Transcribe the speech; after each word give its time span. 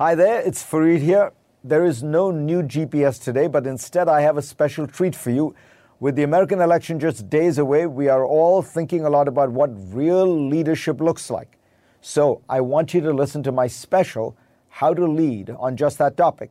Hi 0.00 0.14
there, 0.14 0.40
it's 0.40 0.64
Fareed 0.64 1.02
here. 1.02 1.30
There 1.62 1.84
is 1.84 2.02
no 2.02 2.30
new 2.30 2.62
GPS 2.62 3.22
today, 3.22 3.48
but 3.48 3.66
instead 3.66 4.08
I 4.08 4.22
have 4.22 4.38
a 4.38 4.40
special 4.40 4.86
treat 4.86 5.14
for 5.14 5.28
you. 5.28 5.54
With 5.98 6.16
the 6.16 6.22
American 6.22 6.62
election 6.62 6.98
just 6.98 7.28
days 7.28 7.58
away, 7.58 7.84
we 7.84 8.08
are 8.08 8.24
all 8.24 8.62
thinking 8.62 9.04
a 9.04 9.10
lot 9.10 9.28
about 9.28 9.50
what 9.50 9.68
real 9.94 10.48
leadership 10.48 11.02
looks 11.02 11.28
like. 11.28 11.58
So 12.00 12.40
I 12.48 12.62
want 12.62 12.94
you 12.94 13.02
to 13.02 13.12
listen 13.12 13.42
to 13.42 13.52
my 13.52 13.66
special, 13.66 14.38
How 14.70 14.94
to 14.94 15.04
Lead, 15.04 15.50
on 15.50 15.76
just 15.76 15.98
that 15.98 16.16
topic. 16.16 16.50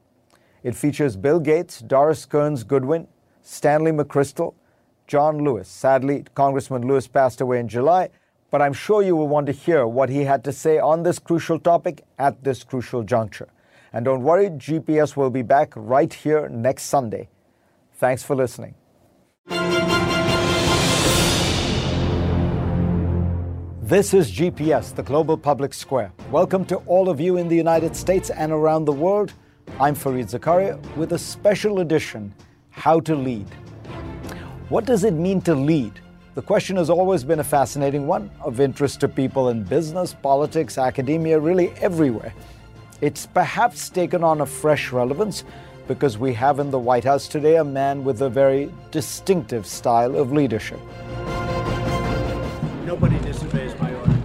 It 0.62 0.76
features 0.76 1.18
Bill 1.18 1.40
Gates, 1.40 1.80
Doris 1.80 2.28
Kearns 2.28 2.64
Goodwin, 2.64 3.08
Stanley 3.42 3.92
McChrystal, 3.92 4.54
John 5.08 5.44
Lewis. 5.44 5.68
Sadly, 5.68 6.24
Congressman 6.36 6.88
Lewis 6.88 7.08
passed 7.08 7.42
away 7.42 7.60
in 7.60 7.68
July, 7.68 8.10
but 8.52 8.62
I'm 8.62 8.74
sure 8.74 9.02
you 9.02 9.16
will 9.16 9.28
want 9.28 9.48
to 9.48 9.54
hear 9.54 9.86
what 9.86 10.10
he 10.10 10.24
had 10.24 10.44
to 10.46 10.52
say 10.52 10.80
on 10.80 11.04
this 11.04 11.20
crucial 11.20 11.60
topic 11.60 12.04
at 12.18 12.44
this 12.44 12.64
crucial 12.64 13.04
juncture. 13.04 13.48
And 13.94 14.06
don't 14.06 14.24
worry, 14.24 14.50
GPS 14.50 15.16
will 15.16 15.30
be 15.30 15.42
back 15.42 15.74
right 15.76 16.14
here 16.14 16.50
next 16.50 16.84
Sunday. 16.84 17.30
Thanks 17.94 18.24
for 18.24 18.36
listening. 18.36 18.76
This 23.82 24.14
is 24.14 24.32
GPS, 24.32 24.94
the 24.94 25.02
Global 25.02 25.36
Public 25.36 25.74
Square. 25.74 26.12
Welcome 26.32 26.64
to 26.66 26.78
all 26.86 27.10
of 27.10 27.20
you 27.20 27.38
in 27.38 27.48
the 27.48 27.56
United 27.56 27.96
States 27.96 28.30
and 28.30 28.52
around 28.52 28.86
the 28.86 28.94
world. 28.94 29.34
I'm 29.80 29.96
Fareed 29.96 30.30
Zakaria 30.30 30.80
with 30.96 31.14
a 31.14 31.18
special 31.18 31.80
edition 31.80 32.34
How 32.70 33.00
to 33.02 33.16
Lead. 33.16 33.48
What 34.70 34.86
does 34.86 35.04
it 35.04 35.14
mean 35.14 35.42
to 35.42 35.56
lead? 35.56 36.00
The 36.40 36.46
question 36.46 36.78
has 36.78 36.90
always 36.90 37.26
been 37.26 37.42
a 37.42 37.44
fascinating 37.44 38.08
one, 38.08 38.32
of 38.40 38.62
interest 38.62 39.02
to 39.02 39.10
people 39.10 39.50
in 39.50 39.66
business, 39.66 40.14
politics, 40.14 40.78
academia, 40.78 41.38
really 41.38 41.72
everywhere. 41.82 42.34
It's 43.02 43.26
perhaps 43.26 43.90
taken 43.90 44.24
on 44.24 44.40
a 44.40 44.46
fresh 44.46 44.94
relevance 44.94 45.44
because 45.86 46.18
we 46.18 46.34
have 46.36 46.60
in 46.60 46.72
the 46.72 46.80
White 46.80 47.04
House 47.04 47.28
today 47.28 47.58
a 47.58 47.64
man 47.66 48.06
with 48.06 48.22
a 48.22 48.30
very 48.30 48.72
distinctive 48.90 49.66
style 49.66 50.16
of 50.16 50.32
leadership. 50.32 50.80
Nobody 52.86 53.20
disobeys 53.20 53.78
my 53.78 53.94
orders. 53.94 54.24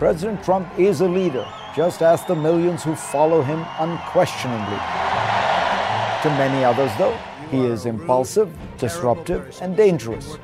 President 0.00 0.42
Trump 0.42 0.68
is 0.80 1.00
a 1.00 1.08
leader, 1.08 1.46
just 1.76 2.02
as 2.02 2.24
the 2.24 2.34
millions 2.34 2.82
who 2.82 2.96
follow 2.96 3.40
him 3.40 3.64
unquestioningly. 3.78 4.80
To 6.22 6.28
many 6.30 6.64
others, 6.64 6.90
though, 6.98 7.16
he 7.52 7.66
is 7.66 7.86
impulsive, 7.86 8.52
disruptive, 8.78 9.56
and 9.62 9.76
dangerous. 9.76 10.36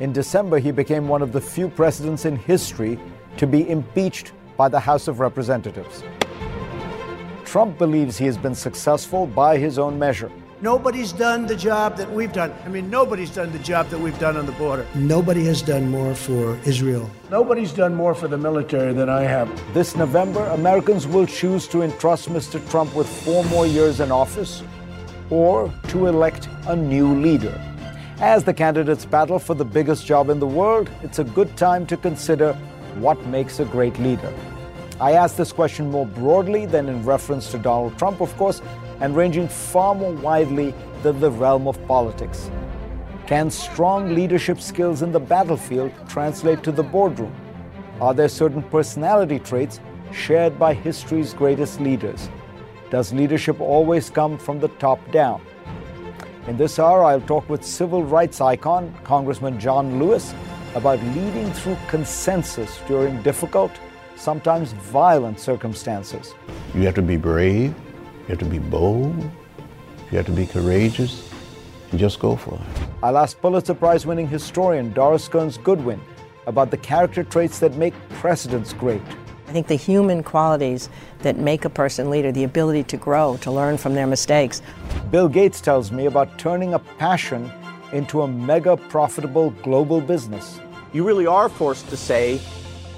In 0.00 0.12
December, 0.12 0.60
he 0.60 0.70
became 0.70 1.08
one 1.08 1.22
of 1.22 1.32
the 1.32 1.40
few 1.40 1.68
presidents 1.68 2.24
in 2.24 2.36
history 2.36 3.00
to 3.36 3.48
be 3.48 3.68
impeached 3.68 4.30
by 4.56 4.68
the 4.68 4.78
House 4.78 5.08
of 5.08 5.18
Representatives. 5.18 6.04
Trump 7.44 7.78
believes 7.78 8.16
he 8.16 8.26
has 8.26 8.38
been 8.38 8.54
successful 8.54 9.26
by 9.26 9.58
his 9.58 9.76
own 9.76 9.98
measure. 9.98 10.30
Nobody's 10.60 11.12
done 11.12 11.46
the 11.46 11.56
job 11.56 11.96
that 11.96 12.08
we've 12.12 12.32
done. 12.32 12.54
I 12.64 12.68
mean, 12.68 12.88
nobody's 12.88 13.30
done 13.30 13.50
the 13.50 13.58
job 13.58 13.88
that 13.88 13.98
we've 13.98 14.18
done 14.20 14.36
on 14.36 14.46
the 14.46 14.52
border. 14.52 14.86
Nobody 14.94 15.44
has 15.46 15.62
done 15.62 15.90
more 15.90 16.14
for 16.14 16.56
Israel. 16.64 17.10
Nobody's 17.28 17.72
done 17.72 17.94
more 17.94 18.14
for 18.14 18.28
the 18.28 18.38
military 18.38 18.92
than 18.92 19.08
I 19.08 19.22
have. 19.22 19.48
This 19.74 19.96
November, 19.96 20.44
Americans 20.46 21.08
will 21.08 21.26
choose 21.26 21.66
to 21.68 21.82
entrust 21.82 22.28
Mr. 22.28 22.64
Trump 22.70 22.94
with 22.94 23.08
four 23.08 23.42
more 23.46 23.66
years 23.66 23.98
in 23.98 24.12
office 24.12 24.62
or 25.30 25.72
to 25.88 26.06
elect 26.06 26.48
a 26.68 26.76
new 26.76 27.14
leader. 27.14 27.60
As 28.20 28.42
the 28.42 28.52
candidates 28.52 29.04
battle 29.04 29.38
for 29.38 29.54
the 29.54 29.64
biggest 29.64 30.04
job 30.04 30.28
in 30.28 30.40
the 30.40 30.46
world, 30.46 30.90
it's 31.04 31.20
a 31.20 31.24
good 31.24 31.56
time 31.56 31.86
to 31.86 31.96
consider 31.96 32.52
what 32.96 33.24
makes 33.26 33.60
a 33.60 33.64
great 33.64 33.96
leader. 34.00 34.34
I 35.00 35.12
ask 35.12 35.36
this 35.36 35.52
question 35.52 35.88
more 35.88 36.04
broadly 36.04 36.66
than 36.66 36.88
in 36.88 37.04
reference 37.04 37.48
to 37.52 37.58
Donald 37.58 37.96
Trump, 37.96 38.20
of 38.20 38.36
course, 38.36 38.60
and 38.98 39.14
ranging 39.14 39.46
far 39.46 39.94
more 39.94 40.12
widely 40.14 40.74
than 41.04 41.20
the 41.20 41.30
realm 41.30 41.68
of 41.68 41.80
politics. 41.86 42.50
Can 43.28 43.50
strong 43.50 44.12
leadership 44.12 44.60
skills 44.60 45.02
in 45.02 45.12
the 45.12 45.20
battlefield 45.20 45.92
translate 46.08 46.64
to 46.64 46.72
the 46.72 46.82
boardroom? 46.82 47.32
Are 48.00 48.14
there 48.14 48.28
certain 48.28 48.64
personality 48.64 49.38
traits 49.38 49.78
shared 50.10 50.58
by 50.58 50.74
history's 50.74 51.34
greatest 51.34 51.80
leaders? 51.80 52.28
Does 52.90 53.12
leadership 53.12 53.60
always 53.60 54.10
come 54.10 54.38
from 54.38 54.58
the 54.58 54.68
top 54.80 54.98
down? 55.12 55.40
In 56.48 56.56
this 56.56 56.78
hour, 56.78 57.04
I'll 57.04 57.20
talk 57.20 57.46
with 57.50 57.62
civil 57.62 58.02
rights 58.02 58.40
icon 58.40 58.94
Congressman 59.04 59.60
John 59.60 59.98
Lewis 59.98 60.34
about 60.74 60.98
leading 61.14 61.52
through 61.52 61.76
consensus 61.88 62.80
during 62.88 63.22
difficult, 63.22 63.70
sometimes 64.16 64.72
violent 64.72 65.38
circumstances. 65.38 66.34
You 66.74 66.84
have 66.86 66.94
to 66.94 67.02
be 67.02 67.18
brave, 67.18 67.74
you 68.20 68.28
have 68.28 68.38
to 68.38 68.46
be 68.46 68.60
bold, 68.60 69.20
you 70.10 70.16
have 70.16 70.24
to 70.24 70.32
be 70.32 70.46
courageous, 70.46 71.30
and 71.90 72.00
just 72.00 72.18
go 72.18 72.34
for 72.34 72.54
it. 72.54 72.88
I'll 73.02 73.18
ask 73.18 73.38
Pulitzer 73.38 73.74
Prize 73.74 74.06
winning 74.06 74.26
historian 74.26 74.90
Doris 74.94 75.28
Kearns 75.28 75.58
Goodwin 75.58 76.00
about 76.46 76.70
the 76.70 76.78
character 76.78 77.24
traits 77.24 77.58
that 77.58 77.74
make 77.74 77.92
presidents 78.08 78.72
great. 78.72 79.02
I 79.48 79.50
think 79.50 79.66
the 79.66 79.76
human 79.76 80.22
qualities 80.22 80.90
that 81.20 81.38
make 81.38 81.64
a 81.64 81.70
person 81.70 82.10
leader, 82.10 82.30
the 82.30 82.44
ability 82.44 82.82
to 82.84 82.98
grow, 82.98 83.38
to 83.38 83.50
learn 83.50 83.78
from 83.78 83.94
their 83.94 84.06
mistakes. 84.06 84.60
Bill 85.10 85.26
Gates 85.26 85.62
tells 85.62 85.90
me 85.90 86.04
about 86.04 86.38
turning 86.38 86.74
a 86.74 86.78
passion 86.78 87.50
into 87.92 88.20
a 88.20 88.28
mega 88.28 88.76
profitable 88.76 89.50
global 89.62 90.02
business. 90.02 90.60
You 90.92 91.06
really 91.06 91.26
are 91.26 91.48
forced 91.48 91.88
to 91.88 91.96
say, 91.96 92.42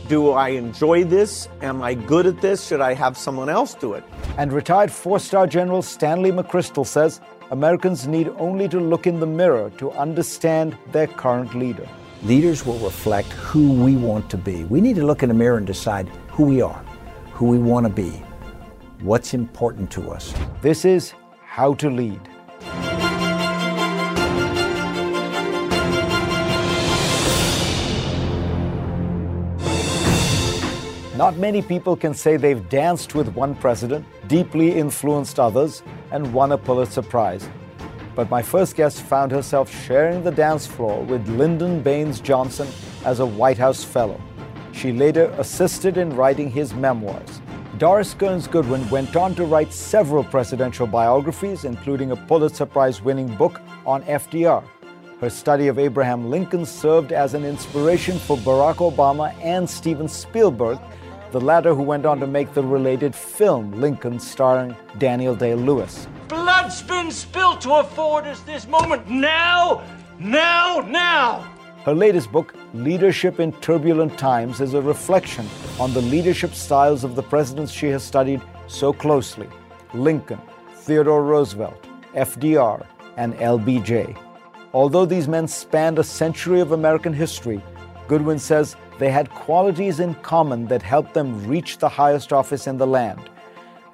do 0.09 0.33
I 0.33 0.49
enjoy 0.49 1.05
this? 1.05 1.49
Am 1.63 1.83
I 1.83 1.95
good 1.95 2.27
at 2.27 2.41
this? 2.41 2.67
Should 2.67 2.81
I 2.81 2.95
have 2.95 3.17
someone 3.17 3.49
else 3.49 3.75
do 3.75 3.93
it? 3.93 4.03
And 4.37 4.53
retired 4.53 4.91
four 4.91 5.21
star 5.21 5.47
General 5.47 5.83
Stanley 5.83 6.33
McChrystal 6.33 6.85
says 6.85 7.21
Americans 7.53 8.09
need 8.09 8.29
only 8.39 8.69
to 8.71 8.81
look 8.81 9.07
in 9.07 9.21
the 9.21 9.27
mirror 9.27 9.71
to 9.79 9.93
understand 9.93 10.77
their 10.91 11.07
current 11.07 11.55
leader. 11.55 11.87
Leaders 12.25 12.67
will 12.67 12.79
reflect 12.81 13.29
who 13.35 13.73
we 13.73 13.95
want 13.95 14.29
to 14.31 14.37
be. 14.37 14.65
We 14.65 14.81
need 14.81 14.97
to 14.97 15.07
look 15.07 15.23
in 15.23 15.29
the 15.29 15.35
mirror 15.35 15.59
and 15.59 15.67
decide 15.67 16.11
who 16.31 16.45
we 16.45 16.63
are, 16.63 16.85
who 17.33 17.47
we 17.47 17.59
want 17.59 17.87
to 17.87 17.93
be, 17.93 18.23
what's 19.01 19.35
important 19.35 19.91
to 19.91 20.11
us. 20.11 20.33
This 20.63 20.85
is 20.85 21.13
How 21.45 21.75
to 21.75 21.91
Lead. 21.91 22.21
Not 31.17 31.37
many 31.37 31.61
people 31.61 31.97
can 31.97 32.15
say 32.15 32.39
they've 32.39 32.67
danced 32.71 33.15
with 33.15 33.29
one 33.35 33.55
president, 33.55 34.07
deeply 34.27 34.73
influenced 34.73 35.39
others, 35.39 35.83
and 36.13 36.33
won 36.33 36.53
a 36.53 36.57
Pulitzer 36.57 37.03
Prize. 37.03 37.47
But 38.15 38.31
my 38.31 38.41
first 38.41 38.75
guest 38.75 39.03
found 39.03 39.31
herself 39.31 39.71
sharing 39.85 40.23
the 40.23 40.31
dance 40.31 40.67
floor 40.67 41.03
with 41.03 41.29
Lyndon 41.29 41.83
Baines 41.83 42.21
Johnson 42.21 42.69
as 43.05 43.21
a 43.21 43.27
White 43.27 43.59
House 43.59 43.85
Fellow. 43.85 44.19
She 44.81 44.93
later 44.93 45.27
assisted 45.37 45.99
in 45.99 46.17
writing 46.17 46.51
his 46.51 46.73
memoirs. 46.73 47.43
Doris 47.77 48.15
Kearns 48.15 48.47
Goodwin 48.47 48.89
went 48.89 49.15
on 49.15 49.35
to 49.35 49.45
write 49.45 49.75
several 49.75 50.25
presidential 50.25 50.87
biographies, 50.87 51.67
including 51.67 52.13
a 52.13 52.17
Pulitzer 52.17 52.65
Prize 52.65 53.03
winning 53.03 53.29
book 53.37 53.61
on 53.85 54.03
FDR. 54.05 54.65
Her 55.21 55.29
study 55.29 55.67
of 55.67 55.79
Abraham 55.79 56.31
Lincoln 56.31 56.65
served 56.65 57.13
as 57.13 57.35
an 57.35 57.45
inspiration 57.45 58.19
for 58.19 58.39
Barack 58.39 58.77
Obama 58.77 59.35
and 59.45 59.69
Steven 59.69 60.09
Spielberg, 60.09 60.79
the 61.31 61.43
latter 61.43 61.75
who 61.75 61.83
went 61.83 62.07
on 62.07 62.19
to 62.19 62.27
make 62.27 62.55
the 62.55 62.65
related 62.65 63.15
film 63.15 63.83
Lincoln 63.83 64.19
starring 64.19 64.75
Daniel 64.97 65.35
Day 65.35 65.55
Lewis. 65.55 66.09
Blood's 66.27 66.81
been 66.81 67.11
spilled 67.11 67.61
to 67.61 67.75
afford 67.75 68.25
us 68.25 68.41
this 68.41 68.67
moment 68.67 69.11
now, 69.11 69.83
now, 70.19 70.81
now. 70.89 71.60
Her 71.85 71.95
latest 71.95 72.31
book, 72.31 72.55
Leadership 72.75 73.41
in 73.41 73.53
Turbulent 73.53 74.19
Times, 74.19 74.61
is 74.61 74.75
a 74.75 74.83
reflection 74.83 75.49
on 75.79 75.95
the 75.95 76.03
leadership 76.03 76.53
styles 76.53 77.05
of 77.05 77.17
the 77.17 77.23
presidents 77.23 77.73
she 77.73 77.87
has 77.87 78.03
studied 78.03 78.43
so 78.67 78.93
closely 78.93 79.49
Lincoln, 79.95 80.39
Theodore 80.75 81.25
Roosevelt, 81.25 81.87
FDR, 82.15 82.87
and 83.17 83.33
LBJ. 83.37 84.15
Although 84.75 85.07
these 85.07 85.27
men 85.27 85.49
spanned 85.49 85.99
a 85.99 86.05
century 86.05 86.61
of 86.61 86.73
American 86.73 87.15
history, 87.15 87.63
Goodwin 88.09 88.39
says 88.39 88.77
they 88.99 89.11
had 89.11 89.31
qualities 89.31 90.01
in 90.01 90.15
common 90.17 90.67
that 90.67 90.83
helped 90.83 91.15
them 91.15 91.47
reach 91.47 91.79
the 91.79 91.89
highest 91.89 92.31
office 92.31 92.67
in 92.67 92.77
the 92.77 92.87
land. 92.87 93.31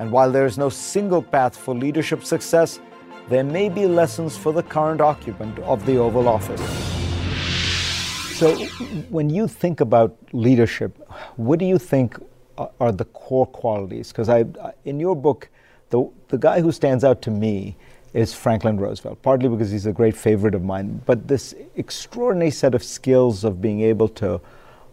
And 0.00 0.10
while 0.10 0.32
there 0.32 0.46
is 0.46 0.58
no 0.58 0.70
single 0.70 1.22
path 1.22 1.56
for 1.56 1.72
leadership 1.72 2.24
success, 2.24 2.80
there 3.28 3.44
may 3.44 3.68
be 3.68 3.86
lessons 3.86 4.36
for 4.36 4.52
the 4.52 4.64
current 4.64 5.00
occupant 5.00 5.60
of 5.60 5.86
the 5.86 5.98
Oval 5.98 6.26
Office. 6.26 6.95
So, 8.36 8.54
when 9.08 9.30
you 9.30 9.48
think 9.48 9.80
about 9.80 10.14
leadership, 10.32 10.98
what 11.36 11.58
do 11.58 11.64
you 11.64 11.78
think 11.78 12.18
are 12.58 12.92
the 12.92 13.06
core 13.06 13.46
qualities? 13.46 14.12
Because 14.12 14.28
I, 14.28 14.44
in 14.84 15.00
your 15.00 15.16
book, 15.16 15.48
the 15.88 16.06
the 16.28 16.36
guy 16.36 16.60
who 16.60 16.70
stands 16.70 17.02
out 17.02 17.22
to 17.22 17.30
me 17.30 17.78
is 18.12 18.34
Franklin 18.34 18.78
Roosevelt, 18.78 19.22
partly 19.22 19.48
because 19.48 19.70
he's 19.70 19.86
a 19.86 19.92
great 19.92 20.14
favorite 20.14 20.54
of 20.54 20.62
mine, 20.62 21.00
but 21.06 21.28
this 21.28 21.54
extraordinary 21.76 22.50
set 22.50 22.74
of 22.74 22.84
skills 22.84 23.42
of 23.42 23.62
being 23.62 23.80
able 23.80 24.08
to 24.08 24.38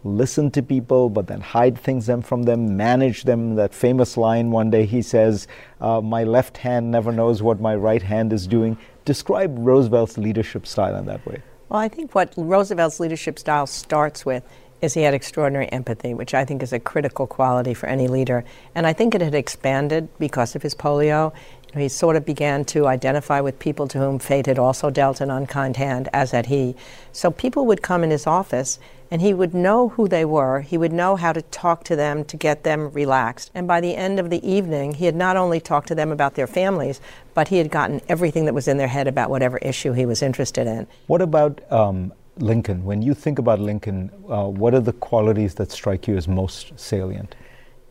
listen 0.04 0.50
to 0.52 0.62
people, 0.62 1.10
but 1.10 1.26
then 1.26 1.42
hide 1.42 1.76
things 1.78 2.06
them 2.06 2.22
from 2.22 2.44
them, 2.44 2.78
manage 2.78 3.24
them. 3.24 3.56
That 3.56 3.74
famous 3.74 4.16
line 4.16 4.52
one 4.52 4.70
day 4.70 4.86
he 4.86 5.02
says, 5.02 5.48
uh, 5.82 6.00
"My 6.00 6.24
left 6.24 6.56
hand 6.56 6.90
never 6.90 7.12
knows 7.12 7.42
what 7.42 7.60
my 7.60 7.76
right 7.76 8.02
hand 8.02 8.32
is 8.32 8.46
doing." 8.46 8.78
Describe 9.04 9.58
Roosevelt's 9.58 10.16
leadership 10.16 10.66
style 10.66 10.96
in 10.96 11.04
that 11.04 11.26
way. 11.26 11.42
Well, 11.74 11.82
I 11.82 11.88
think 11.88 12.14
what 12.14 12.32
Roosevelt's 12.36 13.00
leadership 13.00 13.36
style 13.36 13.66
starts 13.66 14.24
with 14.24 14.44
is 14.80 14.94
he 14.94 15.02
had 15.02 15.12
extraordinary 15.12 15.66
empathy, 15.72 16.14
which 16.14 16.32
I 16.32 16.44
think 16.44 16.62
is 16.62 16.72
a 16.72 16.78
critical 16.78 17.26
quality 17.26 17.74
for 17.74 17.88
any 17.88 18.06
leader. 18.06 18.44
And 18.76 18.86
I 18.86 18.92
think 18.92 19.12
it 19.12 19.20
had 19.20 19.34
expanded 19.34 20.08
because 20.20 20.54
of 20.54 20.62
his 20.62 20.72
polio. 20.72 21.32
He 21.74 21.88
sort 21.88 22.14
of 22.14 22.24
began 22.24 22.64
to 22.66 22.86
identify 22.86 23.40
with 23.40 23.58
people 23.58 23.88
to 23.88 23.98
whom 23.98 24.20
fate 24.20 24.46
had 24.46 24.56
also 24.56 24.88
dealt 24.88 25.20
an 25.20 25.32
unkind 25.32 25.76
hand, 25.76 26.08
as 26.12 26.30
had 26.30 26.46
he. 26.46 26.76
So 27.10 27.32
people 27.32 27.66
would 27.66 27.82
come 27.82 28.04
in 28.04 28.10
his 28.12 28.28
office 28.28 28.78
and 29.10 29.20
he 29.20 29.34
would 29.34 29.52
know 29.52 29.88
who 29.88 30.06
they 30.06 30.24
were. 30.24 30.60
He 30.60 30.78
would 30.78 30.92
know 30.92 31.16
how 31.16 31.32
to 31.32 31.42
talk 31.42 31.82
to 31.84 31.96
them 31.96 32.24
to 32.26 32.36
get 32.36 32.62
them 32.62 32.92
relaxed. 32.92 33.50
And 33.52 33.66
by 33.66 33.80
the 33.80 33.96
end 33.96 34.20
of 34.20 34.30
the 34.30 34.48
evening, 34.48 34.94
he 34.94 35.06
had 35.06 35.16
not 35.16 35.36
only 35.36 35.58
talked 35.58 35.88
to 35.88 35.94
them 35.96 36.12
about 36.12 36.34
their 36.34 36.46
families, 36.46 37.00
but 37.34 37.48
he 37.48 37.58
had 37.58 37.70
gotten 37.70 38.00
everything 38.08 38.44
that 38.46 38.54
was 38.54 38.68
in 38.68 38.76
their 38.76 38.88
head 38.88 39.06
about 39.06 39.30
whatever 39.30 39.58
issue 39.58 39.92
he 39.92 40.06
was 40.06 40.22
interested 40.22 40.66
in. 40.66 40.86
What 41.06 41.20
about 41.20 41.60
um, 41.72 42.12
Lincoln? 42.38 42.84
When 42.84 43.02
you 43.02 43.14
think 43.14 43.38
about 43.38 43.60
Lincoln, 43.60 44.10
uh, 44.28 44.46
what 44.46 44.74
are 44.74 44.80
the 44.80 44.92
qualities 44.92 45.54
that 45.56 45.70
strike 45.70 46.08
you 46.08 46.16
as 46.16 46.26
most 46.28 46.78
salient? 46.78 47.34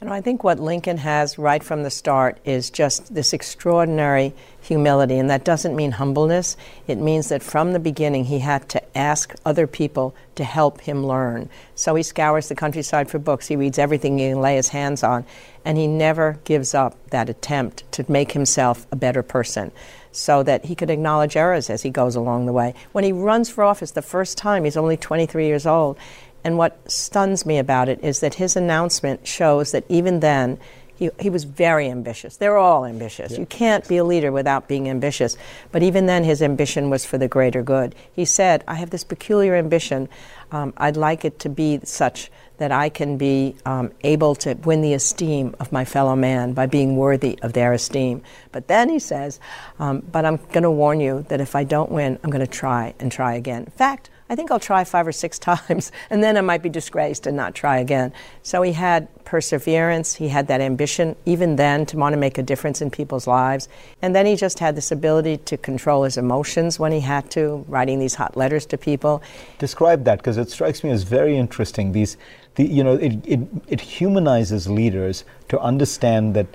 And 0.04 0.14
I 0.14 0.20
think 0.20 0.44
what 0.44 0.60
Lincoln 0.60 0.98
has 0.98 1.38
right 1.38 1.64
from 1.64 1.84
the 1.84 1.90
start 1.90 2.38
is 2.44 2.70
just 2.70 3.16
this 3.16 3.32
extraordinary 3.32 4.34
humility. 4.60 5.18
And 5.18 5.30
that 5.30 5.46
doesn't 5.46 5.78
mean 5.78 5.92
humbleness. 5.92 6.58
It 6.88 6.98
means 6.98 7.30
that 7.30 7.42
from 7.42 7.72
the 7.72 7.80
beginning 7.80 8.26
he 8.26 8.40
had 8.40 8.68
to 8.68 8.98
ask 8.98 9.34
other 9.46 9.66
people 9.66 10.14
to 10.36 10.44
help 10.44 10.82
him 10.82 11.06
learn. 11.06 11.50
So 11.76 11.96
he 11.96 12.04
scours 12.04 12.50
the 12.50 12.56
countryside 12.56 13.10
for 13.10 13.18
books. 13.18 13.48
He 13.48 13.56
reads 13.56 13.80
everything 13.80 14.18
he 14.18 14.28
can 14.28 14.42
lay 14.42 14.58
his 14.58 14.68
hands 14.68 15.04
on. 15.04 15.24
And 15.64 15.78
he 15.78 15.88
never 15.88 16.38
gives 16.44 16.74
up 16.74 16.98
that 17.12 17.30
attempt 17.30 17.90
to 17.94 18.12
make 18.12 18.34
himself 18.34 18.86
a 18.92 18.98
better 18.98 19.24
person 19.24 19.72
so 20.12 20.44
that 20.44 20.66
he 20.66 20.76
could 20.76 20.90
acknowledge 20.90 21.38
errors 21.38 21.70
as 21.70 21.84
he 21.84 21.90
goes 21.90 22.18
along 22.18 22.46
the 22.46 22.52
way. 22.52 22.74
When 22.92 23.06
he 23.06 23.14
runs 23.14 23.50
for 23.50 23.64
office 23.64 23.92
the 23.92 24.02
first 24.02 24.38
time, 24.38 24.66
he's 24.66 24.76
only 24.76 24.98
23 24.98 25.46
years 25.46 25.66
old, 25.66 25.98
and 26.44 26.58
what 26.58 26.92
stuns 26.92 27.46
me 27.46 27.58
about 27.58 27.90
it 27.90 28.04
is 28.04 28.20
that 28.20 28.36
his 28.36 28.56
announcement 28.56 29.26
shows 29.26 29.72
that 29.72 29.86
even 29.90 30.20
then, 30.20 30.60
he, 30.96 31.10
he 31.20 31.30
was 31.30 31.44
very 31.44 31.90
ambitious. 31.90 32.38
They're 32.38 32.58
all 32.58 32.86
ambitious. 32.86 33.32
Yeah. 33.32 33.40
You 33.40 33.46
can't 33.46 33.88
be 33.88 33.98
a 33.98 34.04
leader 34.04 34.32
without 34.32 34.68
being 34.68 34.90
ambitious. 34.90 35.38
But 35.72 35.84
even 35.84 36.06
then, 36.06 36.24
his 36.24 36.42
ambition 36.42 36.90
was 36.90 37.06
for 37.06 37.18
the 37.18 37.28
greater 37.28 37.64
good. 37.64 37.96
He 38.14 38.26
said, 38.26 38.64
I 38.68 38.76
have 38.76 38.92
this 38.92 39.04
peculiar 39.04 39.56
ambition. 39.56 40.08
Um, 40.52 40.74
I'd 40.78 40.98
like 40.98 41.26
it 41.26 41.40
to 41.40 41.50
be 41.50 41.80
such 41.84 42.30
that 42.58 42.72
I 42.72 42.90
can 42.90 43.18
be 43.18 43.56
um, 43.66 43.92
able 44.04 44.36
to 44.36 44.54
win 44.54 44.82
the 44.82 44.94
esteem 44.94 45.56
of 45.60 45.72
my 45.72 45.84
fellow 45.84 46.16
man 46.16 46.54
by 46.54 46.68
being 46.68 46.96
worthy 46.96 47.40
of 47.42 47.54
their 47.54 47.74
esteem. 47.74 48.22
But 48.52 48.68
then 48.68 48.90
he 48.90 49.00
says, 49.00 49.40
um, 49.80 50.02
But 50.12 50.26
I'm 50.26 50.38
going 50.52 50.64
to 50.64 50.72
warn 50.72 51.00
you 51.00 51.26
that 51.30 51.42
if 51.42 51.56
I 51.56 51.64
don't 51.64 51.92
win, 51.92 52.20
I'm 52.24 52.30
going 52.30 52.46
to 52.46 52.52
try 52.52 52.94
and 53.00 53.12
try 53.12 53.34
again. 53.34 53.64
In 53.64 53.72
fact, 53.72 54.10
I 54.30 54.36
think 54.36 54.52
I'll 54.52 54.60
try 54.60 54.84
five 54.84 55.08
or 55.08 55.12
six 55.12 55.38
times, 55.54 55.92
and 56.10 56.24
then 56.24 56.38
I 56.38 56.42
might 56.42 56.62
be 56.62 56.70
disgraced 56.70 57.28
and 57.28 57.36
not 57.36 57.56
try 57.56 57.78
again. 57.78 58.14
So 58.42 58.62
he 58.62 58.74
had 58.74 59.08
perseverance, 59.26 60.16
he 60.16 60.30
had 60.30 60.48
that 60.48 60.62
ambition, 60.62 61.16
even 61.26 61.56
then, 61.56 61.86
to 61.88 61.98
want 61.98 62.14
to 62.14 62.18
make 62.18 62.38
a 62.38 62.44
difference 62.44 62.82
in 62.82 62.90
people's 62.90 63.28
lives. 63.28 63.68
And 64.02 64.16
then 64.16 64.26
he 64.26 64.36
just 64.36 64.60
had 64.60 64.76
this 64.76 64.92
ability 64.92 65.38
to 65.38 65.58
control 65.58 66.04
his 66.04 66.18
emotions 66.18 66.80
when 66.80 66.92
he 66.92 67.02
had 67.02 67.30
to, 67.32 67.66
writing 67.68 68.00
these 68.00 68.16
hot 68.16 68.38
letters 68.38 68.66
to 68.68 68.78
people. 68.78 69.22
Describe 69.60 70.04
that, 70.06 70.20
because 70.20 70.38
it 70.38 70.50
strikes 70.50 70.84
me 70.84 70.90
as 70.90 71.04
very 71.04 71.38
interesting. 71.38 71.92
These, 71.92 72.18
the, 72.56 72.64
you 72.64 72.84
know, 72.84 72.96
it, 72.96 73.14
it, 73.26 73.40
it 73.68 73.82
humanizes 73.82 74.70
leaders 74.70 75.26
to 75.50 75.60
understand 75.60 76.36
that. 76.36 76.48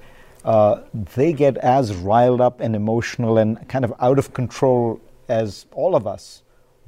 Uh, 0.44 0.80
they 1.14 1.32
get 1.32 1.58
as 1.58 1.94
riled 1.94 2.40
up 2.40 2.60
and 2.60 2.74
emotional 2.74 3.36
and 3.36 3.68
kind 3.68 3.84
of 3.84 3.92
out 4.00 4.18
of 4.18 4.32
control 4.32 4.98
as 5.28 5.66
all 5.72 5.94
of 5.94 6.06
us 6.06 6.42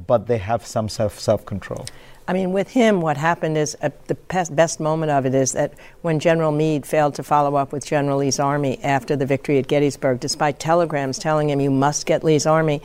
but 0.06 0.26
they 0.26 0.38
have 0.38 0.66
some 0.66 0.88
self 0.88 1.18
self 1.18 1.44
control. 1.44 1.86
I 2.30 2.32
mean, 2.32 2.52
with 2.52 2.70
him, 2.70 3.00
what 3.00 3.16
happened 3.16 3.58
is 3.58 3.76
uh, 3.82 3.90
the 4.06 4.14
best, 4.14 4.78
moment 4.78 5.10
of 5.10 5.26
it 5.26 5.34
is 5.34 5.50
that 5.52 5.74
when 6.02 6.20
General 6.20 6.52
Meade 6.52 6.86
failed 6.86 7.16
to 7.16 7.24
follow 7.24 7.56
up 7.56 7.72
with 7.72 7.84
General 7.84 8.18
Lee's 8.18 8.38
army 8.38 8.78
after 8.84 9.16
the 9.16 9.26
victory 9.26 9.58
at 9.58 9.66
Gettysburg, 9.66 10.20
despite 10.20 10.60
telegrams 10.60 11.18
telling 11.18 11.50
him, 11.50 11.60
you 11.60 11.72
must 11.72 12.06
get 12.06 12.22
Lee's 12.22 12.46
army, 12.46 12.82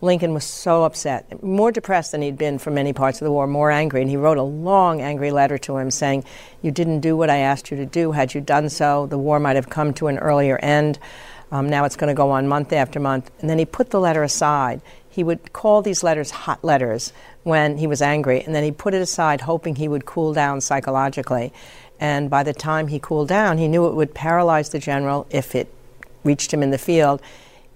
Lincoln 0.00 0.34
was 0.34 0.44
so 0.44 0.82
upset, 0.82 1.40
more 1.40 1.70
depressed 1.70 2.12
than 2.12 2.22
he'd 2.22 2.36
been 2.36 2.58
for 2.58 2.72
many 2.72 2.92
parts 2.92 3.20
of 3.20 3.24
the 3.24 3.30
war, 3.30 3.46
more 3.46 3.70
angry. 3.70 4.00
And 4.00 4.10
he 4.10 4.16
wrote 4.16 4.38
a 4.38 4.42
long, 4.42 5.00
angry 5.00 5.30
letter 5.30 5.56
to 5.58 5.78
him 5.78 5.90
saying, 5.90 6.24
You 6.60 6.72
didn't 6.72 6.98
do 6.98 7.16
what 7.16 7.30
I 7.30 7.36
asked 7.36 7.70
you 7.70 7.76
to 7.76 7.86
do. 7.86 8.10
Had 8.10 8.34
you 8.34 8.40
done 8.40 8.68
so, 8.68 9.06
the 9.06 9.18
war 9.18 9.38
might 9.38 9.56
have 9.56 9.70
come 9.70 9.94
to 9.94 10.08
an 10.08 10.18
earlier 10.18 10.58
end. 10.58 10.98
Um, 11.52 11.70
now 11.70 11.84
it's 11.84 11.96
going 11.96 12.08
to 12.08 12.14
go 12.14 12.30
on 12.30 12.48
month 12.48 12.72
after 12.72 12.98
month. 12.98 13.30
And 13.40 13.48
then 13.48 13.58
he 13.58 13.64
put 13.64 13.90
the 13.90 14.00
letter 14.00 14.22
aside 14.22 14.82
he 15.14 15.22
would 15.22 15.52
call 15.52 15.80
these 15.80 16.02
letters 16.02 16.32
hot 16.32 16.64
letters 16.64 17.12
when 17.44 17.78
he 17.78 17.86
was 17.86 18.02
angry, 18.02 18.42
and 18.42 18.52
then 18.52 18.64
he 18.64 18.72
put 18.72 18.94
it 18.94 19.00
aside, 19.00 19.42
hoping 19.42 19.76
he 19.76 19.86
would 19.86 20.04
cool 20.04 20.32
down 20.32 20.60
psychologically. 20.60 21.52
And 22.00 22.28
by 22.28 22.42
the 22.42 22.52
time 22.52 22.88
he 22.88 22.98
cooled 22.98 23.28
down, 23.28 23.58
he 23.58 23.68
knew 23.68 23.86
it 23.86 23.94
would 23.94 24.12
paralyze 24.12 24.70
the 24.70 24.80
general 24.80 25.28
if 25.30 25.54
it 25.54 25.72
reached 26.24 26.52
him 26.52 26.64
in 26.64 26.72
the 26.72 26.78
field. 26.78 27.22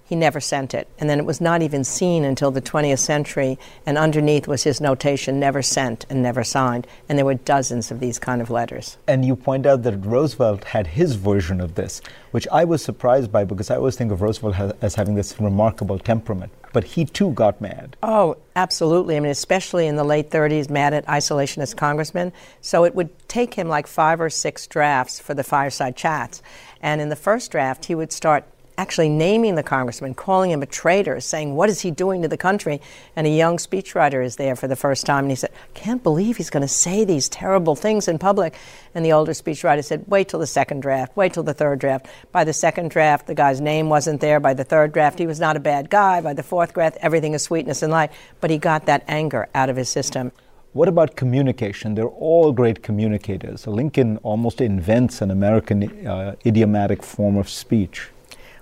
He 0.09 0.15
never 0.15 0.39
sent 0.39 0.73
it. 0.73 0.87
And 0.97 1.07
then 1.07 1.19
it 1.19 1.25
was 1.25 1.39
not 1.39 1.61
even 1.61 1.83
seen 1.83 2.25
until 2.25 2.49
the 2.49 2.63
20th 2.63 2.97
century, 2.97 3.59
and 3.85 3.95
underneath 3.95 4.47
was 4.47 4.63
his 4.63 4.81
notation 4.81 5.39
never 5.39 5.61
sent 5.61 6.07
and 6.09 6.23
never 6.23 6.43
signed. 6.43 6.87
And 7.07 7.15
there 7.15 7.27
were 7.27 7.35
dozens 7.35 7.91
of 7.91 7.99
these 7.99 8.17
kind 8.17 8.41
of 8.41 8.49
letters. 8.49 8.97
And 9.07 9.23
you 9.23 9.35
point 9.35 9.67
out 9.67 9.83
that 9.83 10.03
Roosevelt 10.03 10.63
had 10.63 10.87
his 10.87 11.13
version 11.13 11.61
of 11.61 11.75
this, 11.75 12.01
which 12.31 12.47
I 12.51 12.63
was 12.63 12.81
surprised 12.81 13.31
by 13.31 13.43
because 13.43 13.69
I 13.69 13.75
always 13.75 13.97
think 13.97 14.11
of 14.11 14.23
Roosevelt 14.23 14.75
as 14.81 14.95
having 14.95 15.13
this 15.13 15.39
remarkable 15.39 15.99
temperament. 15.99 16.51
But 16.73 16.85
he 16.85 17.05
too 17.05 17.29
got 17.33 17.61
mad. 17.61 17.95
Oh, 18.01 18.37
absolutely. 18.55 19.15
I 19.15 19.19
mean, 19.19 19.29
especially 19.29 19.85
in 19.85 19.95
the 19.95 20.03
late 20.03 20.31
30s, 20.31 20.71
mad 20.71 20.95
at 20.95 21.05
isolationist 21.05 21.77
congressmen. 21.77 22.33
So 22.61 22.83
it 22.83 22.95
would 22.95 23.11
take 23.29 23.53
him 23.53 23.67
like 23.67 23.85
five 23.85 24.19
or 24.19 24.31
six 24.31 24.65
drafts 24.65 25.19
for 25.19 25.35
the 25.35 25.43
fireside 25.43 25.95
chats. 25.95 26.41
And 26.81 26.99
in 26.99 27.09
the 27.09 27.15
first 27.15 27.51
draft, 27.51 27.85
he 27.85 27.93
would 27.93 28.11
start 28.11 28.43
actually 28.79 29.09
naming 29.09 29.55
the 29.55 29.63
congressman, 29.63 30.13
calling 30.13 30.51
him 30.51 30.63
a 30.63 30.65
traitor, 30.65 31.19
saying, 31.19 31.53
What 31.53 31.69
is 31.69 31.81
he 31.81 31.91
doing 31.91 32.21
to 32.21 32.29
the 32.29 32.37
country? 32.37 32.79
And 33.13 33.27
a 33.27 33.29
young 33.29 33.57
speechwriter 33.57 34.23
is 34.23 34.37
there 34.37 34.55
for 34.55 34.69
the 34.69 34.75
first 34.77 35.05
time, 35.05 35.25
and 35.25 35.31
he 35.31 35.35
said, 35.35 35.51
Can't 35.73 36.01
believe 36.01 36.37
he's 36.37 36.49
going 36.49 36.61
to 36.61 36.67
say 36.67 37.03
these 37.03 37.27
terrible 37.27 37.75
things 37.75 38.07
in 38.07 38.17
public. 38.17 38.55
And 38.95 39.03
the 39.03 39.11
older 39.11 39.33
speechwriter 39.33 39.83
said, 39.83 40.05
Wait 40.07 40.29
till 40.29 40.39
the 40.39 40.47
second 40.47 40.79
draft, 40.79 41.17
wait 41.17 41.33
till 41.33 41.43
the 41.43 41.53
third 41.53 41.79
draft. 41.79 42.07
By 42.31 42.45
the 42.45 42.53
second 42.53 42.89
draft, 42.89 43.27
the 43.27 43.35
guy's 43.35 43.59
name 43.59 43.89
wasn't 43.89 44.21
there. 44.21 44.39
By 44.39 44.53
the 44.53 44.63
third 44.63 44.93
draft, 44.93 45.19
he 45.19 45.27
was 45.27 45.41
not 45.41 45.57
a 45.57 45.59
bad 45.59 45.89
guy. 45.89 46.21
By 46.21 46.33
the 46.33 46.43
fourth 46.43 46.73
draft, 46.73 46.97
everything 47.01 47.33
is 47.33 47.43
sweetness 47.43 47.83
and 47.83 47.91
light. 47.91 48.11
But 48.39 48.49
he 48.49 48.57
got 48.57 48.85
that 48.85 49.03
anger 49.09 49.49
out 49.53 49.69
of 49.69 49.75
his 49.75 49.89
system. 49.89 50.31
What 50.71 50.87
about 50.87 51.17
communication? 51.17 51.95
They're 51.95 52.07
all 52.07 52.53
great 52.53 52.81
communicators. 52.81 53.67
Lincoln 53.67 54.17
almost 54.17 54.61
invents 54.61 55.21
an 55.21 55.31
American 55.31 56.07
uh, 56.07 56.35
idiomatic 56.45 57.03
form 57.03 57.35
of 57.35 57.49
speech. 57.49 58.09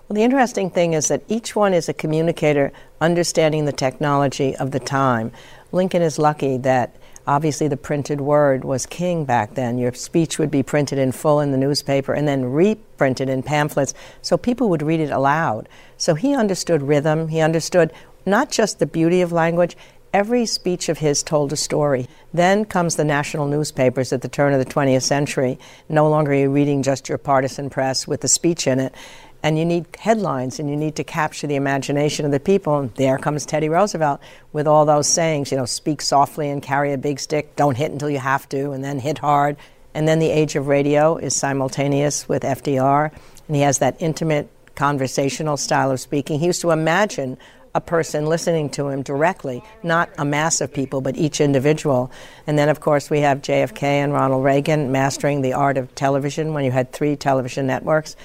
Well, 0.07 0.15
the 0.15 0.23
interesting 0.23 0.69
thing 0.69 0.93
is 0.93 1.09
that 1.09 1.23
each 1.27 1.53
one 1.53 1.73
is 1.73 1.89
a 1.89 1.93
communicator 1.93 2.71
understanding 3.01 3.65
the 3.65 3.73
technology 3.73 4.55
of 4.55 4.71
the 4.71 4.79
time. 4.79 5.33
Lincoln 5.73 6.01
is 6.01 6.17
lucky 6.17 6.57
that 6.59 6.95
obviously 7.27 7.67
the 7.67 7.75
printed 7.75 8.21
word 8.21 8.63
was 8.63 8.85
king 8.85 9.25
back 9.25 9.55
then. 9.55 9.77
Your 9.77 9.93
speech 9.93 10.39
would 10.39 10.49
be 10.49 10.63
printed 10.63 10.97
in 10.97 11.11
full 11.11 11.41
in 11.41 11.51
the 11.51 11.57
newspaper 11.57 12.13
and 12.13 12.25
then 12.25 12.45
reprinted 12.45 13.27
in 13.27 13.43
pamphlets 13.43 13.93
so 14.21 14.37
people 14.37 14.69
would 14.69 14.81
read 14.81 15.01
it 15.01 15.11
aloud. 15.11 15.67
So 15.97 16.15
he 16.15 16.33
understood 16.33 16.83
rhythm, 16.83 17.27
he 17.27 17.41
understood 17.41 17.91
not 18.25 18.49
just 18.49 18.79
the 18.79 18.85
beauty 18.85 19.19
of 19.19 19.33
language, 19.33 19.75
every 20.13 20.45
speech 20.45 20.89
of 20.89 20.99
his 20.99 21.21
told 21.21 21.51
a 21.51 21.57
story. 21.57 22.07
Then 22.33 22.65
comes 22.65 22.95
the 22.95 23.03
national 23.03 23.47
newspapers 23.47 24.13
at 24.13 24.21
the 24.21 24.29
turn 24.29 24.53
of 24.53 24.59
the 24.59 24.73
20th 24.73 25.03
century. 25.03 25.59
No 25.89 26.09
longer 26.09 26.31
are 26.31 26.35
you 26.35 26.49
reading 26.49 26.81
just 26.81 27.09
your 27.09 27.17
partisan 27.17 27.69
press 27.69 28.07
with 28.07 28.21
the 28.21 28.27
speech 28.27 28.67
in 28.67 28.79
it. 28.79 28.95
And 29.43 29.57
you 29.57 29.65
need 29.65 29.85
headlines 29.99 30.59
and 30.59 30.69
you 30.69 30.75
need 30.75 30.95
to 30.95 31.03
capture 31.03 31.47
the 31.47 31.55
imagination 31.55 32.25
of 32.25 32.31
the 32.31 32.39
people. 32.39 32.79
And 32.79 32.93
there 32.95 33.17
comes 33.17 33.45
Teddy 33.45 33.69
Roosevelt 33.69 34.19
with 34.51 34.67
all 34.67 34.85
those 34.85 35.07
sayings, 35.07 35.51
you 35.51 35.57
know, 35.57 35.65
speak 35.65 36.01
softly 36.01 36.49
and 36.49 36.61
carry 36.61 36.91
a 36.91 36.97
big 36.97 37.19
stick, 37.19 37.55
don't 37.55 37.77
hit 37.77 37.91
until 37.91 38.09
you 38.09 38.19
have 38.19 38.49
to, 38.49 38.71
and 38.71 38.83
then 38.83 38.99
hit 38.99 39.19
hard. 39.19 39.57
And 39.93 40.07
then 40.07 40.19
the 40.19 40.29
age 40.29 40.55
of 40.55 40.67
radio 40.67 41.17
is 41.17 41.35
simultaneous 41.35 42.29
with 42.29 42.43
FDR, 42.43 43.11
and 43.47 43.55
he 43.55 43.63
has 43.63 43.79
that 43.79 43.95
intimate 43.99 44.49
conversational 44.75 45.57
style 45.57 45.89
of 45.91 45.99
speaking. 45.99 46.39
He 46.39 46.45
used 46.45 46.61
to 46.61 46.71
imagine 46.71 47.37
a 47.73 47.81
person 47.81 48.25
listening 48.25 48.69
to 48.69 48.89
him 48.89 49.01
directly, 49.01 49.63
not 49.83 50.09
a 50.17 50.25
mass 50.25 50.61
of 50.61 50.73
people, 50.73 51.01
but 51.01 51.15
each 51.15 51.41
individual. 51.41 52.11
And 52.47 52.57
then, 52.57 52.69
of 52.69 52.79
course, 52.79 53.09
we 53.09 53.19
have 53.21 53.41
JFK 53.41 53.83
and 53.83 54.13
Ronald 54.13 54.43
Reagan 54.43 54.91
mastering 54.91 55.41
the 55.41 55.53
art 55.53 55.77
of 55.77 55.93
television 55.95 56.53
when 56.53 56.65
you 56.65 56.71
had 56.71 56.91
three 56.91 57.15
television 57.15 57.67
networks, 57.67 58.15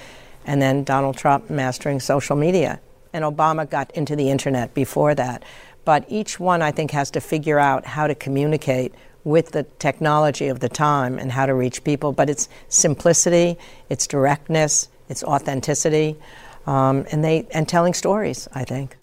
and 0.45 0.61
then 0.61 0.83
Donald 0.83 1.17
Trump 1.17 1.49
mastering 1.49 1.99
social 1.99 2.35
media. 2.35 2.79
And 3.13 3.23
Obama 3.23 3.69
got 3.69 3.91
into 3.91 4.15
the 4.15 4.29
internet 4.29 4.73
before 4.73 5.13
that. 5.15 5.43
But 5.85 6.05
each 6.07 6.39
one, 6.39 6.61
I 6.61 6.71
think, 6.71 6.91
has 6.91 7.11
to 7.11 7.21
figure 7.21 7.59
out 7.59 7.85
how 7.85 8.07
to 8.07 8.15
communicate 8.15 8.93
with 9.23 9.51
the 9.51 9.63
technology 9.79 10.47
of 10.47 10.59
the 10.59 10.69
time 10.69 11.17
and 11.19 11.31
how 11.31 11.45
to 11.45 11.53
reach 11.53 11.83
people. 11.83 12.11
But 12.11 12.29
it's 12.29 12.49
simplicity, 12.69 13.57
it's 13.89 14.07
directness, 14.07 14.89
it's 15.09 15.23
authenticity, 15.23 16.17
um, 16.65 17.05
and 17.11 17.23
they 17.23 17.47
and 17.51 17.67
telling 17.67 17.93
stories. 17.93 18.47
I 18.53 18.63
think. 18.63 18.97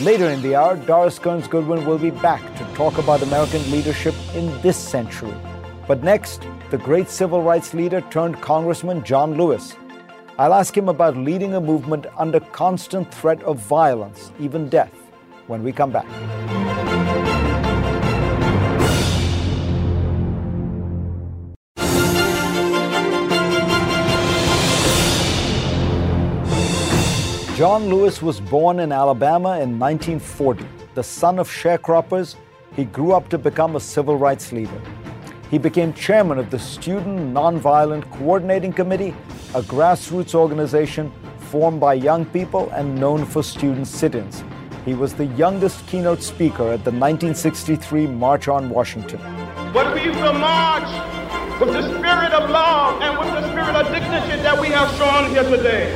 Later 0.00 0.30
in 0.30 0.40
the 0.40 0.56
hour, 0.56 0.76
Doris 0.76 1.18
Kearns 1.18 1.46
Goodwin 1.46 1.84
will 1.84 1.98
be 1.98 2.10
back 2.10 2.42
to 2.56 2.64
talk 2.74 2.96
about 2.96 3.22
American 3.22 3.70
leadership 3.70 4.14
in 4.34 4.60
this 4.62 4.76
century. 4.76 5.34
But 5.86 6.02
next, 6.02 6.46
the 6.70 6.78
great 6.78 7.10
civil 7.10 7.42
rights 7.42 7.74
leader 7.74 8.00
turned 8.10 8.40
Congressman 8.40 9.04
John 9.04 9.36
Lewis. 9.36 9.76
I'll 10.38 10.54
ask 10.54 10.74
him 10.74 10.88
about 10.88 11.14
leading 11.14 11.54
a 11.54 11.60
movement 11.60 12.06
under 12.16 12.40
constant 12.40 13.12
threat 13.12 13.42
of 13.42 13.58
violence, 13.58 14.32
even 14.40 14.70
death, 14.70 14.92
when 15.46 15.62
we 15.62 15.72
come 15.72 15.90
back. 15.90 16.06
John 27.54 27.90
Lewis 27.90 28.22
was 28.22 28.40
born 28.40 28.80
in 28.80 28.90
Alabama 28.90 29.60
in 29.60 29.78
1940. 29.78 30.64
The 30.94 31.02
son 31.02 31.38
of 31.38 31.48
sharecroppers, 31.48 32.36
he 32.74 32.86
grew 32.86 33.12
up 33.12 33.28
to 33.28 33.36
become 33.36 33.76
a 33.76 33.80
civil 33.80 34.16
rights 34.16 34.50
leader. 34.50 34.80
He 35.52 35.58
became 35.58 35.92
chairman 35.92 36.38
of 36.38 36.48
the 36.48 36.58
Student 36.58 37.34
Nonviolent 37.34 38.10
Coordinating 38.12 38.72
Committee, 38.72 39.14
a 39.54 39.60
grassroots 39.60 40.34
organization 40.34 41.12
formed 41.50 41.78
by 41.78 41.92
young 41.92 42.24
people 42.24 42.70
and 42.70 42.98
known 42.98 43.26
for 43.26 43.42
student 43.42 43.86
sit 43.86 44.14
ins. 44.14 44.42
He 44.86 44.94
was 44.94 45.12
the 45.12 45.26
youngest 45.26 45.86
keynote 45.86 46.22
speaker 46.22 46.62
at 46.72 46.84
the 46.86 46.90
1963 46.90 48.06
March 48.06 48.48
on 48.48 48.70
Washington. 48.70 49.20
But 49.74 49.94
we 49.94 50.08
will 50.08 50.32
march 50.32 50.88
with 51.60 51.74
the 51.74 51.82
spirit 51.82 52.32
of 52.32 52.48
love 52.48 53.02
and 53.02 53.18
with 53.18 53.28
the 53.34 53.46
spirit 53.50 53.76
of 53.76 53.92
dignity 53.92 54.42
that 54.42 54.58
we 54.58 54.68
have 54.68 54.90
shown 54.96 55.28
here 55.32 55.44
today. 55.44 55.92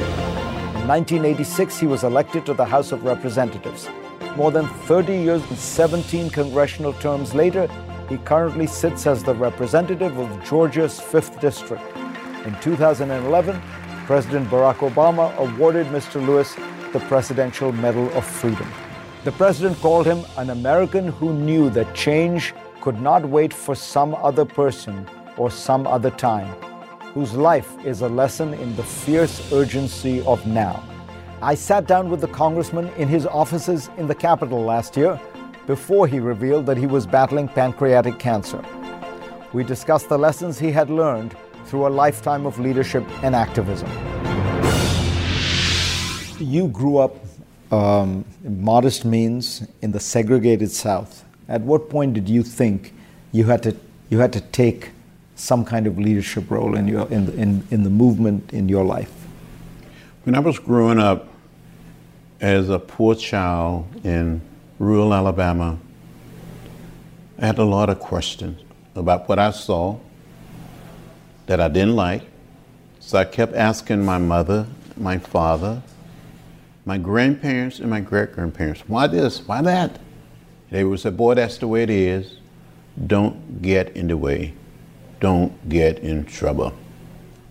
In 0.83 0.87
1986, 0.87 1.79
he 1.79 1.87
was 1.87 2.05
elected 2.05 2.45
to 2.45 2.53
the 2.53 2.67
House 2.67 2.93
of 2.93 3.05
Representatives. 3.05 3.89
More 4.37 4.51
than 4.51 4.69
30 4.85 5.17
years 5.17 5.43
and 5.49 5.57
17 5.59 6.29
congressional 6.29 6.93
terms 6.93 7.33
later, 7.33 7.71
he 8.09 8.19
currently 8.19 8.67
sits 8.67 9.07
as 9.07 9.23
the 9.23 9.35
representative 9.35 10.19
of 10.19 10.45
Georgia's 10.45 11.01
5th 11.01 11.41
District. 11.41 11.83
In 12.45 12.55
2011, 12.61 13.61
President 14.07 14.49
Barack 14.49 14.77
Obama 14.89 15.37
awarded 15.37 15.87
Mr. 15.89 16.25
Lewis 16.25 16.55
the 16.93 17.01
Presidential 17.01 17.73
Medal 17.73 18.09
of 18.13 18.25
Freedom. 18.25 18.69
The 19.25 19.33
president 19.33 19.77
called 19.81 20.07
him 20.07 20.25
an 20.37 20.51
American 20.51 21.09
who 21.09 21.33
knew 21.33 21.69
that 21.71 21.95
change 21.95 22.55
could 22.81 23.01
not 23.01 23.29
wait 23.29 23.53
for 23.53 23.75
some 23.75 24.15
other 24.15 24.45
person 24.45 25.09
or 25.37 25.51
some 25.51 25.87
other 25.87 26.11
time 26.11 26.55
whose 27.17 27.33
life 27.33 27.83
is 27.83 28.03
a 28.03 28.09
lesson 28.11 28.53
in 28.53 28.77
the 28.77 28.83
fierce 28.83 29.51
urgency 29.51 30.21
of 30.27 30.47
now. 30.47 30.85
I 31.41 31.55
sat 31.55 31.87
down 31.87 32.11
with 32.11 32.21
the 32.21 32.29
congressman 32.29 32.89
in 32.99 33.09
his 33.09 33.25
offices 33.25 33.89
in 33.97 34.07
the 34.07 34.15
Capitol 34.15 34.63
last 34.63 34.99
year 34.99 35.19
before 35.66 36.06
he 36.06 36.20
revealed 36.20 36.66
that 36.66 36.76
he 36.76 36.87
was 36.87 37.06
battling 37.06 37.49
pancreatic 37.49 38.18
cancer. 38.18 38.64
We 39.52 39.64
discussed 39.64 40.08
the 40.08 40.18
lessons 40.18 40.58
he 40.58 40.70
had 40.70 40.90
learned 40.90 41.37
through 41.66 41.87
a 41.87 41.90
lifetime 41.90 42.46
of 42.46 42.58
leadership 42.58 43.04
and 43.23 43.35
activism. 43.35 43.88
You 46.38 46.68
grew 46.68 46.99
up 46.99 47.16
um, 47.73 48.25
modest 48.44 49.04
means 49.04 49.66
in 49.82 49.90
the 49.90 50.00
segregated 50.00 50.70
South. 50.70 51.25
At 51.49 51.62
what 51.62 51.88
point 51.88 52.14
did 52.14 52.28
you 52.28 52.42
think 52.42 52.92
you 53.32 53.44
had 53.44 53.62
to 53.64 53.76
you 54.08 54.18
had 54.18 54.32
to 54.35 54.40
take 54.40 54.90
some 55.35 55.64
kind 55.64 55.87
of 55.87 55.99
leadership 55.99 56.50
role 56.50 56.76
in, 56.76 56.87
your, 56.87 57.08
in, 57.08 57.28
in, 57.38 57.66
in 57.70 57.82
the 57.82 57.90
movement 57.90 58.52
in 58.52 58.68
your 58.68 58.85
life? 58.85 59.12
When 60.25 60.35
I 60.35 60.38
was 60.38 60.58
growing 60.58 60.99
up 60.99 61.28
as 62.40 62.68
a 62.68 62.78
poor 62.78 63.14
child 63.16 63.87
in 64.04 64.40
rural 64.78 65.12
Alabama, 65.12 65.78
I 67.38 67.47
had 67.47 67.59
a 67.59 67.64
lot 67.64 67.90
of 67.90 67.99
questions 68.00 68.61
about 68.95 69.28
what 69.28 69.38
I 69.38 69.50
saw 69.50 69.99
that 71.47 71.61
I 71.61 71.68
didn't 71.68 71.97
like. 71.97 72.23
So 73.00 73.18
I 73.18 73.25
kept 73.25 73.54
asking 73.54 74.04
my 74.04 74.18
mother, 74.18 74.66
my 74.97 75.18
father, 75.18 75.83
my 76.85 76.99
grandparents, 76.99 77.78
and 77.78 77.90
my 77.90 78.00
great 78.00 78.33
grandparents, 78.33 78.83
why 78.88 79.06
this? 79.06 79.47
Why 79.47 79.62
that? 79.62 80.00
They 80.71 80.83
would 80.83 81.00
say, 81.00 81.11
boy, 81.11 81.35
that's 81.35 81.59
the 81.59 81.68
way 81.68 81.83
it 81.83 81.90
is. 81.90 82.38
Don't 83.06 83.62
get 83.62 83.90
in 83.97 84.09
the 84.09 84.16
way 84.16 84.54
don't 85.21 85.68
get 85.68 85.99
in 86.00 86.25
trouble. 86.25 86.73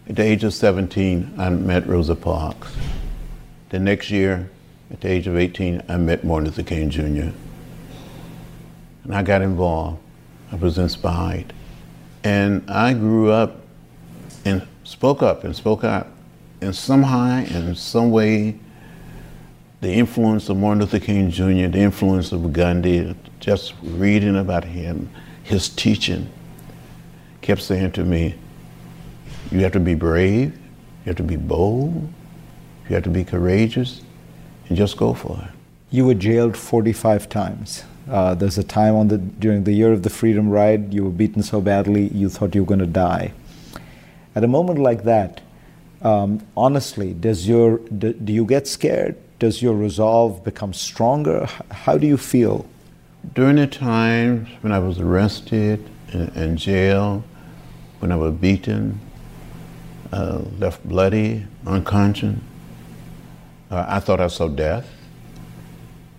At 0.07 0.17
the 0.17 0.23
age 0.23 0.43
of 0.43 0.53
17, 0.53 1.33
I 1.37 1.49
met 1.49 1.87
Rosa 1.87 2.15
Parks. 2.15 2.75
The 3.69 3.79
next 3.79 4.11
year, 4.11 4.49
at 4.91 5.01
the 5.01 5.09
age 5.09 5.27
of 5.27 5.35
18, 5.35 5.83
I 5.87 5.97
met 5.97 6.23
Martin 6.23 6.45
Luther 6.45 6.63
King 6.63 6.89
Jr. 6.89 7.31
And 9.03 9.13
I 9.13 9.23
got 9.23 9.41
involved. 9.41 9.99
I 10.51 10.55
was 10.55 10.77
inspired. 10.77 11.53
And 12.23 12.69
I 12.69 12.93
grew 12.93 13.31
up 13.31 13.61
and 14.45 14.65
spoke 14.83 15.23
up 15.23 15.43
and 15.43 15.55
spoke 15.55 15.83
out. 15.83 16.07
And 16.61 16.75
somehow, 16.75 17.43
in 17.43 17.75
some 17.75 18.11
way, 18.11 18.57
the 19.81 19.91
influence 19.91 20.49
of 20.49 20.57
Martin 20.57 20.81
Luther 20.81 20.99
King 20.99 21.29
Jr., 21.29 21.67
the 21.67 21.79
influence 21.79 22.31
of 22.31 22.53
Gandhi, 22.53 23.15
just 23.39 23.73
reading 23.83 24.37
about 24.37 24.63
him, 24.63 25.09
his 25.43 25.69
teaching, 25.69 26.29
kept 27.41 27.61
saying 27.61 27.91
to 27.93 28.03
me, 28.03 28.35
You 29.51 29.59
have 29.59 29.73
to 29.73 29.79
be 29.79 29.93
brave, 29.93 30.53
you 30.55 31.09
have 31.09 31.17
to 31.17 31.23
be 31.23 31.35
bold, 31.35 32.11
you 32.87 32.95
have 32.95 33.03
to 33.03 33.09
be 33.09 33.23
courageous, 33.23 34.01
and 34.67 34.77
just 34.77 34.97
go 34.97 35.13
for 35.13 35.39
it. 35.41 35.51
You 35.91 36.05
were 36.05 36.13
jailed 36.13 36.57
45 36.57 37.29
times. 37.29 37.83
Uh, 38.09 38.35
there's 38.35 38.57
a 38.57 38.63
time 38.63 38.95
on 38.95 39.07
the 39.07 39.17
during 39.17 39.63
the 39.63 39.73
year 39.73 39.91
of 39.91 40.03
the 40.03 40.09
Freedom 40.09 40.49
Ride, 40.49 40.93
you 40.93 41.03
were 41.03 41.09
beaten 41.09 41.41
so 41.41 41.59
badly 41.59 42.07
you 42.09 42.29
thought 42.29 42.53
you 42.53 42.61
were 42.63 42.67
going 42.67 42.79
to 42.79 42.85
die. 42.85 43.33
At 44.35 44.43
a 44.43 44.47
moment 44.47 44.79
like 44.79 45.03
that, 45.03 45.41
um, 46.01 46.45
honestly, 46.55 47.13
does 47.13 47.47
your 47.47 47.79
do, 47.79 48.13
do 48.13 48.31
you 48.31 48.45
get 48.45 48.67
scared? 48.67 49.15
Does 49.39 49.61
your 49.61 49.73
resolve 49.73 50.43
become 50.43 50.73
stronger? 50.73 51.47
How 51.71 51.97
do 51.97 52.05
you 52.05 52.17
feel? 52.17 52.65
During 53.33 53.55
the 53.55 53.67
times 53.67 54.47
when 54.61 54.71
I 54.71 54.79
was 54.79 54.99
arrested 54.99 55.89
in, 56.13 56.29
in 56.35 56.57
jail, 56.57 57.23
when 57.99 58.11
I 58.11 58.15
was 58.17 58.33
beaten, 58.33 58.99
uh, 60.11 60.41
left 60.59 60.87
bloody, 60.87 61.45
unconscious. 61.65 62.37
Uh, 63.69 63.85
I 63.87 63.99
thought 63.99 64.19
I 64.19 64.27
saw 64.27 64.47
death. 64.47 64.87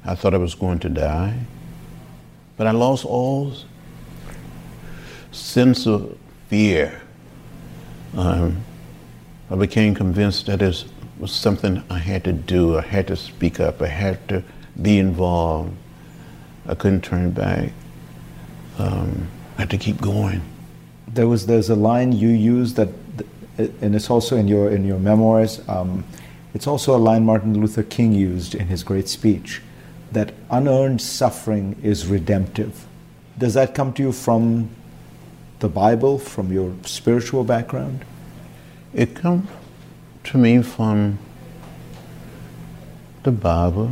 I 0.04 0.14
thought 0.14 0.34
I 0.34 0.38
was 0.38 0.54
going 0.54 0.78
to 0.80 0.88
die. 0.88 1.38
But 2.56 2.66
I 2.66 2.70
lost 2.70 3.04
all 3.04 3.52
sense 5.32 5.86
of 5.86 6.16
fear. 6.48 7.00
Um, 8.16 8.62
I 9.50 9.56
became 9.56 9.94
convinced 9.94 10.46
that 10.46 10.62
it 10.62 10.84
was 11.18 11.32
something 11.32 11.82
I 11.90 11.98
had 11.98 12.24
to 12.24 12.32
do. 12.32 12.78
I 12.78 12.82
had 12.82 13.06
to 13.08 13.16
speak 13.16 13.60
up. 13.60 13.82
I 13.82 13.88
had 13.88 14.26
to 14.28 14.42
be 14.80 14.98
involved. 14.98 15.74
I 16.66 16.74
couldn't 16.74 17.02
turn 17.02 17.30
back. 17.30 17.72
Um, 18.78 19.28
I 19.56 19.62
had 19.62 19.70
to 19.70 19.78
keep 19.78 20.00
going 20.00 20.42
there 21.16 21.26
was 21.26 21.46
there's 21.46 21.70
a 21.70 21.74
line 21.74 22.12
you 22.12 22.28
use 22.28 22.74
that, 22.74 22.88
and 23.58 23.94
it's 23.94 24.10
also 24.10 24.36
in 24.36 24.48
your 24.48 24.70
in 24.70 24.86
your 24.86 24.98
memoirs. 24.98 25.66
Um, 25.68 26.04
it's 26.56 26.66
also 26.66 26.96
a 26.96 26.96
line 26.96 27.22
Martin 27.26 27.60
Luther 27.60 27.82
King 27.82 28.14
used 28.14 28.54
in 28.54 28.68
his 28.68 28.82
great 28.82 29.08
speech, 29.08 29.60
that 30.12 30.32
unearned 30.50 31.02
suffering 31.02 31.78
is 31.82 32.06
redemptive. 32.06 32.86
Does 33.36 33.52
that 33.52 33.74
come 33.74 33.92
to 33.92 34.02
you 34.02 34.10
from 34.10 34.70
the 35.58 35.68
Bible, 35.68 36.18
from 36.18 36.50
your 36.50 36.72
spiritual 36.86 37.44
background? 37.44 38.06
It 38.94 39.14
comes 39.14 39.46
to 40.24 40.38
me 40.38 40.62
from 40.62 41.18
the 43.22 43.32
Bible, 43.32 43.90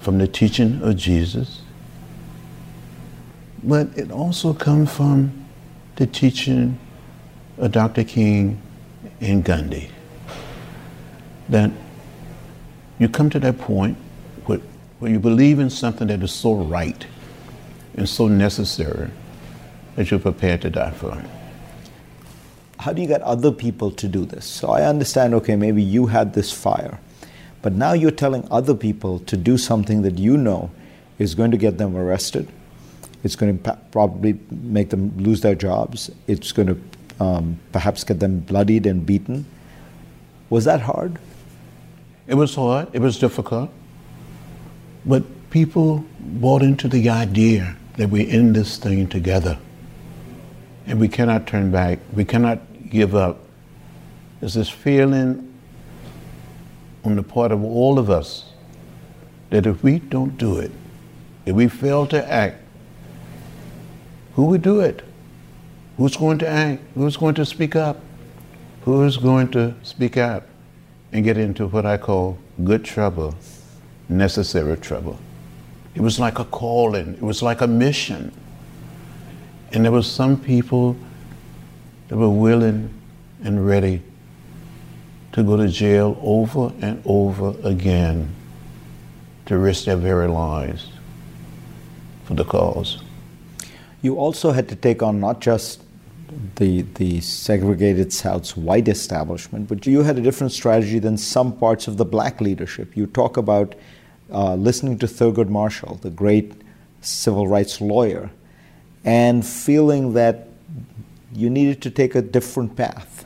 from 0.00 0.16
the 0.16 0.26
teaching 0.26 0.80
of 0.80 0.96
Jesus, 0.96 1.60
but 3.62 3.88
it 3.94 4.10
also 4.10 4.54
comes 4.54 4.90
from 4.90 5.44
the 5.96 6.06
teaching 6.06 6.78
of 7.58 7.72
Dr. 7.72 8.04
King 8.04 8.58
and 9.20 9.44
Gandhi. 9.44 9.90
That 11.48 11.70
you 12.98 13.08
come 13.08 13.30
to 13.30 13.38
that 13.40 13.58
point 13.58 13.96
where, 14.46 14.60
where 14.98 15.10
you 15.10 15.18
believe 15.18 15.58
in 15.58 15.70
something 15.70 16.08
that 16.08 16.22
is 16.22 16.32
so 16.32 16.54
right 16.54 17.06
and 17.96 18.08
so 18.08 18.28
necessary 18.28 19.10
that 19.96 20.10
you're 20.10 20.20
prepared 20.20 20.62
to 20.62 20.70
die 20.70 20.90
for. 20.90 21.18
It 21.18 21.24
how 22.78 22.92
do 22.92 23.02
you 23.02 23.08
get 23.08 23.22
other 23.22 23.50
people 23.50 23.90
to 23.90 24.08
do 24.08 24.24
this? 24.24 24.44
So 24.44 24.70
I 24.70 24.84
understand, 24.84 25.34
okay, 25.34 25.56
maybe 25.56 25.82
you 25.82 26.06
had 26.06 26.34
this 26.34 26.52
fire, 26.52 27.00
but 27.60 27.72
now 27.72 27.92
you're 27.92 28.10
telling 28.10 28.46
other 28.50 28.74
people 28.74 29.18
to 29.20 29.36
do 29.36 29.58
something 29.58 30.02
that 30.02 30.16
you 30.16 30.36
know 30.36 30.70
is 31.18 31.34
going 31.34 31.50
to 31.50 31.56
get 31.56 31.78
them 31.78 31.96
arrested. 31.96 32.48
It's 33.24 33.34
going 33.34 33.58
to 33.58 33.78
probably 33.90 34.38
make 34.50 34.90
them 34.90 35.12
lose 35.18 35.40
their 35.40 35.56
jobs. 35.56 36.10
It's 36.28 36.52
going 36.52 36.68
to 36.68 37.24
um, 37.24 37.58
perhaps 37.72 38.04
get 38.04 38.20
them 38.20 38.40
bloodied 38.40 38.86
and 38.86 39.04
beaten. 39.04 39.44
Was 40.48 40.64
that 40.64 40.80
hard? 40.80 41.18
It 42.28 42.34
was 42.34 42.54
hard. 42.54 42.88
It 42.92 43.00
was 43.00 43.18
difficult. 43.18 43.70
But 45.06 45.24
people 45.48 46.04
bought 46.20 46.62
into 46.62 46.86
the 46.86 47.08
idea 47.08 47.74
that 47.96 48.10
we're 48.10 48.28
in 48.28 48.52
this 48.52 48.76
thing 48.76 49.08
together. 49.08 49.58
And 50.86 51.00
we 51.00 51.08
cannot 51.08 51.46
turn 51.46 51.70
back. 51.72 51.98
We 52.12 52.26
cannot 52.26 52.60
give 52.90 53.14
up. 53.14 53.38
There's 54.40 54.54
this 54.54 54.68
feeling 54.68 55.54
on 57.02 57.16
the 57.16 57.22
part 57.22 57.50
of 57.50 57.64
all 57.64 57.98
of 57.98 58.10
us 58.10 58.52
that 59.48 59.66
if 59.66 59.82
we 59.82 59.98
don't 59.98 60.36
do 60.36 60.58
it, 60.58 60.70
if 61.46 61.54
we 61.54 61.66
fail 61.66 62.06
to 62.08 62.30
act, 62.30 62.62
who 64.34 64.44
would 64.44 64.60
do 64.60 64.80
it? 64.80 65.02
Who's 65.96 66.16
going 66.16 66.38
to 66.40 66.48
act? 66.48 66.82
Who's 66.94 67.16
going 67.16 67.34
to 67.36 67.46
speak 67.46 67.74
up? 67.74 68.00
Who 68.82 69.02
is 69.04 69.16
going 69.16 69.50
to 69.52 69.74
speak 69.82 70.18
out 70.18 70.47
and 71.12 71.24
get 71.24 71.38
into 71.38 71.66
what 71.66 71.86
I 71.86 71.96
call 71.96 72.38
good 72.64 72.84
trouble, 72.84 73.34
necessary 74.08 74.76
trouble? 74.76 75.18
It 75.94 76.00
was 76.00 76.20
like 76.20 76.38
a 76.38 76.44
calling, 76.44 77.14
it 77.14 77.22
was 77.22 77.42
like 77.42 77.60
a 77.60 77.66
mission. 77.66 78.32
And 79.72 79.84
there 79.84 79.92
were 79.92 80.02
some 80.02 80.40
people 80.40 80.96
that 82.08 82.16
were 82.16 82.28
willing 82.28 82.92
and 83.44 83.66
ready 83.66 84.02
to 85.32 85.42
go 85.42 85.56
to 85.56 85.68
jail 85.68 86.18
over 86.22 86.72
and 86.80 87.02
over 87.04 87.54
again 87.62 88.34
to 89.46 89.58
risk 89.58 89.84
their 89.84 89.96
very 89.96 90.28
lives 90.28 90.88
for 92.24 92.34
the 92.34 92.44
cause. 92.44 93.02
You 94.02 94.16
also 94.16 94.52
had 94.52 94.68
to 94.68 94.76
take 94.76 95.02
on 95.02 95.20
not 95.20 95.40
just 95.40 95.82
the, 96.56 96.82
the 96.82 97.20
segregated 97.20 98.12
South's 98.12 98.56
white 98.56 98.88
establishment, 98.88 99.68
but 99.68 99.86
you 99.86 100.02
had 100.02 100.18
a 100.18 100.20
different 100.20 100.52
strategy 100.52 100.98
than 100.98 101.16
some 101.16 101.56
parts 101.56 101.88
of 101.88 101.96
the 101.96 102.04
black 102.04 102.40
leadership. 102.40 102.96
You 102.96 103.06
talk 103.06 103.36
about 103.36 103.74
uh, 104.32 104.54
listening 104.54 104.98
to 104.98 105.06
Thurgood 105.06 105.48
Marshall, 105.48 105.96
the 105.96 106.10
great 106.10 106.52
civil 107.00 107.48
rights 107.48 107.80
lawyer, 107.80 108.30
and 109.04 109.44
feeling 109.46 110.12
that 110.14 110.48
you 111.32 111.50
needed 111.50 111.82
to 111.82 111.90
take 111.90 112.14
a 112.14 112.22
different 112.22 112.76
path. 112.76 113.24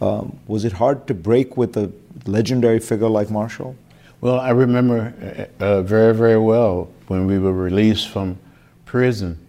Um, 0.00 0.38
was 0.46 0.64
it 0.64 0.72
hard 0.72 1.06
to 1.06 1.14
break 1.14 1.56
with 1.56 1.76
a 1.76 1.92
legendary 2.26 2.80
figure 2.80 3.08
like 3.08 3.30
Marshall? 3.30 3.76
Well, 4.20 4.38
I 4.38 4.50
remember 4.50 5.48
uh, 5.60 5.64
uh 5.64 5.82
very, 5.82 6.14
very 6.14 6.38
well 6.38 6.90
when 7.08 7.26
we 7.26 7.38
were 7.38 7.52
released 7.52 8.08
from 8.08 8.38
prison 8.84 9.41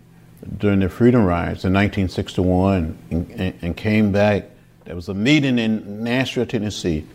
during 0.58 0.80
the 0.80 0.90
freedom 0.90 1.26
rides 1.26 1.66
in 1.66 1.74
1961 1.74 2.98
and, 3.12 3.32
and, 3.32 3.54
and 3.62 3.78
came 3.78 4.12
back. 4.12 4.46
There 4.86 4.96
was 4.96 5.10
a 5.10 5.14
meeting 5.14 5.60
in 5.60 6.04
Nashville, 6.04 6.46
Tennessee, 6.46 7.06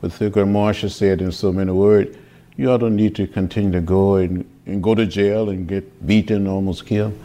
where 0.00 0.10
Thurgood 0.10 0.48
Marshall 0.48 0.90
said 0.90 1.20
in 1.20 1.30
so 1.30 1.52
many 1.52 1.70
words, 1.70 2.16
you 2.56 2.70
ought 2.70 2.78
to 2.78 2.90
need 2.90 3.14
to 3.16 3.26
continue 3.26 3.72
to 3.72 3.80
go 3.80 4.16
and, 4.16 4.48
and 4.66 4.82
go 4.82 4.94
to 4.94 5.06
jail 5.06 5.50
and 5.50 5.66
get 5.66 6.06
beaten, 6.06 6.46
almost 6.46 6.86
killed. 6.86 7.18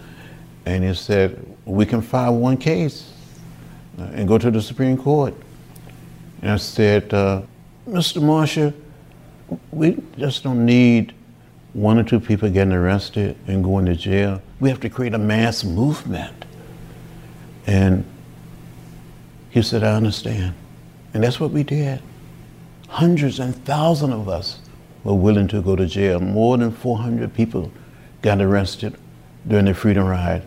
And 0.66 0.84
he 0.84 0.94
said, 0.94 1.44
we 1.66 1.86
can 1.86 2.02
file 2.02 2.36
one 2.36 2.58
case 2.58 3.12
uh, 4.00 4.04
and 4.14 4.28
go 4.28 4.38
to 4.38 4.52
the 4.52 4.62
Supreme 4.62 4.98
Court. 4.98 5.34
And 6.42 6.52
I 6.52 6.58
said, 6.58 7.14
uh, 7.14 7.42
Mr. 7.88 8.22
Marshall, 8.22 8.74
we 9.72 9.98
just 10.18 10.44
don't 10.44 10.66
need 10.66 11.14
one 11.74 11.98
or 11.98 12.04
two 12.04 12.20
people 12.20 12.50
getting 12.50 12.74
arrested 12.74 13.38
and 13.48 13.64
going 13.64 13.86
to 13.86 13.96
jail. 13.96 14.42
We 14.60 14.70
have 14.70 14.80
to 14.82 14.90
create 14.90 15.14
a 15.14 15.20
mass 15.20 15.64
movement. 15.64 16.46
And 17.66 18.06
he 19.50 19.62
said, 19.62 19.84
I 19.84 19.94
understand. 19.96 20.56
And 21.14 21.24
that's 21.24 21.40
what 21.40 21.52
we 21.52 21.64
did. 21.64 22.02
Hundreds 22.88 23.40
and 23.40 23.56
thousands 23.66 24.14
of 24.14 24.30
us 24.30 24.60
were 25.04 25.14
willing 25.14 25.48
to 25.50 25.62
go 25.62 25.76
to 25.76 25.86
jail. 25.86 26.20
More 26.20 26.58
than 26.58 26.72
400 26.72 27.34
people 27.34 27.72
got 28.22 28.42
arrested 28.42 28.98
during 29.48 29.66
the 29.66 29.74
Freedom 29.74 30.06
Ride 30.06 30.44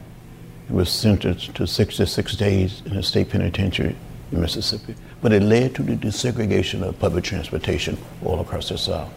and 0.68 0.76
was 0.76 0.90
sentenced 0.90 1.54
to 1.54 1.66
66 1.66 2.36
days 2.36 2.82
in 2.86 2.96
a 2.96 3.02
state 3.02 3.30
penitentiary 3.30 3.96
in 4.32 4.40
Mississippi. 4.40 4.94
But 5.22 5.32
it 5.32 5.42
led 5.42 5.74
to 5.76 5.82
the 5.82 5.96
desegregation 5.96 6.82
of 6.82 6.98
public 6.98 7.24
transportation 7.24 7.98
all 8.24 8.40
across 8.40 8.68
the 8.68 8.78
South. 8.78 9.12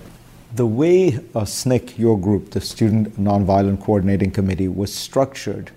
The 0.55 0.67
way 0.67 1.13
SNCC, 1.13 1.97
your 1.97 2.19
group, 2.19 2.51
the 2.51 2.61
Student 2.61 3.19
Nonviolent 3.19 3.81
Coordinating 3.81 4.29
Committee, 4.29 4.67
was 4.67 4.93
structured 4.93 5.71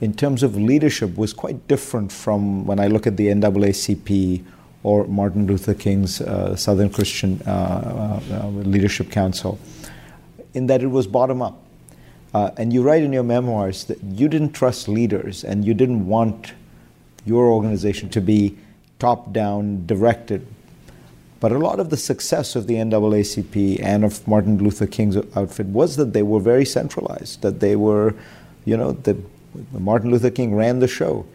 in 0.00 0.14
terms 0.14 0.44
of 0.44 0.54
leadership 0.54 1.16
was 1.16 1.32
quite 1.32 1.66
different 1.66 2.12
from 2.12 2.64
when 2.64 2.78
I 2.78 2.86
look 2.86 3.08
at 3.08 3.16
the 3.16 3.26
NAACP 3.26 4.44
or 4.84 5.08
Martin 5.08 5.48
Luther 5.48 5.74
King's 5.74 6.20
uh, 6.20 6.54
Southern 6.54 6.88
Christian 6.90 7.42
uh, 7.44 8.20
uh, 8.30 8.44
uh, 8.44 8.48
Leadership 8.48 9.10
Council, 9.10 9.58
in 10.54 10.68
that 10.68 10.84
it 10.84 10.88
was 10.88 11.08
bottom 11.08 11.42
up. 11.42 11.60
Uh, 12.32 12.52
and 12.58 12.72
you 12.72 12.80
write 12.80 13.02
in 13.02 13.12
your 13.12 13.24
memoirs 13.24 13.86
that 13.86 14.00
you 14.04 14.28
didn't 14.28 14.52
trust 14.52 14.86
leaders 14.86 15.42
and 15.42 15.64
you 15.64 15.74
didn't 15.74 16.06
want 16.06 16.52
your 17.24 17.46
organization 17.46 18.08
to 18.10 18.20
be 18.20 18.56
top 19.00 19.32
down 19.32 19.84
directed 19.84 20.46
but 21.42 21.50
a 21.50 21.58
lot 21.58 21.80
of 21.80 21.90
the 21.90 21.96
success 21.96 22.54
of 22.54 22.68
the 22.68 22.74
NAACP 22.74 23.82
and 23.82 24.04
of 24.04 24.28
Martin 24.28 24.58
Luther 24.58 24.86
King's 24.86 25.16
outfit 25.34 25.66
was 25.66 25.96
that 25.96 26.12
they 26.12 26.22
were 26.22 26.38
very 26.38 26.64
centralized, 26.64 27.42
that 27.42 27.58
they 27.58 27.74
were, 27.74 28.14
you 28.64 28.76
know, 28.76 28.92
the, 28.92 29.20
Martin 29.72 30.12
Luther 30.12 30.30
King 30.30 30.54
ran 30.54 30.78
the 30.78 30.86
show. 30.86 31.26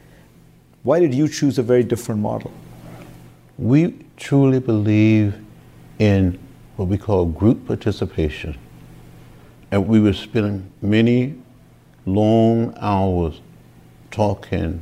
Why 0.84 1.02
did 1.02 1.14
you 1.14 1.28
choose 1.28 1.58
a 1.58 1.62
very 1.62 1.84
different 1.84 2.22
model? 2.22 2.54
We 3.58 3.96
truly 4.16 4.62
believe 4.62 5.36
in 6.00 6.40
what 6.78 6.88
we 6.88 6.98
call 6.98 7.26
group 7.26 7.68
participation. 7.68 8.58
And 9.72 9.90
we 9.90 10.00
were 10.00 10.14
spending 10.14 10.72
many 10.82 11.36
long 12.06 12.74
hours 12.80 13.42
talking 14.12 14.82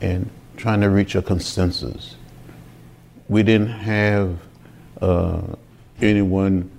and 0.00 0.28
trying 0.56 0.80
to 0.80 0.90
reach 0.90 1.14
a 1.14 1.22
consensus. 1.22 2.16
We 3.28 3.44
didn't 3.44 3.68
have 3.68 4.43
uh, 5.04 5.56
anyone 6.00 6.70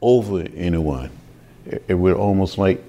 over 0.00 0.40
anyone. 0.56 1.10
It, 1.66 1.84
it 1.88 1.94
we're 1.94 2.14
almost 2.14 2.56
like 2.56 2.82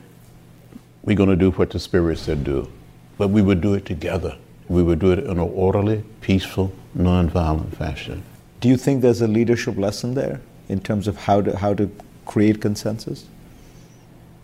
we're 1.03 1.17
going 1.17 1.29
to 1.29 1.35
do 1.35 1.51
what 1.51 1.69
the 1.69 1.79
Spirit 1.79 2.17
said 2.17 2.43
do, 2.43 2.69
but 3.17 3.27
we 3.27 3.41
would 3.41 3.59
do 3.59 3.73
it 3.73 3.85
together. 3.85 4.37
We 4.69 4.81
would 4.81 4.99
do 4.99 5.11
it 5.11 5.19
in 5.19 5.31
an 5.31 5.39
orderly, 5.39 6.03
peaceful, 6.21 6.73
nonviolent 6.97 7.75
fashion. 7.75 8.23
Do 8.61 8.69
you 8.69 8.77
think 8.77 9.01
there's 9.01 9.21
a 9.21 9.27
leadership 9.27 9.77
lesson 9.77 10.13
there 10.13 10.39
in 10.69 10.79
terms 10.79 11.09
of 11.09 11.17
how 11.17 11.41
to, 11.41 11.57
how 11.57 11.73
to 11.73 11.91
create 12.25 12.61
consensus? 12.61 13.25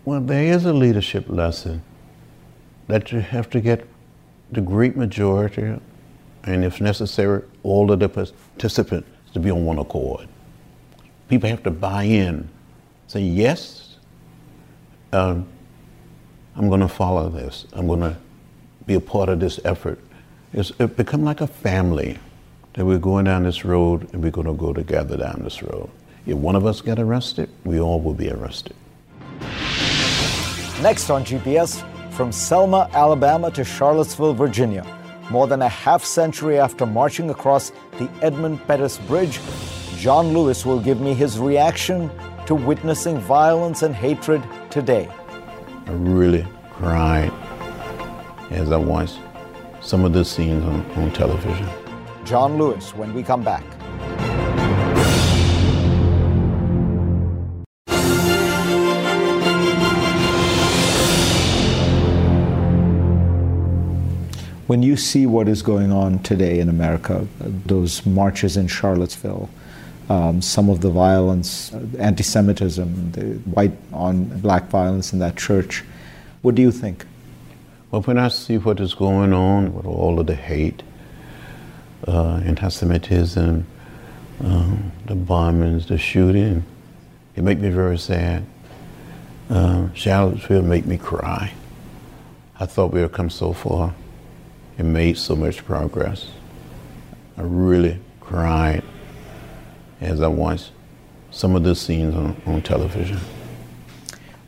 Well, 0.04 0.20
there 0.20 0.44
is 0.44 0.66
a 0.66 0.74
leadership 0.74 1.30
lesson 1.30 1.82
that 2.88 3.14
you 3.14 3.22
have 3.22 3.50
to 3.52 3.62
get 3.62 3.88
the 4.52 4.62
great 4.62 4.98
majority, 4.98 5.80
and 6.44 6.66
if 6.66 6.82
necessary, 6.82 7.44
all 7.64 7.90
of 7.92 8.00
the 8.00 8.10
participants 8.10 9.08
to 9.34 9.40
be 9.40 9.52
on 9.52 9.66
one 9.66 9.80
accord. 9.80 10.28
People 11.28 11.50
have 11.50 11.64
to 11.64 11.72
buy 11.72 12.04
in, 12.04 12.50
say, 13.08 13.22
yes, 13.22 13.98
um, 15.14 15.48
I'm 16.56 16.70
going 16.70 16.82
to 16.82 16.88
follow 16.88 17.30
this. 17.30 17.66
I'm 17.74 17.88
going 17.88 18.02
to 18.02 18.18
be 18.86 18.96
a 18.96 19.00
part 19.00 19.30
of 19.30 19.40
this 19.40 19.60
effort. 19.64 20.00
It's 20.54 20.72
it 20.80 20.98
become 20.98 21.24
like 21.24 21.42
a 21.42 21.48
family 21.48 22.18
that 22.74 22.86
we're 22.86 22.98
going 23.00 23.26
down 23.26 23.44
this 23.44 23.64
road 23.64 24.12
and 24.14 24.24
we're 24.24 24.32
going 24.32 24.48
to 24.48 24.54
go 24.54 24.74
together 24.74 25.18
down 25.18 25.42
this 25.44 25.62
road. 25.62 25.90
If 26.26 26.38
one 26.38 26.56
of 26.56 26.66
us 26.66 26.82
get 26.82 27.00
arrested, 27.00 27.50
we 27.64 27.80
all 27.80 28.02
will 28.02 28.14
be 28.14 28.30
arrested. 28.30 28.76
Next 30.82 31.10
on 31.10 31.24
GPS, 31.24 31.84
from 32.12 32.32
Selma, 32.32 32.90
Alabama 32.94 33.52
to 33.52 33.64
Charlottesville, 33.64 34.34
Virginia, 34.34 34.86
More 35.30 35.46
than 35.46 35.62
a 35.62 35.70
half 35.70 36.04
century 36.04 36.60
after 36.60 36.88
marching 36.88 37.30
across 37.30 37.72
the 38.00 38.10
Edmund 38.22 38.66
Pettus 38.66 38.98
Bridge, 38.98 39.40
John 39.96 40.34
Lewis 40.34 40.66
will 40.66 40.80
give 40.80 41.00
me 41.00 41.14
his 41.14 41.38
reaction 41.38 42.10
to 42.48 42.56
witnessing 42.56 43.20
violence 43.20 43.84
and 43.84 43.94
hatred 43.94 44.44
today. 44.72 45.08
I 45.86 45.92
really 45.92 46.48
cried 46.72 47.32
as 48.50 48.72
I 48.72 48.78
watched 48.78 49.20
some 49.82 50.04
of 50.04 50.14
the 50.14 50.26
scenes 50.26 50.64
on, 50.64 50.84
on 50.92 51.12
television. 51.12 51.70
John 52.26 52.58
Lewis, 52.58 52.96
when 52.96 53.14
we 53.14 53.22
come 53.22 53.44
back. 53.44 53.64
When 64.70 64.84
you 64.84 64.98
see 64.98 65.26
what 65.26 65.48
is 65.48 65.64
going 65.64 65.92
on 65.92 66.20
today 66.20 66.60
in 66.60 66.70
America, 66.70 67.26
those 67.40 68.06
marches 68.06 68.56
in 68.56 68.68
Charlottesville, 68.68 69.50
um, 70.10 70.44
some 70.44 70.70
of 70.70 70.82
the 70.82 70.92
violence, 70.92 71.74
uh, 71.74 71.84
anti 71.98 72.22
Semitism, 72.22 73.14
the 73.14 73.24
white 73.50 73.72
on 73.92 74.26
black 74.42 74.70
violence 74.70 75.12
in 75.12 75.18
that 75.18 75.38
church, 75.38 75.84
what 76.44 76.54
do 76.54 76.62
you 76.62 76.72
think? 76.72 77.04
Well, 77.90 78.04
when 78.04 78.20
I 78.20 78.28
see 78.28 78.60
what 78.60 78.80
is 78.80 78.94
going 78.94 79.34
on 79.34 79.74
with 79.74 79.88
all 79.88 80.20
of 80.20 80.28
the 80.28 80.36
hate, 80.36 80.84
uh, 82.08 82.36
anti-Semitism, 82.36 83.66
um, 84.44 84.92
the 85.08 85.16
bombings, 85.16 85.88
the 85.88 85.98
shooting, 85.98 86.64
it 87.36 87.44
makes 87.44 87.60
me 87.60 87.72
very 87.72 87.98
sad. 87.98 88.46
Um, 89.50 89.96
Charlottesville 89.96 90.62
make 90.62 90.86
me 90.86 91.00
cry. 91.00 91.54
I 92.60 92.68
thought 92.68 92.94
we 92.94 93.02
had 93.02 93.14
come 93.14 93.32
so 93.32 93.52
far 93.52 93.96
and 94.80 94.94
made 94.94 95.18
so 95.18 95.36
much 95.36 95.64
progress. 95.66 96.32
I 97.38 97.42
really 97.42 98.00
cried 98.22 98.82
as 100.00 100.22
I 100.22 100.28
watched 100.28 100.72
some 101.32 101.56
of 101.56 101.64
the 101.64 101.76
scenes 101.76 102.16
on, 102.16 102.42
on 102.46 102.62
television. 102.62 103.20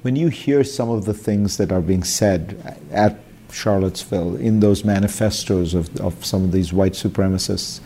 When 0.01 0.15
you 0.15 0.29
hear 0.29 0.63
some 0.63 0.89
of 0.89 1.05
the 1.05 1.13
things 1.13 1.57
that 1.57 1.71
are 1.71 1.81
being 1.81 2.03
said 2.03 2.79
at 2.91 3.19
Charlottesville 3.51 4.37
in 4.37 4.61
those 4.61 4.85
manifestos 4.85 5.73
of, 5.73 5.95
of 5.99 6.25
some 6.25 6.45
of 6.45 6.53
these 6.53 6.71
white 6.71 6.93
supremacists, 6.93 7.81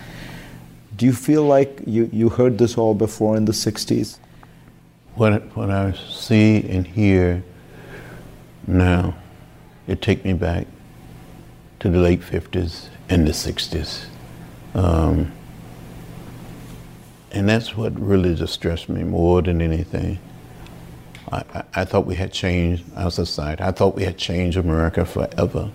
do 0.95 1.07
you 1.07 1.13
feel 1.13 1.43
like 1.43 1.81
you, 1.85 2.09
you 2.13 2.29
heard 2.29 2.59
this 2.59 2.77
all 2.77 2.93
before 2.93 3.35
in 3.35 3.45
the 3.45 3.51
60s? 3.51 4.19
What, 5.15 5.41
what 5.57 5.71
I 5.71 5.93
see 6.09 6.63
and 6.69 6.85
hear 6.85 7.43
now, 8.67 9.15
it 9.87 10.01
takes 10.01 10.23
me 10.23 10.33
back 10.33 10.67
to 11.85 11.91
the 11.91 11.99
late 11.99 12.21
50s 12.21 12.87
and 13.09 13.27
the 13.27 13.31
60s. 13.31 14.05
Um, 14.73 15.31
and 17.31 17.47
that's 17.47 17.77
what 17.77 17.93
really 17.99 18.33
distressed 18.33 18.89
me 18.89 19.03
more 19.03 19.43
than 19.43 19.61
anything. 19.61 20.17
I, 21.31 21.43
I, 21.53 21.63
I, 21.75 21.85
thought 21.85 22.07
we 22.07 22.15
had 22.15 22.33
changed 22.33 22.83
our 22.95 23.11
society. 23.11 23.61
I 23.61 23.71
thought 23.71 23.95
we 23.95 24.01
had 24.01 24.17
changed 24.17 24.57
America 24.57 25.05
forever. 25.05 25.69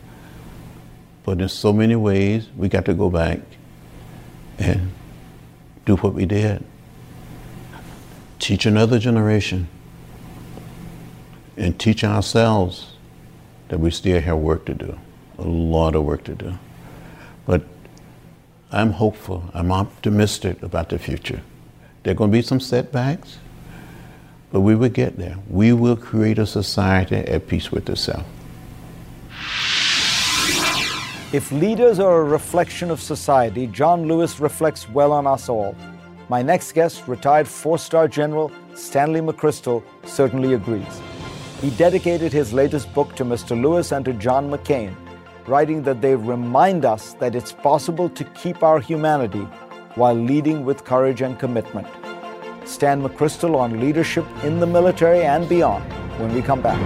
But 1.23 1.41
in 1.41 1.49
so 1.49 1.73
many 1.73 1.95
ways, 1.95 2.49
we 2.57 2.69
got 2.69 2.87
to 2.87 2.95
go 2.95 3.09
back 3.09 3.39
and 4.59 4.91
do 5.87 5.95
what 5.95 6.13
we 6.13 6.27
did. 6.27 6.65
Teach 8.41 8.67
another 8.67 8.99
generation 8.99 9.69
and 11.57 11.79
teach 11.79 12.03
ourselves 12.03 12.95
that 13.69 13.79
we 13.79 13.93
still 13.93 14.21
have 14.21 14.39
work 14.39 14.67
to 14.67 14.75
do 14.75 14.99
a 15.41 15.49
lot 15.49 15.95
of 15.95 16.05
work 16.05 16.25
to 16.25 16.35
do. 16.35 16.55
But 17.47 17.63
I'm 18.71 18.93
hopeful, 18.93 19.45
I'm 19.55 19.73
optimistic 19.73 20.63
about 20.63 20.91
the 20.91 20.99
future. 20.99 21.43
There 22.03 22.13
are 22.13 22.15
going 22.15 22.31
to 22.31 22.39
be 22.39 22.43
some 22.43 22.61
setbacks, 22.61 23.39
but 24.53 24.61
we 24.61 24.75
will 24.75 24.89
get 24.89 25.17
there. 25.17 25.37
We 25.49 25.73
will 25.73 25.97
create 25.97 26.39
a 26.39 26.47
society 26.47 27.17
at 27.17 27.49
peace 27.49 27.73
with 27.73 27.89
itself. 27.89 28.25
If 31.33 31.53
leaders 31.53 32.01
are 32.01 32.21
a 32.21 32.25
reflection 32.25 32.91
of 32.91 33.01
society, 33.01 33.67
John 33.69 34.07
Lewis 34.07 34.41
reflects 34.41 34.89
well 34.89 35.13
on 35.13 35.27
us 35.27 35.49
all. 35.49 35.77
My 36.29 36.43
next 36.43 36.73
guest, 36.73 37.07
retired 37.07 37.47
four 37.47 37.79
star 37.79 38.09
general 38.09 38.51
Stanley 38.75 39.21
McChrystal, 39.21 39.83
certainly 40.05 40.55
agrees. 40.55 41.01
He 41.61 41.71
dedicated 41.71 42.33
his 42.33 42.53
latest 42.53 42.93
book 42.95 43.15
to 43.17 43.25
Mr. 43.25 43.61
Lewis 43.61 43.93
and 43.93 44.05
to 44.07 44.13
John 44.15 44.51
McCain 44.51 44.95
writing 45.51 45.83
that 45.83 46.01
they 46.01 46.15
remind 46.15 46.85
us 46.85 47.15
that 47.15 47.35
it's 47.35 47.51
possible 47.51 48.09
to 48.09 48.23
keep 48.41 48.63
our 48.63 48.79
humanity 48.79 49.47
while 49.97 50.15
leading 50.15 50.65
with 50.65 50.85
courage 50.85 51.23
and 51.23 51.41
commitment. 51.41 51.89
Stan 52.65 53.03
McChrystal 53.03 53.57
on 53.57 53.81
leadership 53.81 54.25
in 54.45 54.61
the 54.61 54.67
military 54.67 55.23
and 55.23 55.49
beyond 55.49 55.83
when 56.21 56.33
we 56.33 56.41
come 56.41 56.63
back. 56.63 56.79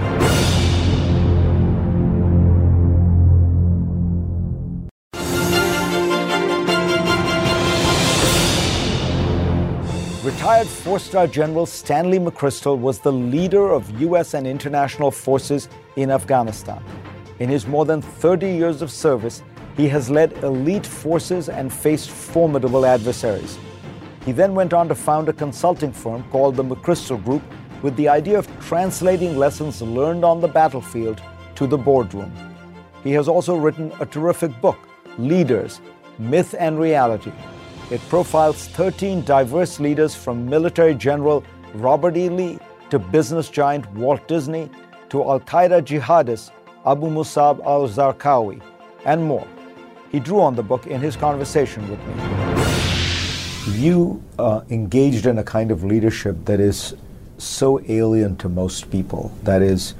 Retired 10.24 10.66
four 10.66 10.98
star 10.98 11.26
General 11.26 11.66
Stanley 11.66 12.18
McChrystal 12.18 12.78
was 12.78 13.00
the 13.00 13.12
leader 13.12 13.70
of 13.70 14.00
U.S. 14.00 14.32
and 14.32 14.46
international 14.46 15.10
forces 15.10 15.68
in 15.96 16.10
Afghanistan. 16.10 16.82
In 17.40 17.48
his 17.48 17.66
more 17.66 17.84
than 17.84 18.00
30 18.00 18.48
years 18.48 18.80
of 18.80 18.90
service, 18.90 19.42
he 19.76 19.88
has 19.88 20.08
led 20.08 20.32
elite 20.44 20.86
forces 20.86 21.48
and 21.48 21.72
faced 21.72 22.10
formidable 22.10 22.86
adversaries. 22.86 23.58
He 24.24 24.32
then 24.32 24.54
went 24.54 24.72
on 24.72 24.88
to 24.88 24.94
found 24.94 25.28
a 25.28 25.32
consulting 25.32 25.92
firm 25.92 26.22
called 26.30 26.54
the 26.54 26.62
McChrystal 26.62 27.22
Group 27.24 27.42
with 27.82 27.96
the 27.96 28.08
idea 28.08 28.38
of 28.38 28.48
translating 28.60 29.36
lessons 29.36 29.82
learned 29.82 30.24
on 30.24 30.40
the 30.40 30.48
battlefield 30.48 31.20
to 31.56 31.66
the 31.66 31.76
boardroom. 31.76 32.32
He 33.02 33.10
has 33.12 33.28
also 33.28 33.56
written 33.56 33.92
a 34.00 34.06
terrific 34.06 34.58
book, 34.60 34.78
Leaders 35.18 35.80
Myth 36.18 36.54
and 36.58 36.78
Reality. 36.78 37.32
It 37.90 38.00
profiles 38.08 38.68
13 38.68 39.22
diverse 39.24 39.80
leaders 39.80 40.14
from 40.14 40.48
military 40.48 40.94
general 40.94 41.44
Robert 41.74 42.16
E. 42.16 42.28
Lee 42.28 42.58
to 42.90 42.98
business 42.98 43.50
giant 43.50 43.90
Walt 43.92 44.26
Disney 44.28 44.70
to 45.10 45.22
Al 45.22 45.40
Qaeda 45.40 45.82
jihadists 45.82 46.50
Abu 46.86 47.06
Musab 47.06 47.64
al 47.64 47.88
Zarqawi, 47.88 48.60
and 49.06 49.24
more. 49.24 49.46
He 50.12 50.20
drew 50.20 50.40
on 50.40 50.54
the 50.54 50.62
book 50.62 50.86
in 50.86 51.00
his 51.00 51.16
conversation 51.16 51.88
with 51.88 51.98
me. 52.06 53.82
You 53.82 54.22
uh, 54.38 54.60
engaged 54.68 55.24
in 55.24 55.38
a 55.38 55.44
kind 55.44 55.70
of 55.70 55.82
leadership 55.82 56.36
that 56.44 56.60
is 56.60 56.94
so 57.38 57.80
alien 57.88 58.36
to 58.36 58.50
most 58.50 58.90
people. 58.90 59.32
That 59.44 59.62
is, 59.62 59.94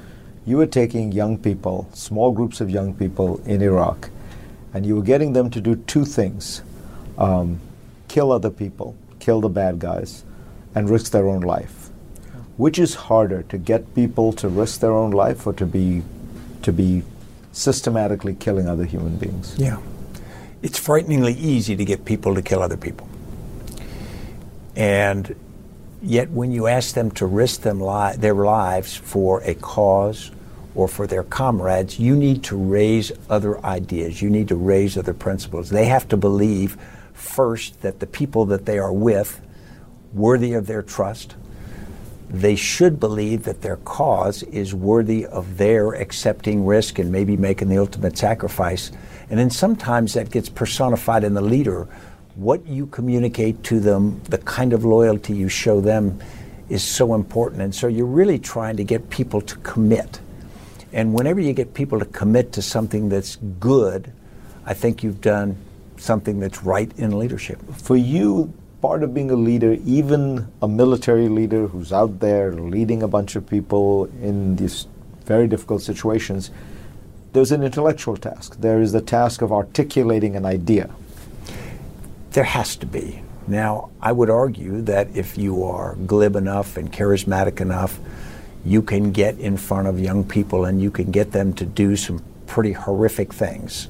you 0.45 0.57
were 0.57 0.67
taking 0.67 1.11
young 1.11 1.39
people, 1.39 1.89
small 1.93 2.31
groups 2.31 2.61
of 2.61 2.69
young 2.69 2.93
people 2.93 3.41
in 3.45 3.63
Iraq, 3.63 4.11
and 4.73 4.85
you 4.85 4.95
were 4.95 5.01
getting 5.01 5.33
them 5.33 5.49
to 5.49 5.59
do 5.61 5.75
two 5.87 6.05
things 6.05 6.61
um, 7.17 7.59
kill 8.07 8.31
other 8.31 8.51
people, 8.51 8.95
kill 9.19 9.41
the 9.41 9.49
bad 9.49 9.79
guys, 9.79 10.23
and 10.75 10.89
risk 10.89 11.11
their 11.11 11.27
own 11.27 11.41
life. 11.41 11.89
Which 12.57 12.77
is 12.77 12.93
harder, 12.93 13.41
to 13.43 13.57
get 13.57 13.95
people 13.95 14.33
to 14.33 14.47
risk 14.47 14.81
their 14.81 14.93
own 14.93 15.11
life 15.11 15.47
or 15.47 15.53
to 15.53 15.65
be 15.65 16.03
to 16.65 16.73
be 16.73 17.03
systematically 17.51 18.33
killing 18.33 18.67
other 18.67 18.85
human 18.85 19.17
beings. 19.17 19.55
Yeah. 19.57 19.77
It's 20.63 20.79
frighteningly 20.79 21.33
easy 21.33 21.75
to 21.75 21.85
get 21.85 22.05
people 22.05 22.33
to 22.33 22.41
kill 22.41 22.61
other 22.61 22.75
people. 22.75 23.07
And 24.75 25.35
yet, 26.01 26.31
when 26.31 26.51
you 26.51 26.65
ask 26.65 26.95
them 26.95 27.11
to 27.11 27.27
risk 27.27 27.61
them 27.61 27.79
li- 27.79 28.15
their 28.17 28.33
lives 28.33 28.95
for 28.95 29.41
a 29.43 29.53
cause 29.53 30.31
or 30.73 30.87
for 30.87 31.05
their 31.05 31.23
comrades, 31.23 31.99
you 31.99 32.15
need 32.15 32.43
to 32.45 32.57
raise 32.57 33.11
other 33.29 33.63
ideas. 33.63 34.23
You 34.23 34.31
need 34.31 34.47
to 34.47 34.55
raise 34.55 34.97
other 34.97 35.13
principles. 35.13 35.69
They 35.69 35.85
have 35.85 36.07
to 36.09 36.17
believe 36.17 36.77
first 37.13 37.81
that 37.81 37.99
the 37.99 38.07
people 38.07 38.45
that 38.47 38.65
they 38.65 38.79
are 38.79 38.91
with 38.91 39.39
worthy 40.13 40.53
of 40.53 40.65
their 40.65 40.81
trust 40.81 41.35
they 42.41 42.55
should 42.55 42.99
believe 42.99 43.43
that 43.43 43.61
their 43.61 43.77
cause 43.77 44.43
is 44.43 44.73
worthy 44.73 45.25
of 45.25 45.57
their 45.57 45.93
accepting 45.93 46.65
risk 46.65 46.99
and 46.99 47.11
maybe 47.11 47.37
making 47.37 47.69
the 47.69 47.77
ultimate 47.77 48.17
sacrifice. 48.17 48.91
And 49.29 49.39
then 49.39 49.49
sometimes 49.49 50.13
that 50.13 50.31
gets 50.31 50.49
personified 50.49 51.23
in 51.23 51.33
the 51.33 51.41
leader. 51.41 51.87
What 52.35 52.65
you 52.67 52.87
communicate 52.87 53.63
to 53.65 53.79
them, 53.79 54.21
the 54.23 54.37
kind 54.39 54.73
of 54.73 54.83
loyalty 54.83 55.33
you 55.33 55.47
show 55.47 55.79
them, 55.79 56.19
is 56.67 56.83
so 56.83 57.13
important. 57.13 57.61
And 57.61 57.73
so 57.73 57.87
you're 57.87 58.05
really 58.05 58.39
trying 58.39 58.77
to 58.77 58.83
get 58.83 59.09
people 59.09 59.41
to 59.41 59.55
commit. 59.57 60.19
And 60.91 61.13
whenever 61.13 61.39
you 61.39 61.53
get 61.53 61.73
people 61.73 61.99
to 61.99 62.05
commit 62.05 62.53
to 62.53 62.61
something 62.61 63.09
that's 63.09 63.37
good, 63.59 64.11
I 64.65 64.73
think 64.73 65.03
you've 65.03 65.21
done 65.21 65.57
something 65.97 66.39
that's 66.39 66.63
right 66.63 66.91
in 66.97 67.17
leadership. 67.17 67.59
For 67.75 67.95
you, 67.95 68.53
part 68.81 69.03
of 69.03 69.13
being 69.13 69.31
a 69.31 69.35
leader, 69.35 69.77
even 69.85 70.47
a 70.61 70.67
military 70.67 71.29
leader 71.29 71.67
who's 71.67 71.91
out 71.91 72.19
there 72.19 72.51
leading 72.51 73.03
a 73.03 73.07
bunch 73.07 73.35
of 73.35 73.47
people 73.47 74.05
in 74.21 74.55
these 74.55 74.87
very 75.25 75.47
difficult 75.47 75.81
situations, 75.81 76.51
there's 77.33 77.51
an 77.51 77.63
intellectual 77.63 78.15
task. 78.15 78.57
There 78.59 78.81
is 78.81 78.91
the 78.91 79.01
task 79.01 79.41
of 79.41 79.51
articulating 79.51 80.35
an 80.35 80.45
idea. 80.45 80.89
There 82.31 82.43
has 82.43 82.75
to 82.77 82.85
be. 82.85 83.21
Now, 83.47 83.89
I 84.01 84.11
would 84.11 84.29
argue 84.29 84.81
that 84.83 85.15
if 85.15 85.37
you 85.37 85.63
are 85.63 85.95
glib 86.07 86.35
enough 86.35 86.77
and 86.77 86.91
charismatic 86.91 87.61
enough, 87.61 87.99
you 88.65 88.81
can 88.81 89.11
get 89.11 89.37
in 89.37 89.57
front 89.57 89.87
of 89.87 89.99
young 89.99 90.23
people 90.23 90.65
and 90.65 90.81
you 90.81 90.89
can 90.89 91.11
get 91.11 91.31
them 91.31 91.53
to 91.53 91.65
do 91.65 91.95
some 91.95 92.23
pretty 92.47 92.71
horrific 92.71 93.33
things. 93.33 93.89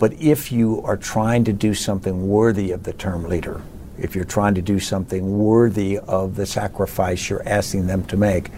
But 0.00 0.14
if 0.14 0.50
you 0.50 0.80
are 0.82 0.96
trying 0.96 1.44
to 1.44 1.52
do 1.52 1.74
something 1.74 2.26
worthy 2.26 2.72
of 2.72 2.84
the 2.84 2.94
term 2.94 3.28
leader, 3.28 3.60
if 3.98 4.16
you're 4.16 4.24
trying 4.24 4.54
to 4.54 4.62
do 4.62 4.80
something 4.80 5.38
worthy 5.38 5.98
of 5.98 6.36
the 6.36 6.46
sacrifice 6.46 7.28
you're 7.28 7.46
asking 7.46 7.86
them 7.86 8.04
to 8.06 8.16
make, 8.16 8.48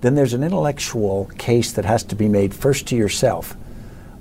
then 0.00 0.16
there's 0.16 0.34
an 0.34 0.42
intellectual 0.42 1.30
case 1.38 1.70
that 1.72 1.84
has 1.84 2.02
to 2.02 2.16
be 2.16 2.26
made 2.26 2.52
first 2.52 2.88
to 2.88 2.96
yourself. 2.96 3.56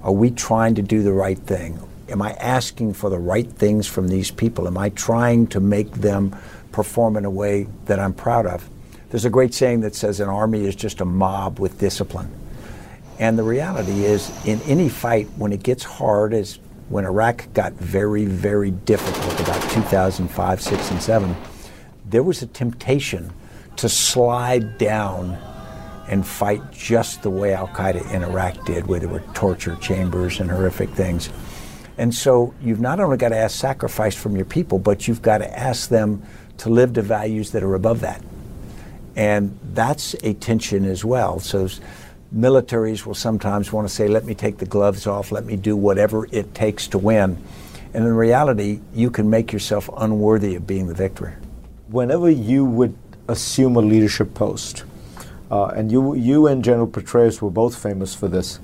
Are 0.03 0.11
we 0.11 0.29
trying 0.29 0.75
to 0.75 0.83
do 0.83 1.01
the 1.01 1.11
right 1.11 1.39
thing? 1.39 1.79
Am 2.07 2.21
I 2.21 2.33
asking 2.33 2.93
for 2.93 3.09
the 3.09 3.17
right 3.17 3.49
things 3.49 3.87
from 3.87 4.07
these 4.07 4.29
people? 4.29 4.67
Am 4.67 4.77
I 4.77 4.89
trying 4.89 5.47
to 5.47 5.59
make 5.59 5.91
them 5.93 6.35
perform 6.71 7.17
in 7.17 7.25
a 7.25 7.31
way 7.31 7.65
that 7.85 7.99
I'm 7.99 8.13
proud 8.13 8.45
of? 8.45 8.69
There's 9.09 9.25
a 9.25 9.31
great 9.31 9.55
saying 9.55 9.81
that 9.81 9.95
says 9.95 10.19
an 10.19 10.29
army 10.29 10.65
is 10.65 10.75
just 10.75 11.01
a 11.01 11.05
mob 11.05 11.59
with 11.59 11.79
discipline. 11.79 12.31
And 13.19 13.37
the 13.37 13.43
reality 13.43 14.05
is, 14.05 14.31
in 14.45 14.61
any 14.61 14.87
fight, 14.87 15.27
when 15.35 15.51
it 15.51 15.61
gets 15.61 15.83
hard, 15.83 16.33
as 16.33 16.57
when 16.87 17.05
Iraq 17.05 17.53
got 17.53 17.73
very, 17.73 18.25
very 18.25 18.71
difficult 18.71 19.39
about 19.41 19.61
2005, 19.71 20.61
6, 20.61 20.91
and 20.91 21.01
7, 21.01 21.35
there 22.05 22.23
was 22.23 22.41
a 22.41 22.47
temptation 22.47 23.31
to 23.75 23.89
slide 23.89 24.77
down 24.77 25.37
and 26.07 26.25
fight 26.25 26.71
just 26.71 27.21
the 27.21 27.29
way 27.29 27.53
Al 27.53 27.67
Qaeda 27.67 28.11
in 28.11 28.23
Iraq 28.23 28.65
did, 28.65 28.87
where 28.87 28.99
there 28.99 29.09
were 29.09 29.23
torture 29.33 29.75
chambers 29.75 30.39
and 30.39 30.49
horrific 30.49 30.89
things. 30.89 31.29
And 31.97 32.15
so 32.15 32.53
you've 32.61 32.79
not 32.79 32.99
only 32.99 33.17
got 33.17 33.29
to 33.29 33.37
ask 33.37 33.59
sacrifice 33.59 34.15
from 34.15 34.35
your 34.35 34.45
people, 34.45 34.79
but 34.79 35.07
you've 35.07 35.21
got 35.21 35.39
to 35.39 35.59
ask 35.59 35.89
them 35.89 36.23
to 36.59 36.69
live 36.69 36.93
to 36.93 37.01
values 37.01 37.51
that 37.51 37.61
are 37.61 37.75
above 37.75 37.99
that. 37.99 38.23
And 39.15 39.59
that's 39.73 40.15
a 40.23 40.33
tension 40.33 40.85
as 40.85 41.03
well. 41.03 41.39
So 41.39 41.67
militaries 42.33 43.05
will 43.05 43.15
sometimes 43.15 43.71
want 43.71 43.87
to 43.87 43.93
say, 43.93 44.07
let 44.07 44.25
me 44.25 44.35
take 44.35 44.57
the 44.57 44.65
gloves 44.65 45.07
off, 45.07 45.31
let 45.31 45.45
me 45.45 45.55
do 45.55 45.75
whatever 45.75 46.27
it 46.31 46.53
takes 46.53 46.87
to 46.89 46.97
win. 46.97 47.41
And 47.93 48.05
in 48.05 48.13
reality, 48.13 48.81
you 48.93 49.09
can 49.09 49.29
make 49.29 49.51
yourself 49.51 49.89
unworthy 49.97 50.55
of 50.55 50.67
being 50.67 50.87
the 50.87 50.93
victor. 50.93 51.39
Whenever 51.87 52.29
you 52.29 52.65
would 52.65 52.95
assume 53.27 53.75
a 53.75 53.81
leadership 53.81 54.33
post, 54.35 54.83
uh, 55.49 55.65
and 55.67 55.91
you, 55.91 56.13
you 56.13 56.45
and 56.45 56.63
General 56.63 56.87
Petraeus 56.87 57.41
were 57.41 57.49
both 57.49 57.81
famous 57.81 58.13
for 58.13 58.27
this, 58.27 58.59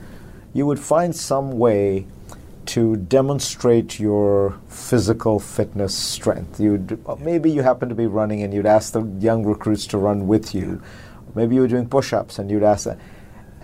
you 0.53 0.65
would 0.67 0.79
find 0.79 1.15
some 1.15 1.57
way 1.57 2.05
to 2.67 2.95
demonstrate 2.95 3.99
your 3.99 4.59
physical 4.67 5.39
fitness 5.39 5.95
strength. 5.95 6.59
You'd, 6.59 6.99
maybe 7.19 7.51
you 7.51 7.61
happen 7.61 7.89
to 7.89 7.95
be 7.95 8.05
running 8.05 8.43
and 8.43 8.53
you'd 8.53 8.65
ask 8.65 8.93
the 8.93 9.03
young 9.19 9.45
recruits 9.45 9.87
to 9.87 9.97
run 9.97 10.27
with 10.27 10.53
you. 10.53 10.81
Maybe 11.35 11.55
you 11.55 11.61
were 11.61 11.67
doing 11.67 11.87
push 11.87 12.13
ups 12.13 12.39
and 12.39 12.49
you'd 12.49 12.63
ask 12.63 12.85
them. 12.85 12.99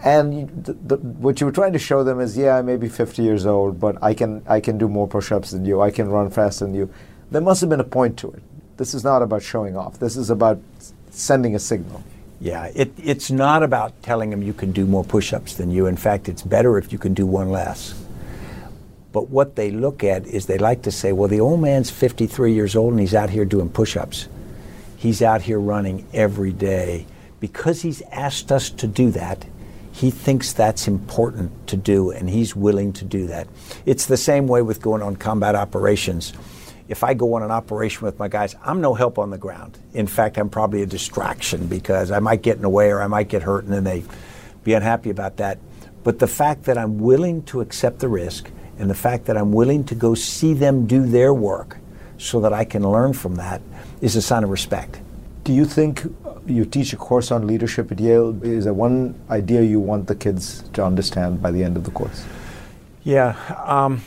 And 0.03 0.65
the, 0.65 0.73
the, 0.73 0.97
what 0.97 1.39
you 1.39 1.45
were 1.45 1.51
trying 1.51 1.73
to 1.73 1.79
show 1.79 2.03
them 2.03 2.19
is, 2.19 2.37
yeah, 2.37 2.57
I 2.57 2.61
may 2.61 2.75
be 2.75 2.89
50 2.89 3.21
years 3.21 3.45
old, 3.45 3.79
but 3.79 4.01
I 4.01 4.13
can, 4.13 4.41
I 4.47 4.59
can 4.59 4.77
do 4.77 4.87
more 4.87 5.07
push 5.07 5.31
ups 5.31 5.51
than 5.51 5.63
you. 5.65 5.81
I 5.81 5.91
can 5.91 6.09
run 6.09 6.31
faster 6.31 6.65
than 6.65 6.73
you. 6.73 6.91
There 7.29 7.41
must 7.41 7.61
have 7.61 7.69
been 7.69 7.79
a 7.79 7.85
point 7.85 8.17
to 8.19 8.31
it. 8.31 8.41
This 8.77 8.93
is 8.93 9.03
not 9.03 9.21
about 9.21 9.43
showing 9.43 9.77
off, 9.77 9.99
this 9.99 10.17
is 10.17 10.29
about 10.29 10.59
sending 11.11 11.55
a 11.55 11.59
signal. 11.59 12.03
Yeah, 12.39 12.71
it, 12.73 12.91
it's 12.97 13.29
not 13.29 13.61
about 13.61 14.01
telling 14.01 14.31
them 14.31 14.41
you 14.41 14.53
can 14.53 14.71
do 14.71 14.87
more 14.87 15.03
push 15.03 15.31
ups 15.31 15.53
than 15.53 15.69
you. 15.69 15.85
In 15.85 15.95
fact, 15.95 16.27
it's 16.27 16.41
better 16.41 16.79
if 16.79 16.91
you 16.91 16.97
can 16.97 17.13
do 17.13 17.27
one 17.27 17.51
less. 17.51 17.93
But 19.11 19.29
what 19.29 19.55
they 19.55 19.69
look 19.69 20.03
at 20.03 20.25
is 20.25 20.47
they 20.47 20.57
like 20.57 20.81
to 20.83 20.91
say, 20.91 21.11
well, 21.11 21.27
the 21.27 21.39
old 21.39 21.61
man's 21.61 21.91
53 21.91 22.53
years 22.53 22.75
old 22.75 22.93
and 22.93 22.99
he's 22.99 23.13
out 23.13 23.29
here 23.29 23.45
doing 23.45 23.69
push 23.69 23.95
ups. 23.95 24.27
He's 24.97 25.21
out 25.21 25.43
here 25.43 25.59
running 25.59 26.07
every 26.13 26.51
day. 26.51 27.05
Because 27.39 27.81
he's 27.81 28.01
asked 28.11 28.51
us 28.51 28.69
to 28.69 28.87
do 28.87 29.11
that, 29.11 29.45
he 29.91 30.11
thinks 30.11 30.53
that's 30.53 30.87
important 30.87 31.67
to 31.67 31.77
do 31.77 32.11
and 32.11 32.29
he's 32.29 32.55
willing 32.55 32.93
to 32.93 33.05
do 33.05 33.27
that. 33.27 33.47
It's 33.85 34.05
the 34.05 34.17
same 34.17 34.47
way 34.47 34.61
with 34.61 34.81
going 34.81 35.01
on 35.01 35.15
combat 35.15 35.55
operations. 35.55 36.33
If 36.87 37.03
I 37.03 37.13
go 37.13 37.35
on 37.35 37.43
an 37.43 37.51
operation 37.51 38.05
with 38.05 38.19
my 38.19 38.27
guys, 38.27 38.55
I'm 38.63 38.81
no 38.81 38.93
help 38.93 39.17
on 39.17 39.29
the 39.29 39.37
ground. 39.37 39.77
In 39.93 40.07
fact, 40.07 40.37
I'm 40.37 40.49
probably 40.49 40.81
a 40.81 40.85
distraction 40.85 41.67
because 41.67 42.11
I 42.11 42.19
might 42.19 42.41
get 42.41 42.55
in 42.57 42.61
the 42.61 42.69
way 42.69 42.91
or 42.91 43.01
I 43.01 43.07
might 43.07 43.29
get 43.29 43.43
hurt 43.43 43.63
and 43.63 43.73
then 43.73 43.83
they 43.83 44.03
be 44.63 44.73
unhappy 44.73 45.09
about 45.09 45.37
that. 45.37 45.59
But 46.03 46.19
the 46.19 46.27
fact 46.27 46.63
that 46.63 46.77
I'm 46.77 46.99
willing 46.99 47.43
to 47.43 47.61
accept 47.61 47.99
the 47.99 48.07
risk, 48.07 48.49
and 48.81 48.89
the 48.89 48.95
fact 48.95 49.25
that 49.25 49.37
I'm 49.37 49.51
willing 49.51 49.83
to 49.85 49.95
go 49.95 50.15
see 50.15 50.55
them 50.55 50.87
do 50.87 51.05
their 51.05 51.35
work 51.35 51.77
so 52.17 52.39
that 52.41 52.51
I 52.51 52.65
can 52.65 52.81
learn 52.81 53.13
from 53.13 53.35
that 53.35 53.61
is 54.01 54.15
a 54.15 54.23
sign 54.23 54.43
of 54.43 54.49
respect. 54.49 54.99
Do 55.43 55.53
you 55.53 55.65
think 55.65 56.03
you 56.45 56.65
teach 56.65 56.93
a 56.93 56.97
course 56.97 57.31
on 57.31 57.47
leadership 57.47 57.91
at 57.91 57.99
Yale? 57.99 58.43
Is 58.43 58.65
there 58.65 58.73
one 58.73 59.15
idea 59.29 59.61
you 59.61 59.79
want 59.79 60.07
the 60.07 60.15
kids 60.15 60.63
to 60.73 60.83
understand 60.83 61.41
by 61.41 61.51
the 61.51 61.63
end 61.63 61.77
of 61.77 61.83
the 61.83 61.91
course? 61.91 62.25
Yeah, 63.03 63.35
um, 63.65 64.01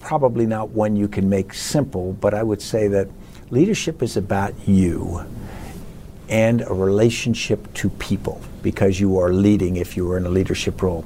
probably 0.00 0.46
not 0.46 0.70
one 0.70 0.96
you 0.96 1.08
can 1.08 1.28
make 1.28 1.52
simple, 1.52 2.12
but 2.14 2.34
I 2.34 2.42
would 2.42 2.62
say 2.62 2.88
that 2.88 3.08
leadership 3.50 4.02
is 4.02 4.16
about 4.16 4.54
you 4.68 5.24
and 6.28 6.60
a 6.62 6.72
relationship 6.72 7.72
to 7.74 7.88
people 7.90 8.40
because 8.62 9.00
you 9.00 9.18
are 9.18 9.32
leading 9.32 9.76
if 9.76 9.96
you 9.96 10.10
are 10.12 10.16
in 10.16 10.26
a 10.26 10.28
leadership 10.28 10.82
role. 10.82 11.04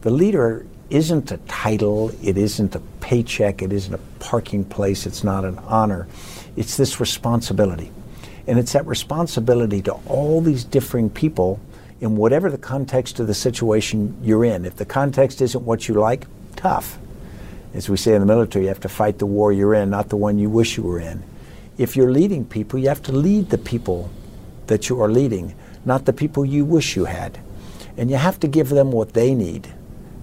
The 0.00 0.10
leader 0.10 0.66
isn't 0.90 1.30
a 1.30 1.38
title, 1.48 2.12
it 2.22 2.36
isn't 2.36 2.74
a 2.74 2.80
paycheck, 3.00 3.62
it 3.62 3.72
isn't 3.72 3.94
a 3.94 3.98
parking 4.18 4.64
place, 4.64 5.06
it's 5.06 5.24
not 5.24 5.44
an 5.44 5.58
honor. 5.60 6.06
It's 6.56 6.76
this 6.76 7.00
responsibility. 7.00 7.90
And 8.46 8.58
it's 8.58 8.72
that 8.72 8.86
responsibility 8.86 9.80
to 9.82 9.92
all 10.06 10.40
these 10.40 10.64
differing 10.64 11.10
people 11.10 11.60
in 12.00 12.16
whatever 12.16 12.50
the 12.50 12.58
context 12.58 13.20
of 13.20 13.26
the 13.26 13.34
situation 13.34 14.16
you're 14.22 14.44
in. 14.44 14.64
If 14.64 14.76
the 14.76 14.84
context 14.84 15.40
isn't 15.40 15.64
what 15.64 15.88
you 15.88 15.94
like, 15.94 16.26
tough. 16.56 16.98
As 17.72 17.88
we 17.88 17.96
say 17.96 18.14
in 18.14 18.20
the 18.20 18.26
military, 18.26 18.64
you 18.64 18.68
have 18.68 18.80
to 18.80 18.88
fight 18.88 19.18
the 19.18 19.26
war 19.26 19.52
you're 19.52 19.74
in, 19.74 19.90
not 19.90 20.08
the 20.08 20.16
one 20.16 20.38
you 20.38 20.50
wish 20.50 20.76
you 20.76 20.82
were 20.82 21.00
in. 21.00 21.22
If 21.78 21.96
you're 21.96 22.10
leading 22.10 22.44
people, 22.44 22.78
you 22.78 22.88
have 22.88 23.02
to 23.04 23.12
lead 23.12 23.50
the 23.50 23.58
people 23.58 24.10
that 24.66 24.88
you 24.88 25.00
are 25.00 25.08
leading, 25.08 25.54
not 25.84 26.04
the 26.04 26.12
people 26.12 26.44
you 26.44 26.64
wish 26.64 26.94
you 26.94 27.06
had. 27.06 27.38
And 27.96 28.10
you 28.10 28.16
have 28.16 28.38
to 28.40 28.48
give 28.48 28.68
them 28.68 28.92
what 28.92 29.14
they 29.14 29.34
need 29.34 29.72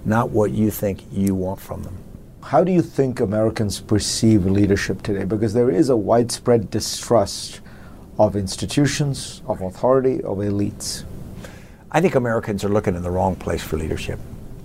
not 0.04 0.30
what 0.30 0.50
you 0.50 0.70
think 0.70 1.04
you 1.12 1.34
want 1.34 1.60
from 1.60 1.82
them. 1.82 1.96
How 2.42 2.64
do 2.64 2.72
you 2.72 2.82
think 2.82 3.20
Americans 3.20 3.80
perceive 3.80 4.46
leadership 4.46 5.02
today? 5.02 5.24
Because 5.24 5.54
there 5.54 5.70
is 5.70 5.90
a 5.90 5.96
widespread 5.96 6.70
distrust 6.70 7.60
of 8.22 8.36
institutions, 8.36 9.42
of 9.46 9.60
authority, 9.62 10.22
of 10.22 10.38
elites. 10.38 11.02
I 11.90 12.00
think 12.00 12.14
Americans 12.14 12.64
are 12.64 12.68
looking 12.68 12.94
in 12.94 13.02
the 13.02 13.10
wrong 13.10 13.34
place 13.34 13.64
for 13.64 13.76
leadership. 13.76 14.20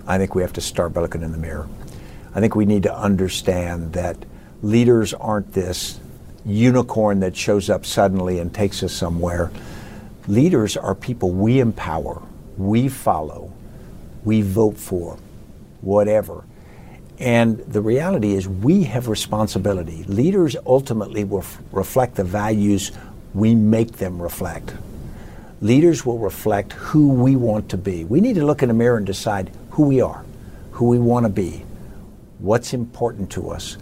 I 0.06 0.20
think 0.20 0.36
we 0.36 0.44
have 0.44 0.54
to 0.54 0.62
start 0.62 0.94
by 0.94 1.02
looking 1.02 1.24
in 1.24 1.32
the 1.32 1.40
mirror. 1.40 1.68
I 2.36 2.40
think 2.40 2.56
we 2.56 2.66
need 2.66 2.84
to 2.84 2.96
understand 2.96 3.94
that 3.94 4.16
leaders 4.62 5.16
aren't 5.16 5.54
this 5.54 6.00
unicorn 6.46 7.22
that 7.22 7.36
shows 7.36 7.68
up 7.68 7.84
suddenly 7.84 8.38
and 8.38 8.54
takes 8.54 8.84
us 8.84 8.94
somewhere. 8.94 9.50
Leaders 10.28 10.78
are 10.78 10.94
people 10.94 11.32
we 11.32 11.60
empower, 11.60 12.22
we 12.58 12.88
follow, 12.88 13.52
we 14.24 14.44
vote 14.44 14.78
for 14.78 15.18
whatever. 15.82 16.44
And 17.20 17.58
the 17.60 17.82
reality 17.82 18.36
is, 18.36 18.48
we 18.48 18.84
have 18.84 19.08
responsibility. 19.08 20.04
Leaders 20.04 20.56
ultimately 20.68 21.24
will 21.24 21.40
f- 21.40 21.60
reflect 21.72 22.14
the 22.16 22.24
values 22.24 22.92
we 23.34 23.56
make 23.56 23.94
them 23.94 24.22
reflect. 24.22 24.74
Leaders 25.62 26.06
will 26.06 26.20
reflect 26.20 26.74
who 26.74 27.10
we 27.10 27.36
want 27.36 27.70
to 27.70 27.78
be. 27.78 28.04
We 28.04 28.22
need 28.22 28.36
to 28.36 28.46
look 28.46 28.62
in 28.62 28.68
the 28.68 28.74
mirror 28.74 28.98
and 28.98 29.06
decide 29.06 29.52
who 29.72 29.84
we 29.84 30.02
are, 30.02 30.24
who 30.72 30.88
we 30.88 31.00
want 31.00 31.26
to 31.26 31.30
be, 31.30 31.66
what's 32.40 32.74
important 32.74 33.32
to 33.32 33.50
us. 33.50 33.78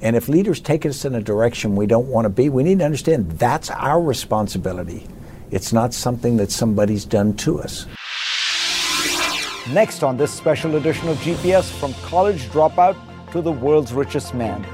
And 0.00 0.14
if 0.14 0.28
leaders 0.28 0.60
take 0.60 0.86
us 0.86 1.04
in 1.04 1.14
a 1.14 1.22
direction 1.22 1.74
we 1.74 1.86
don't 1.86 2.06
want 2.06 2.26
to 2.26 2.28
be, 2.28 2.48
we 2.48 2.62
need 2.62 2.78
to 2.78 2.84
understand 2.84 3.30
that's 3.32 3.70
our 3.70 4.00
responsibility. 4.00 5.06
It's 5.50 5.72
not 5.72 5.94
something 5.94 6.36
that 6.36 6.50
somebody's 6.50 7.04
done 7.04 7.34
to 7.38 7.60
us. 7.60 7.86
Next 9.72 10.02
on 10.04 10.16
this 10.16 10.32
special 10.32 10.76
edition 10.76 11.08
of 11.08 11.16
GPS 11.18 11.70
from 11.80 11.92
college 11.94 12.42
dropout 12.50 12.96
to 13.32 13.40
the 13.40 13.50
world's 13.50 13.92
richest 13.92 14.34
man. 14.34 14.64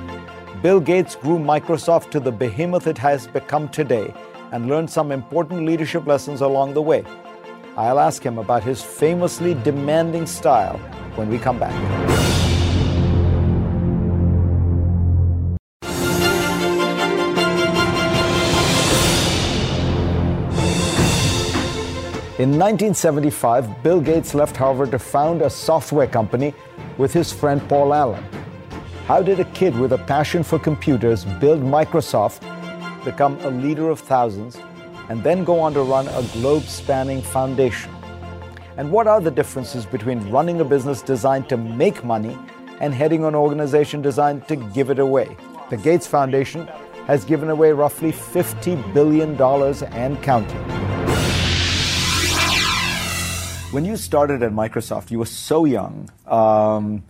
Bill 0.62 0.79
Gates 0.79 1.16
grew 1.16 1.40
Microsoft 1.40 2.12
to 2.12 2.20
the 2.20 2.31
behemoth 2.31 2.87
it 2.87 2.96
has 2.96 3.27
become 3.27 3.68
today 3.68 4.14
and 4.53 4.68
learned 4.68 4.88
some 4.88 5.11
important 5.11 5.66
leadership 5.66 6.07
lessons 6.07 6.40
along 6.40 6.75
the 6.75 6.81
way. 6.81 7.03
I'll 7.77 7.98
ask 7.98 8.22
him 8.22 8.38
about 8.38 8.62
his 8.62 8.81
famously 8.81 9.55
demanding 9.55 10.25
style 10.25 10.79
when 11.16 11.31
we 11.31 11.40
come 11.40 11.59
back. 11.59 11.72
In 22.38 22.51
1975, 22.51 23.83
Bill 23.83 24.01
Gates 24.01 24.33
left 24.33 24.57
Harvard 24.57 24.92
to 24.92 25.01
found 25.01 25.42
a 25.42 25.51
software 25.51 26.07
company 26.07 26.55
with 26.98 27.12
his 27.12 27.33
friend 27.33 27.61
Paul 27.68 27.92
Allen. 27.92 28.42
How 29.07 29.21
did 29.21 29.41
a 29.41 29.45
kid 29.47 29.77
with 29.77 29.93
a 29.93 29.99
passion 29.99 30.45
for 30.45 30.61
computers 30.61 31.25
build 31.41 31.61
Microsoft, 31.61 32.41
become 33.05 33.37
a 33.41 33.51
leader 33.51 33.91
of 33.91 33.99
thousands, 33.99 34.57
and 35.09 35.25
then 35.25 35.43
go 35.43 35.59
on 35.59 35.75
to 35.75 35.83
run 35.83 36.07
a 36.07 36.23
globe 36.35 36.62
spanning 36.62 37.21
foundation? 37.21 37.93
And 38.77 38.93
what 38.93 39.09
are 39.09 39.21
the 39.21 39.33
differences 39.33 39.85
between 39.85 40.31
running 40.31 40.61
a 40.61 40.65
business 40.65 41.03
designed 41.03 41.49
to 41.49 41.57
make 41.57 42.05
money 42.05 42.38
and 42.79 42.95
heading 42.95 43.25
an 43.25 43.35
organization 43.35 44.03
designed 44.03 44.47
to 44.47 44.55
give 44.55 44.88
it 44.88 45.01
away? 45.01 45.37
The 45.71 45.79
Gates 45.79 46.07
Foundation 46.07 46.69
has 47.09 47.25
given 47.25 47.51
away 47.51 47.73
roughly 47.73 48.12
$50 48.12 48.95
billion 48.95 49.31
and 49.93 50.23
counting. 50.23 50.62
When 53.73 53.85
you 53.85 53.97
started 53.97 54.45
at 54.45 54.53
Microsoft, 54.53 55.11
you 55.11 55.19
were 55.19 55.27
so 55.27 55.65
young. 55.65 56.09
Um, 56.29 57.03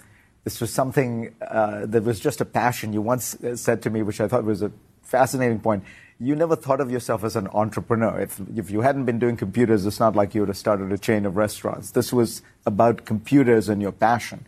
this 0.45 0.61
was 0.61 0.73
something 0.73 1.35
uh, 1.41 1.87
that 1.87 2.03
was 2.03 2.19
just 2.19 2.41
a 2.41 2.45
passion. 2.45 2.93
You 2.93 3.03
once 3.03 3.37
said 3.55 3.83
to 3.83 3.91
me, 3.91 4.03
which 4.03 4.21
I 4.21 4.29
thought 4.29 4.45
was 4.45 4.63
a 4.63 4.73
fascinating 5.03 5.61
point. 5.61 5.85
You 6.19 6.37
never 6.37 6.57
thought 6.57 6.81
of 6.81 6.91
yourself 6.91 7.25
as 7.25 7.37
an 7.37 7.49
entrepreneur. 7.49 8.21
If, 8.21 8.41
if 8.57 8.71
you 8.71 8.81
hadn't 8.81 9.05
been 9.05 9.19
doing 9.19 9.37
computers, 9.37 9.87
it's 9.87 10.01
not 10.01 10.17
like 10.17 10.35
you 10.35 10.41
would 10.43 10.49
have 10.49 10.57
started 10.57 10.93
a 10.93 10.99
chain 10.99 11.27
of 11.27 11.37
restaurants. 11.37 11.93
This 11.93 12.13
was 12.13 12.43
about 12.67 13.05
computers 13.05 13.69
and 13.69 13.83
your 13.83 13.93
passion. 13.93 14.47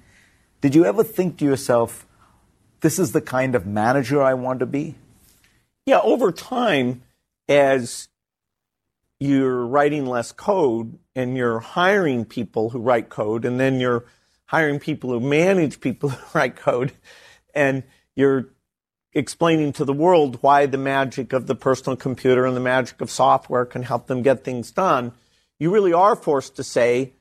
Did 0.61 0.75
you 0.75 0.85
ever 0.85 1.05
think 1.05 1.37
to 1.39 1.45
yourself, 1.45 2.07
this 2.81 2.99
is 2.99 3.13
the 3.13 3.21
kind 3.21 3.55
of 3.55 3.67
manager 3.67 4.23
I 4.23 4.35
want 4.35 4.61
to 4.61 4.67
be? 4.67 4.95
Yeah, 5.87 6.01
over 6.01 6.33
time, 6.33 7.03
as 7.49 8.09
you're 9.21 9.67
writing 9.67 10.07
less 10.07 10.33
code 10.33 10.99
and 11.15 11.37
you're 11.37 11.61
hiring 11.61 12.25
people 12.25 12.71
who 12.71 12.79
write 12.79 13.09
code 13.09 13.45
and 13.45 13.61
then 13.61 13.81
you're 13.81 14.05
hiring 14.55 14.79
people 14.79 15.11
who 15.11 15.19
manage 15.19 15.81
people 15.81 16.09
who 16.11 16.39
write 16.39 16.55
code 16.55 16.93
and 17.57 17.83
you're 18.15 18.47
explaining 19.13 19.73
to 19.73 19.85
the 19.85 19.93
world 19.93 20.39
why 20.43 20.65
the 20.65 20.79
magic 20.79 21.33
of 21.33 21.49
the 21.49 21.57
personal 21.57 21.97
computer 21.97 22.47
and 22.47 22.57
the 22.57 22.61
magic 22.61 23.01
of 23.01 23.11
software 23.11 23.65
can 23.65 23.83
help 23.83 24.07
them 24.07 24.23
get 24.23 24.45
things 24.45 24.71
done, 24.71 25.11
you 25.59 25.73
really 25.73 25.93
are 25.93 26.15
forced 26.15 26.55
to 26.55 26.63
say, 26.63 27.15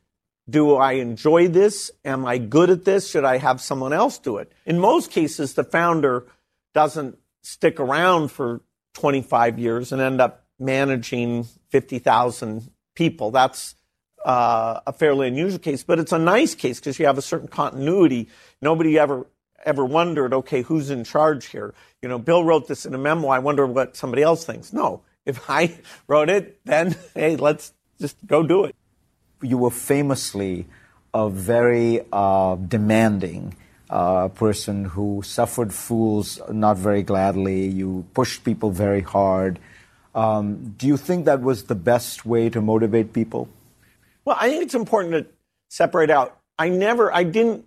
do 0.47 0.75
I 0.75 0.93
enjoy 0.93 1.47
this? 1.47 1.89
Am 2.05 2.23
I 2.23 2.37
good 2.37 2.69
at 2.69 2.85
this? 2.85 3.09
Should 3.09 3.25
I 3.25 3.37
have 3.39 3.59
someone 3.59 3.93
else 3.93 4.19
do 4.19 4.37
it? 4.37 4.51
In 4.67 4.77
most 4.77 5.09
cases, 5.09 5.55
the 5.55 5.63
founder 5.63 6.27
doesn't 6.75 7.17
stick 7.41 7.79
around 7.79 8.29
for 8.29 8.61
25 8.93 9.57
years 9.57 9.91
and 9.91 9.99
end 9.99 10.21
up 10.21 10.45
managing 10.59 11.45
50,000 11.69 12.69
people. 12.93 13.31
That's 13.31 13.73
uh, 14.25 14.79
a 14.87 14.93
fairly 14.93 15.27
unusual 15.27 15.59
case, 15.59 15.83
but 15.83 15.99
it's 15.99 16.11
a 16.11 16.19
nice 16.19 16.55
case 16.55 16.79
because 16.79 16.99
you 16.99 17.05
have 17.05 17.17
a 17.17 17.21
certain 17.21 17.47
continuity. 17.47 18.29
Nobody 18.61 18.97
ever 18.97 19.27
ever 19.65 19.85
wondered, 19.85 20.33
okay, 20.33 20.61
who's 20.61 20.89
in 20.89 21.03
charge 21.05 21.45
here? 21.45 21.73
You 22.01 22.09
know, 22.09 22.19
Bill 22.19 22.43
wrote 22.43 22.67
this 22.67 22.85
in 22.85 22.93
a 22.93 22.97
memo. 22.97 23.29
I 23.29 23.39
wonder 23.39 23.65
what 23.65 23.95
somebody 23.95 24.21
else 24.21 24.45
thinks. 24.45 24.73
No, 24.73 25.01
if 25.25 25.49
I 25.49 25.77
wrote 26.07 26.29
it, 26.29 26.59
then 26.65 26.95
hey, 27.13 27.35
let's 27.35 27.73
just 27.99 28.17
go 28.25 28.43
do 28.43 28.65
it. 28.65 28.75
You 29.41 29.57
were 29.57 29.71
famously 29.71 30.67
a 31.13 31.29
very 31.29 32.01
uh, 32.11 32.55
demanding 32.55 33.55
uh, 33.89 34.29
person 34.29 34.85
who 34.85 35.21
suffered 35.23 35.73
fools 35.73 36.41
not 36.49 36.77
very 36.77 37.03
gladly. 37.03 37.67
You 37.67 38.05
pushed 38.13 38.43
people 38.43 38.71
very 38.71 39.01
hard. 39.01 39.59
Um, 40.15 40.75
do 40.77 40.87
you 40.87 40.97
think 40.97 41.25
that 41.25 41.41
was 41.41 41.65
the 41.65 41.75
best 41.75 42.25
way 42.25 42.49
to 42.49 42.61
motivate 42.61 43.13
people? 43.13 43.49
Well, 44.25 44.37
I 44.39 44.49
think 44.49 44.63
it's 44.63 44.75
important 44.75 45.13
to 45.13 45.33
separate 45.69 46.09
out. 46.09 46.39
I 46.57 46.69
never, 46.69 47.13
I 47.13 47.23
didn't, 47.23 47.65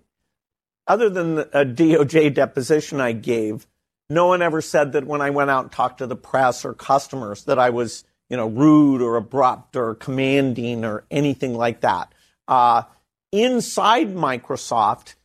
other 0.87 1.09
than 1.09 1.39
a 1.39 1.65
DOJ 1.65 2.33
deposition 2.33 3.01
I 3.01 3.11
gave, 3.11 3.67
no 4.09 4.27
one 4.27 4.41
ever 4.41 4.61
said 4.61 4.93
that 4.93 5.05
when 5.05 5.21
I 5.21 5.31
went 5.31 5.49
out 5.49 5.65
and 5.65 5.71
talked 5.71 5.97
to 5.97 6.07
the 6.07 6.15
press 6.15 6.63
or 6.63 6.73
customers 6.73 7.43
that 7.43 7.59
I 7.59 7.71
was, 7.71 8.05
you 8.29 8.37
know, 8.37 8.47
rude 8.47 9.01
or 9.01 9.17
abrupt 9.17 9.75
or 9.75 9.95
commanding 9.95 10.85
or 10.85 11.05
anything 11.11 11.53
like 11.53 11.81
that. 11.81 12.13
Uh, 12.47 12.83
inside 13.31 14.15
Microsoft, 14.15 15.15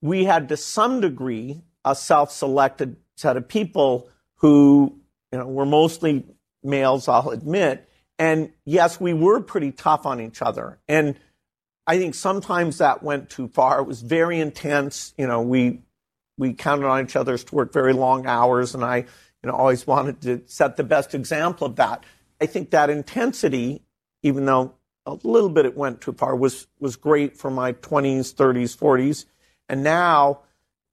we 0.00 0.24
had 0.24 0.48
to 0.48 0.56
some 0.56 1.00
degree 1.00 1.60
a 1.84 1.94
self-selected 1.94 2.96
set 3.16 3.36
of 3.36 3.46
people 3.46 4.08
who, 4.36 4.98
you 5.30 5.38
know, 5.38 5.46
were 5.46 5.66
mostly 5.66 6.24
males, 6.62 7.08
I'll 7.08 7.30
admit. 7.30 7.86
And 8.20 8.52
yes, 8.66 9.00
we 9.00 9.14
were 9.14 9.40
pretty 9.40 9.72
tough 9.72 10.04
on 10.04 10.20
each 10.20 10.42
other. 10.42 10.78
And 10.86 11.16
I 11.86 11.98
think 11.98 12.14
sometimes 12.14 12.76
that 12.76 13.02
went 13.02 13.30
too 13.30 13.48
far. 13.48 13.80
It 13.80 13.86
was 13.86 14.02
very 14.02 14.38
intense. 14.38 15.14
You 15.16 15.26
know, 15.26 15.40
we 15.40 15.80
we 16.36 16.52
counted 16.52 16.86
on 16.86 17.02
each 17.02 17.16
other 17.16 17.36
to 17.38 17.54
work 17.54 17.72
very 17.72 17.94
long 17.94 18.26
hours, 18.26 18.74
and 18.74 18.84
I, 18.84 18.98
you 18.98 19.06
know, 19.44 19.52
always 19.52 19.86
wanted 19.86 20.20
to 20.22 20.42
set 20.46 20.76
the 20.76 20.84
best 20.84 21.14
example 21.14 21.66
of 21.66 21.76
that. 21.76 22.04
I 22.42 22.46
think 22.46 22.70
that 22.70 22.90
intensity, 22.90 23.82
even 24.22 24.44
though 24.44 24.74
a 25.06 25.14
little 25.22 25.48
bit 25.48 25.64
it 25.64 25.74
went 25.74 26.02
too 26.02 26.12
far, 26.12 26.36
was 26.36 26.66
was 26.78 26.96
great 26.96 27.38
for 27.38 27.50
my 27.50 27.72
20s, 27.72 28.34
30s, 28.34 28.76
40s, 28.76 29.24
and 29.66 29.82
now, 29.82 30.40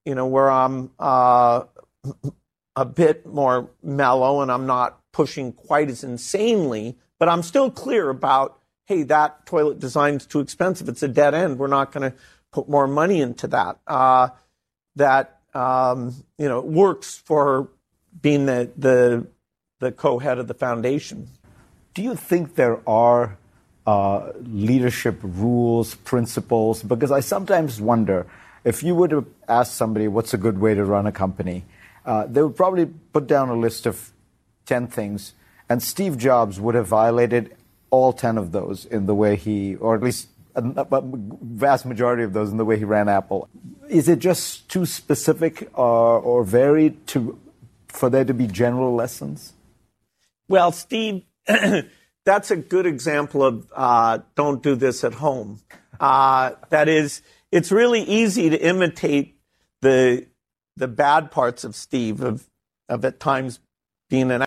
you 0.06 0.16
know, 0.16 0.28
where 0.28 0.50
I'm 0.50 0.92
uh, 0.98 1.66
a 2.78 2.86
bit 2.86 3.26
more 3.26 3.70
mellow 3.84 4.40
and 4.42 4.50
I'm 4.50 4.66
not 4.66 5.02
pushing 5.12 5.52
quite 5.52 5.90
as 5.90 6.06
insanely, 6.06 6.96
but 7.20 7.30
I'm 7.30 7.44
still 7.44 7.72
clear 7.72 8.10
about, 8.10 8.60
hey, 8.86 9.04
that 9.04 9.46
toilet 9.46 9.80
design's 9.80 10.26
too 10.26 10.40
expensive. 10.40 10.90
It's 10.90 11.04
a 11.04 11.08
dead 11.08 11.34
end. 11.34 11.58
We're 11.58 11.68
not 11.68 11.92
going 11.92 12.12
to 12.12 12.18
put 12.52 12.70
more 12.70 12.88
money 12.88 13.22
into 13.22 13.48
that. 13.48 13.80
Uh, 13.86 14.30
that 14.96 15.40
um, 15.54 16.14
you 16.38 16.48
know 16.48 16.62
works 16.62 17.16
for 17.18 17.70
being 18.22 18.46
the 18.46 18.72
the 18.78 19.28
the 19.80 19.92
co-head 19.92 20.40
of 20.40 20.48
the 20.48 20.54
foundation. 20.54 21.30
Do 21.94 22.02
you 22.02 22.16
think 22.16 22.56
there 22.56 22.80
are 22.88 23.38
uh, 23.86 24.32
leadership 24.42 25.20
rules, 25.22 25.96
principles? 25.96 26.84
Because 26.84 27.12
I 27.12 27.22
sometimes 27.22 27.80
wonder 27.80 28.28
if 28.64 28.84
you 28.84 28.96
were 28.96 29.08
to 29.08 29.26
ask 29.48 29.74
somebody 29.74 30.08
what's 30.08 30.34
a 30.34 30.38
good 30.38 30.60
way 30.60 30.74
to 30.76 30.84
run 30.84 31.08
a 31.08 31.12
company, 31.12 31.64
uh, 32.06 32.26
they 32.28 32.42
would 32.42 32.56
probably 32.56 32.86
put 32.86 33.28
down 33.28 33.50
a 33.50 33.56
list 33.56 33.86
of 33.86 34.12
10 34.66 34.88
things, 34.88 35.34
and 35.70 35.82
Steve 35.82 36.18
Jobs 36.18 36.60
would 36.60 36.76
have 36.76 36.88
violated 36.88 37.56
all 37.90 38.14
10 38.14 38.38
of 38.38 38.52
those 38.52 38.86
in 38.86 39.06
the 39.06 39.16
way 39.16 39.36
he, 39.36 39.76
or 39.76 39.96
at 39.96 40.02
least 40.02 40.28
a, 40.56 40.64
vast 41.42 41.86
majority 41.86 42.24
of 42.24 42.34
those 42.34 42.52
in 42.52 42.58
the 42.58 42.66
way 42.66 42.78
he 42.78 42.86
ran 42.86 43.08
Apple. 43.08 43.48
Is 43.90 44.10
it 44.10 44.20
just 44.20 44.70
too 44.70 44.86
specific 44.86 45.70
or, 45.74 46.20
or 46.20 46.44
varied 46.44 47.08
to, 47.08 47.40
for 47.88 48.10
there 48.10 48.26
to 48.26 48.34
be 48.34 48.48
general 48.48 48.94
lessons? 48.94 49.54
Well, 50.50 50.72
Steve, 50.72 51.24
that's 52.26 52.52
a 52.52 52.56
good 52.56 52.86
example 52.86 53.44
of 53.44 53.68
uh, 53.76 54.20
don't 54.36 54.64
do 54.64 54.76
this 54.76 55.04
at 55.04 55.14
home. 55.16 55.62
Uh, 56.00 56.52
that 56.70 56.88
is, 56.88 57.22
it's 57.52 57.72
really 57.72 58.02
easy 58.02 58.50
to 58.50 58.58
imitate 58.58 59.38
the 59.82 60.28
the 60.76 60.88
bad 60.88 61.32
parts 61.32 61.64
of 61.64 61.76
Steve 61.76 62.22
of 62.22 62.48
of 62.88 63.04
at 63.04 63.20
times 63.20 63.60
being 64.10 64.32
an 64.32 64.44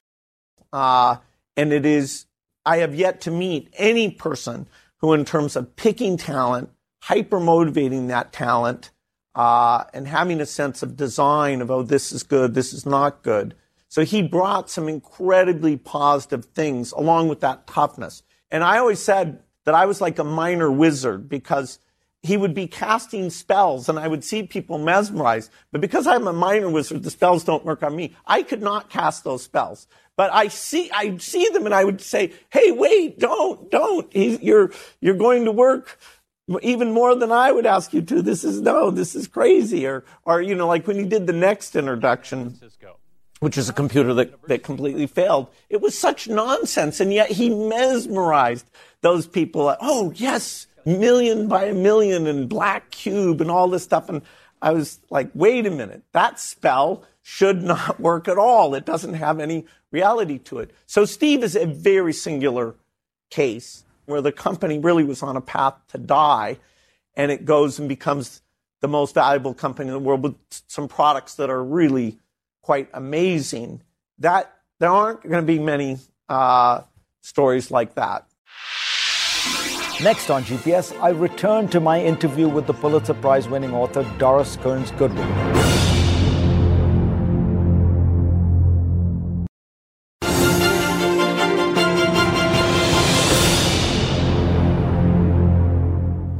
uh, 0.72 1.16
and 1.56 1.72
it 1.72 1.87
is, 1.87 2.26
I 2.64 2.78
have 2.78 2.94
yet 2.94 3.20
to 3.22 3.30
meet 3.30 3.72
any 3.74 4.11
person 4.11 4.68
who, 4.98 5.12
in 5.12 5.24
terms 5.24 5.56
of 5.56 5.76
picking 5.76 6.16
talent, 6.16 6.70
hyper 7.02 7.40
motivating 7.40 8.09
that 8.09 8.33
talent, 8.33 8.90
uh, 9.35 9.85
and 9.94 10.09
having 10.09 10.40
a 10.40 10.46
sense 10.46 10.83
of 10.83 10.96
design 10.96 11.61
of, 11.62 11.70
oh, 11.70 11.83
this 11.83 12.12
is 12.12 12.22
good, 12.22 12.54
this 12.54 12.72
is 12.72 12.85
not 12.85 13.22
good. 13.22 13.54
So 13.88 14.04
he 14.04 14.22
brought 14.22 14.70
some 14.70 14.88
incredibly 14.88 15.76
positive 15.76 16.44
things 16.46 16.92
along 16.92 17.28
with 17.28 17.40
that 17.40 17.66
toughness. 17.66 18.22
And 18.50 18.62
I 18.62 18.78
always 18.78 19.00
said 19.00 19.42
that 19.64 19.74
I 19.74 19.87
was 19.87 20.00
like 20.00 20.18
a 20.18 20.24
minor 20.24 20.70
wizard 20.70 21.28
because 21.28 21.78
he 22.22 22.37
would 22.37 22.54
be 22.54 22.66
casting 22.66 23.30
spells 23.30 23.88
and 23.88 23.98
I 23.98 24.06
would 24.06 24.24
see 24.24 24.42
people 24.42 24.78
mesmerized. 24.78 25.50
But 25.72 25.80
because 25.80 26.06
I'm 26.06 26.26
a 26.26 26.33
minor 26.33 26.68
wizard, 26.68 27.02
the 27.02 27.11
spells 27.11 27.44
don't 27.44 27.64
work 27.64 27.83
on 27.83 27.96
me. 27.96 28.14
I 28.26 28.42
could 28.42 28.62
not 28.62 28.90
cast 28.90 29.24
those 29.24 29.42
spells. 29.42 29.87
But 30.20 30.35
I 30.35 30.48
see, 30.48 30.90
I 30.90 31.16
see 31.16 31.48
them 31.48 31.64
and 31.64 31.74
I 31.74 31.83
would 31.83 32.02
say, 32.02 32.35
Hey, 32.50 32.72
wait, 32.72 33.18
don't, 33.18 33.70
don't. 33.70 34.06
you're, 34.14 34.70
you're 35.00 35.14
going 35.14 35.46
to 35.46 35.50
work 35.50 35.98
even 36.61 36.92
more 36.92 37.14
than 37.14 37.32
I 37.32 37.51
would 37.51 37.64
ask 37.64 37.94
you 37.94 38.03
to. 38.03 38.20
This 38.20 38.44
is 38.44 38.61
no, 38.61 38.90
this 38.90 39.14
is 39.14 39.26
crazy. 39.26 39.86
Or, 39.86 40.05
or, 40.26 40.42
you 40.42 40.55
know, 40.55 40.66
like 40.66 40.86
when 40.86 40.99
he 40.99 41.07
did 41.07 41.26
the 41.26 41.32
NeXT 41.32 41.78
introduction, 41.78 42.61
which 43.38 43.57
is 43.57 43.70
a 43.70 43.72
computer 43.72 44.12
that, 44.12 44.47
that 44.49 44.62
completely 44.62 45.07
failed. 45.07 45.47
It 45.70 45.80
was 45.80 45.99
such 45.99 46.28
nonsense. 46.28 47.01
And 47.01 47.14
yet 47.14 47.30
he 47.30 47.49
mesmerized 47.49 48.70
those 49.01 49.26
people. 49.26 49.74
Oh, 49.80 50.12
yes, 50.14 50.66
million 50.84 51.49
by 51.49 51.64
a 51.64 51.72
million 51.72 52.26
and 52.26 52.47
black 52.47 52.90
cube 52.90 53.40
and 53.40 53.51
all 53.51 53.68
this 53.68 53.84
stuff. 53.84 54.11
And 54.11 54.20
I 54.62 54.72
was 54.72 55.00
like, 55.11 55.30
wait 55.34 55.66
a 55.66 55.70
minute, 55.70 56.02
that 56.12 56.38
spell 56.38 57.04
should 57.22 57.62
not 57.72 58.00
work 58.00 58.28
at 58.28 58.38
all. 58.38 58.74
It 58.74 58.84
doesn't 58.84 59.14
have 59.14 59.40
any 59.40 59.66
reality 59.90 60.38
to 60.38 60.58
it. 60.58 60.70
So 60.86 61.04
Steve 61.04 61.42
is 61.42 61.56
a 61.56 61.66
very 61.66 62.12
singular 62.12 62.76
case. 63.30 63.84
where 64.06 64.20
the 64.20 64.32
company 64.32 64.78
really 64.78 65.04
was 65.04 65.22
on 65.22 65.36
a 65.36 65.40
path 65.40 65.74
to 65.88 65.98
die, 65.98 66.58
and 67.14 67.30
it 67.30 67.44
goes 67.44 67.78
and 67.78 67.88
becomes 67.88 68.42
the 68.80 68.88
most 68.88 69.14
valuable 69.14 69.54
company 69.54 69.88
in 69.88 69.92
the 69.92 70.00
world 70.00 70.22
with 70.22 70.34
some 70.66 70.88
products 70.88 71.34
that 71.36 71.48
are 71.48 71.62
really 71.62 72.18
quite 72.62 72.88
amazing. 72.92 73.82
That 74.18 74.52
there 74.80 74.90
aren't 74.90 75.22
going 75.22 75.40
to 75.40 75.42
be 75.42 75.58
many 75.58 75.98
uh, 76.28 76.82
stories 77.20 77.70
like 77.70 77.94
that. 77.94 78.26
Next 80.03 80.30
on 80.30 80.44
GPS, 80.44 80.98
I 80.98 81.11
return 81.11 81.68
to 81.68 81.78
my 81.78 82.01
interview 82.01 82.48
with 82.48 82.66
the 82.66 82.72
Pulitzer 82.72 83.12
Prize 83.12 83.51
winning 83.51 83.74
author 83.74 84.03
Doris 84.16 84.57
Kearns 84.57 84.90
Goodwin. 84.92 85.28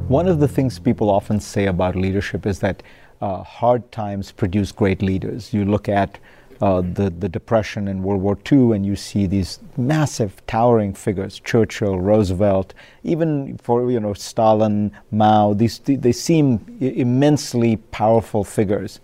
One 0.09 0.27
of 0.27 0.41
the 0.41 0.49
things 0.49 0.79
people 0.79 1.11
often 1.11 1.39
say 1.39 1.67
about 1.67 1.97
leadership 1.97 2.47
is 2.47 2.61
that 2.61 2.83
uh, 3.21 3.43
hard 3.43 3.93
times 3.93 4.33
produce 4.33 4.73
great 4.73 5.03
leaders. 5.03 5.53
You 5.53 5.67
look 5.67 5.87
at 5.87 6.19
uh, 6.61 6.83
the, 6.83 7.09
the 7.11 7.29
Depression 7.29 7.89
and 7.89 8.03
World 8.03 8.21
War 8.21 8.39
II, 8.51 8.73
and 8.73 8.85
you 8.85 8.97
see 8.97 9.27
these 9.27 9.61
massive, 9.77 10.45
towering 10.47 10.95
figures 10.95 11.41
Churchill, 11.41 11.99
Roosevelt, 11.99 12.75
even 13.03 13.57
for 13.59 13.91
you 13.91 14.01
know 14.01 14.13
Stalin, 14.13 14.93
Mao. 15.11 15.55
These 15.55 15.81
they 15.85 16.13
seem 16.13 16.77
immensely 16.81 17.77
powerful 17.77 18.45
figures. 18.45 19.01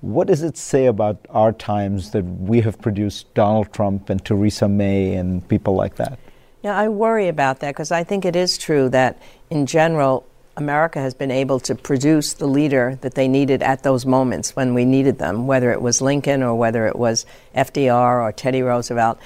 What 0.00 0.28
does 0.28 0.42
it 0.42 0.56
say 0.56 0.86
about 0.86 1.26
our 1.30 1.52
times 1.52 2.10
that 2.12 2.22
we 2.22 2.60
have 2.60 2.80
produced 2.80 3.32
Donald 3.34 3.72
Trump 3.72 4.10
and 4.10 4.24
Theresa 4.24 4.68
May 4.68 5.14
and 5.14 5.46
people 5.48 5.74
like 5.74 5.96
that? 5.96 6.18
Yeah, 6.62 6.76
I 6.76 6.88
worry 6.88 7.28
about 7.28 7.60
that 7.60 7.70
because 7.70 7.90
I 7.90 8.04
think 8.04 8.24
it 8.24 8.36
is 8.36 8.58
true 8.58 8.88
that 8.90 9.20
in 9.50 9.66
general, 9.66 10.26
America 10.56 10.98
has 11.00 11.12
been 11.14 11.30
able 11.30 11.60
to 11.60 11.74
produce 11.74 12.34
the 12.34 12.46
leader 12.46 12.98
that 13.02 13.14
they 13.14 13.28
needed 13.28 13.62
at 13.62 13.82
those 13.82 14.06
moments 14.06 14.56
when 14.56 14.72
we 14.72 14.84
needed 14.84 15.18
them, 15.18 15.46
whether 15.46 15.70
it 15.70 15.82
was 15.82 16.00
Lincoln 16.00 16.42
or 16.42 16.54
whether 16.54 16.86
it 16.86 16.96
was 16.96 17.26
FDR 17.54 18.22
or 18.22 18.32
Teddy 18.32 18.62
Roosevelt. 18.62 19.18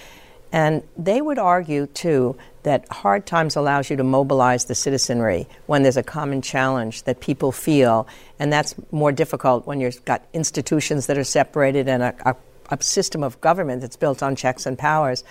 And 0.53 0.83
they 0.97 1.23
would 1.23 1.39
argue, 1.39 1.87
too, 1.87 2.37
that 2.65 2.89
hard 2.91 3.25
times 3.25 3.55
allows 3.55 3.89
you 3.89 3.97
to 3.97 4.05
mobilize 4.05 4.65
the 4.65 4.75
citizenry 4.75 5.47
when 5.67 5.85
there's 5.85 5.97
a 5.97 6.03
common 6.03 6.43
challenge 6.43 7.05
that 7.05 7.21
people 7.21 7.53
feel. 7.53 8.09
And 8.41 8.53
that's 8.53 8.75
more 8.91 9.13
difficult 9.13 9.67
when 9.67 9.81
you've 9.81 10.05
got 10.05 10.27
institutions 10.33 11.07
that 11.07 11.17
are 11.17 11.25
separated 11.25 11.89
and 11.89 12.03
a, 12.03 12.15
a, 12.27 12.37
a 12.71 12.83
system 12.83 13.23
of 13.23 13.41
government 13.41 13.81
that's 13.81 13.97
built 13.97 14.23
on 14.23 14.35
checks 14.35 14.67
and 14.67 14.77
powers. 14.77 15.23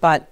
But 0.00 0.30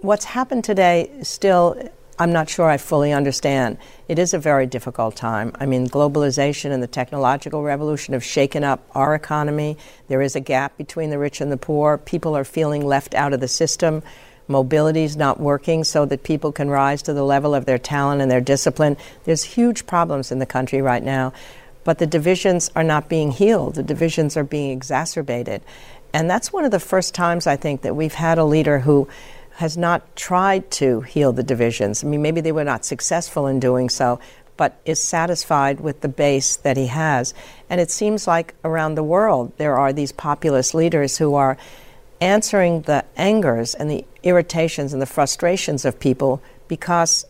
what's 0.00 0.24
happened 0.24 0.64
today 0.64 1.10
still 1.22 1.90
I'm 2.20 2.32
not 2.32 2.48
sure 2.48 2.68
I 2.68 2.78
fully 2.78 3.12
understand. 3.12 3.78
It 4.08 4.18
is 4.18 4.34
a 4.34 4.40
very 4.40 4.66
difficult 4.66 5.14
time. 5.14 5.52
I 5.60 5.66
mean, 5.66 5.86
globalization 5.88 6.72
and 6.72 6.82
the 6.82 6.88
technological 6.88 7.62
revolution 7.62 8.12
have 8.14 8.24
shaken 8.24 8.64
up 8.64 8.84
our 8.92 9.14
economy. 9.14 9.76
There 10.08 10.20
is 10.20 10.34
a 10.34 10.40
gap 10.40 10.76
between 10.76 11.10
the 11.10 11.18
rich 11.18 11.40
and 11.40 11.52
the 11.52 11.56
poor. 11.56 11.96
People 11.96 12.36
are 12.36 12.44
feeling 12.44 12.84
left 12.84 13.14
out 13.14 13.32
of 13.32 13.38
the 13.38 13.46
system. 13.46 14.02
Mobility 14.48 15.04
is 15.04 15.16
not 15.16 15.38
working 15.38 15.84
so 15.84 16.06
that 16.06 16.24
people 16.24 16.50
can 16.50 16.68
rise 16.68 17.02
to 17.02 17.12
the 17.12 17.22
level 17.22 17.54
of 17.54 17.66
their 17.66 17.78
talent 17.78 18.20
and 18.20 18.28
their 18.28 18.40
discipline. 18.40 18.96
There's 19.22 19.44
huge 19.44 19.86
problems 19.86 20.32
in 20.32 20.40
the 20.40 20.46
country 20.46 20.82
right 20.82 21.04
now, 21.04 21.32
but 21.84 21.98
the 21.98 22.06
divisions 22.06 22.68
are 22.74 22.82
not 22.82 23.08
being 23.08 23.30
healed. 23.30 23.76
The 23.76 23.82
divisions 23.84 24.36
are 24.36 24.44
being 24.44 24.72
exacerbated. 24.72 25.62
And 26.12 26.28
that's 26.28 26.52
one 26.52 26.64
of 26.64 26.72
the 26.72 26.80
first 26.80 27.14
times 27.14 27.46
I 27.46 27.54
think 27.54 27.82
that 27.82 27.94
we've 27.94 28.14
had 28.14 28.38
a 28.38 28.44
leader 28.44 28.80
who 28.80 29.06
has 29.58 29.76
not 29.76 30.14
tried 30.14 30.70
to 30.70 31.00
heal 31.00 31.32
the 31.32 31.42
divisions. 31.42 32.04
I 32.04 32.06
mean, 32.06 32.22
maybe 32.22 32.40
they 32.40 32.52
were 32.52 32.62
not 32.62 32.84
successful 32.84 33.48
in 33.48 33.58
doing 33.58 33.88
so, 33.88 34.20
but 34.56 34.80
is 34.84 35.02
satisfied 35.02 35.80
with 35.80 36.00
the 36.00 36.08
base 36.08 36.54
that 36.54 36.76
he 36.76 36.86
has. 36.86 37.34
And 37.68 37.80
it 37.80 37.90
seems 37.90 38.28
like 38.28 38.54
around 38.62 38.94
the 38.94 39.02
world 39.02 39.52
there 39.56 39.76
are 39.76 39.92
these 39.92 40.12
populist 40.12 40.76
leaders 40.76 41.18
who 41.18 41.34
are 41.34 41.58
answering 42.20 42.82
the 42.82 43.04
angers 43.16 43.74
and 43.74 43.90
the 43.90 44.04
irritations 44.22 44.92
and 44.92 45.02
the 45.02 45.06
frustrations 45.06 45.84
of 45.84 45.98
people 45.98 46.40
because 46.68 47.24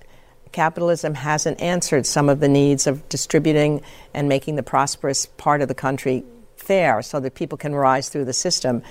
capitalism 0.53 1.14
hasn't 1.14 1.59
answered 1.62 2.05
some 2.05 2.29
of 2.29 2.41
the 2.41 2.49
needs 2.49 2.87
of 2.87 3.09
distributing 3.09 3.81
and 4.12 4.29
making 4.29 4.57
the 4.57 4.62
prosperous 4.62 5.24
part 5.24 5.62
of 5.62 5.68
the 5.68 5.74
country 5.74 6.24
fair 6.57 7.01
so 7.01 7.20
that 7.20 7.35
people 7.35 7.57
can 7.57 7.74
rise 7.74 8.11
through 8.11 8.26
the 8.26 8.35
system. 8.35 8.83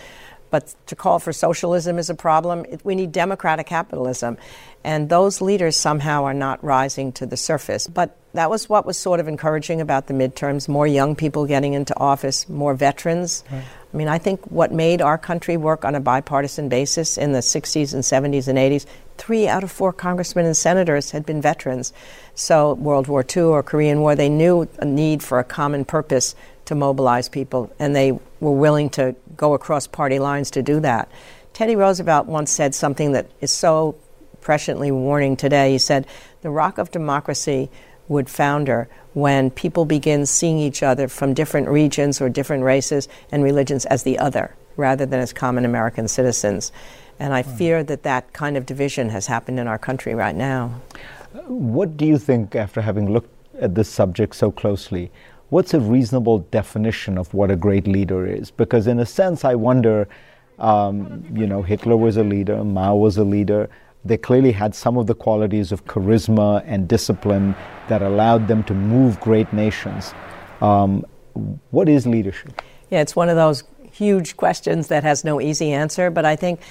But 0.50 0.74
to 0.88 0.96
call 0.96 1.20
for 1.20 1.34
socialism 1.34 2.00
is 2.00 2.10
a 2.10 2.16
problem. 2.16 2.66
We 2.84 2.96
need 2.96 3.12
democratic 3.12 3.68
capitalism. 3.68 4.38
And 4.84 5.10
those 5.10 5.42
leaders 5.42 5.76
somehow 5.76 6.24
are 6.24 6.34
not 6.34 6.64
rising 6.64 7.12
to 7.14 7.26
the 7.26 7.38
surface. 7.38 7.88
But 7.88 8.16
that 8.34 8.50
was 8.50 8.70
what 8.70 8.86
was 8.86 8.98
sort 8.98 9.20
of 9.20 9.28
encouraging 9.28 9.82
about 9.82 10.08
the 10.08 10.14
midterms 10.14 10.70
more 10.70 10.88
young 10.88 11.16
people 11.16 11.46
getting 11.46 11.74
into 11.74 11.98
office, 12.00 12.48
more 12.48 12.74
veterans. 12.74 13.44
Right. 13.52 13.64
I 13.94 13.98
mean, 13.98 14.08
I 14.08 14.18
think 14.18 14.46
what 14.52 14.72
made 14.72 15.02
our 15.02 15.18
country 15.18 15.58
work 15.58 15.84
on 15.84 15.96
a 15.96 16.00
bipartisan 16.00 16.70
basis 16.70 17.18
in 17.18 17.32
the 17.32 17.40
60s 17.40 17.94
and 17.94 18.04
70s 18.04 18.48
and 18.48 18.58
80s, 18.58 18.86
three 19.18 19.48
out 19.48 19.64
of 19.64 19.72
four 19.72 19.92
congressmen 19.92 20.46
and 20.46 20.56
senators 20.56 21.12
had 21.12 21.26
been 21.26 21.42
veterans. 21.42 21.94
So, 22.36 22.74
World 22.76 23.08
War 23.08 23.26
II 23.36 23.44
or 23.44 23.64
Korean 23.64 24.02
War, 24.02 24.16
they 24.16 24.30
knew 24.30 24.68
a 24.78 24.86
need 24.86 25.24
for 25.24 25.40
a 25.40 25.44
common 25.44 25.84
purpose 25.84 26.36
to 26.68 26.76
mobilize 26.76 27.28
people, 27.28 27.72
and 27.80 27.96
they 27.96 28.12
were 28.40 28.52
willing 28.52 28.90
to 28.92 29.16
go 29.36 29.54
across 29.54 29.88
party 29.88 30.20
lines 30.20 30.52
to 30.52 30.62
do 30.62 30.80
that. 30.82 31.12
Teddy 31.54 31.76
Roosevelt 31.76 32.28
once 32.28 32.52
said 32.52 32.76
something 32.76 33.14
that 33.14 33.30
is 33.42 33.52
so 33.52 33.96
presciently 34.42 34.92
warning 34.92 35.36
today. 35.36 35.72
He 35.72 35.78
said, 35.78 36.06
The 36.42 36.50
rock 36.50 36.78
of 36.78 36.92
democracy 36.92 37.70
would 38.08 38.30
founder 38.30 38.88
when 39.14 39.50
people 39.50 39.86
begin 39.86 40.26
seeing 40.26 40.60
each 40.60 40.84
other 40.84 41.08
from 41.08 41.34
different 41.34 41.68
regions 41.68 42.22
or 42.22 42.30
different 42.30 42.64
races 42.64 43.08
and 43.32 43.44
religions 43.44 43.86
as 43.86 44.04
the 44.04 44.20
other 44.20 44.56
rather 44.78 45.06
than 45.06 45.20
as 45.20 45.34
common 45.34 45.66
American 45.66 46.08
citizens. 46.08 46.72
And 47.20 47.34
I 47.34 47.42
hmm. 47.42 47.56
fear 47.58 47.84
that 47.84 48.04
that 48.04 48.34
kind 48.34 48.56
of 48.56 48.66
division 48.66 49.10
has 49.10 49.26
happened 49.26 49.60
in 49.60 49.68
our 49.68 49.80
country 49.80 50.14
right 50.14 50.36
now. 50.36 50.82
What 51.48 51.98
do 51.98 52.06
you 52.06 52.18
think, 52.18 52.56
after 52.56 52.82
having 52.82 53.12
looked 53.12 53.34
at 53.60 53.76
this 53.76 53.90
subject 53.90 54.36
so 54.36 54.52
closely, 54.52 55.12
what's 55.50 55.74
a 55.74 55.80
reasonable 55.80 56.40
definition 56.40 57.18
of 57.18 57.34
what 57.34 57.52
a 57.52 57.56
great 57.56 57.88
leader 57.88 58.26
is? 58.26 58.52
Because 58.52 58.88
in 58.88 59.00
a 59.00 59.06
sense, 59.06 59.46
I 59.46 59.56
wonder, 59.56 60.08
um, 60.60 61.24
you 61.34 61.48
know, 61.48 61.62
Hitler 61.62 61.98
was 61.98 62.18
a 62.18 62.24
leader, 62.24 62.64
Mao 62.64 62.96
was 62.96 63.18
a 63.18 63.24
leader. 63.24 63.70
They 64.06 64.18
clearly 64.18 64.52
had 64.52 64.76
some 64.76 64.98
of 64.98 65.08
the 65.08 65.16
qualities 65.16 65.72
of 65.72 65.86
charisma 65.86 66.64
and 66.66 66.88
discipline 66.88 67.56
that 67.90 68.02
allowed 68.02 68.48
them 68.48 68.64
to 68.66 68.74
move 68.74 69.20
great 69.20 69.52
nations. 69.52 70.14
Um, 70.62 71.06
what 71.72 71.90
is 71.90 72.08
leadership? 72.08 72.62
Yeah, 72.90 73.02
it's 73.02 73.16
one 73.16 73.30
of 73.30 73.36
those 73.36 73.64
huge 73.92 74.38
questions 74.38 74.88
that 74.88 75.04
has 75.04 75.24
no 75.24 75.42
easy 75.42 75.72
answer, 75.74 76.10
but 76.10 76.26
I 76.26 76.36
think 76.36 76.62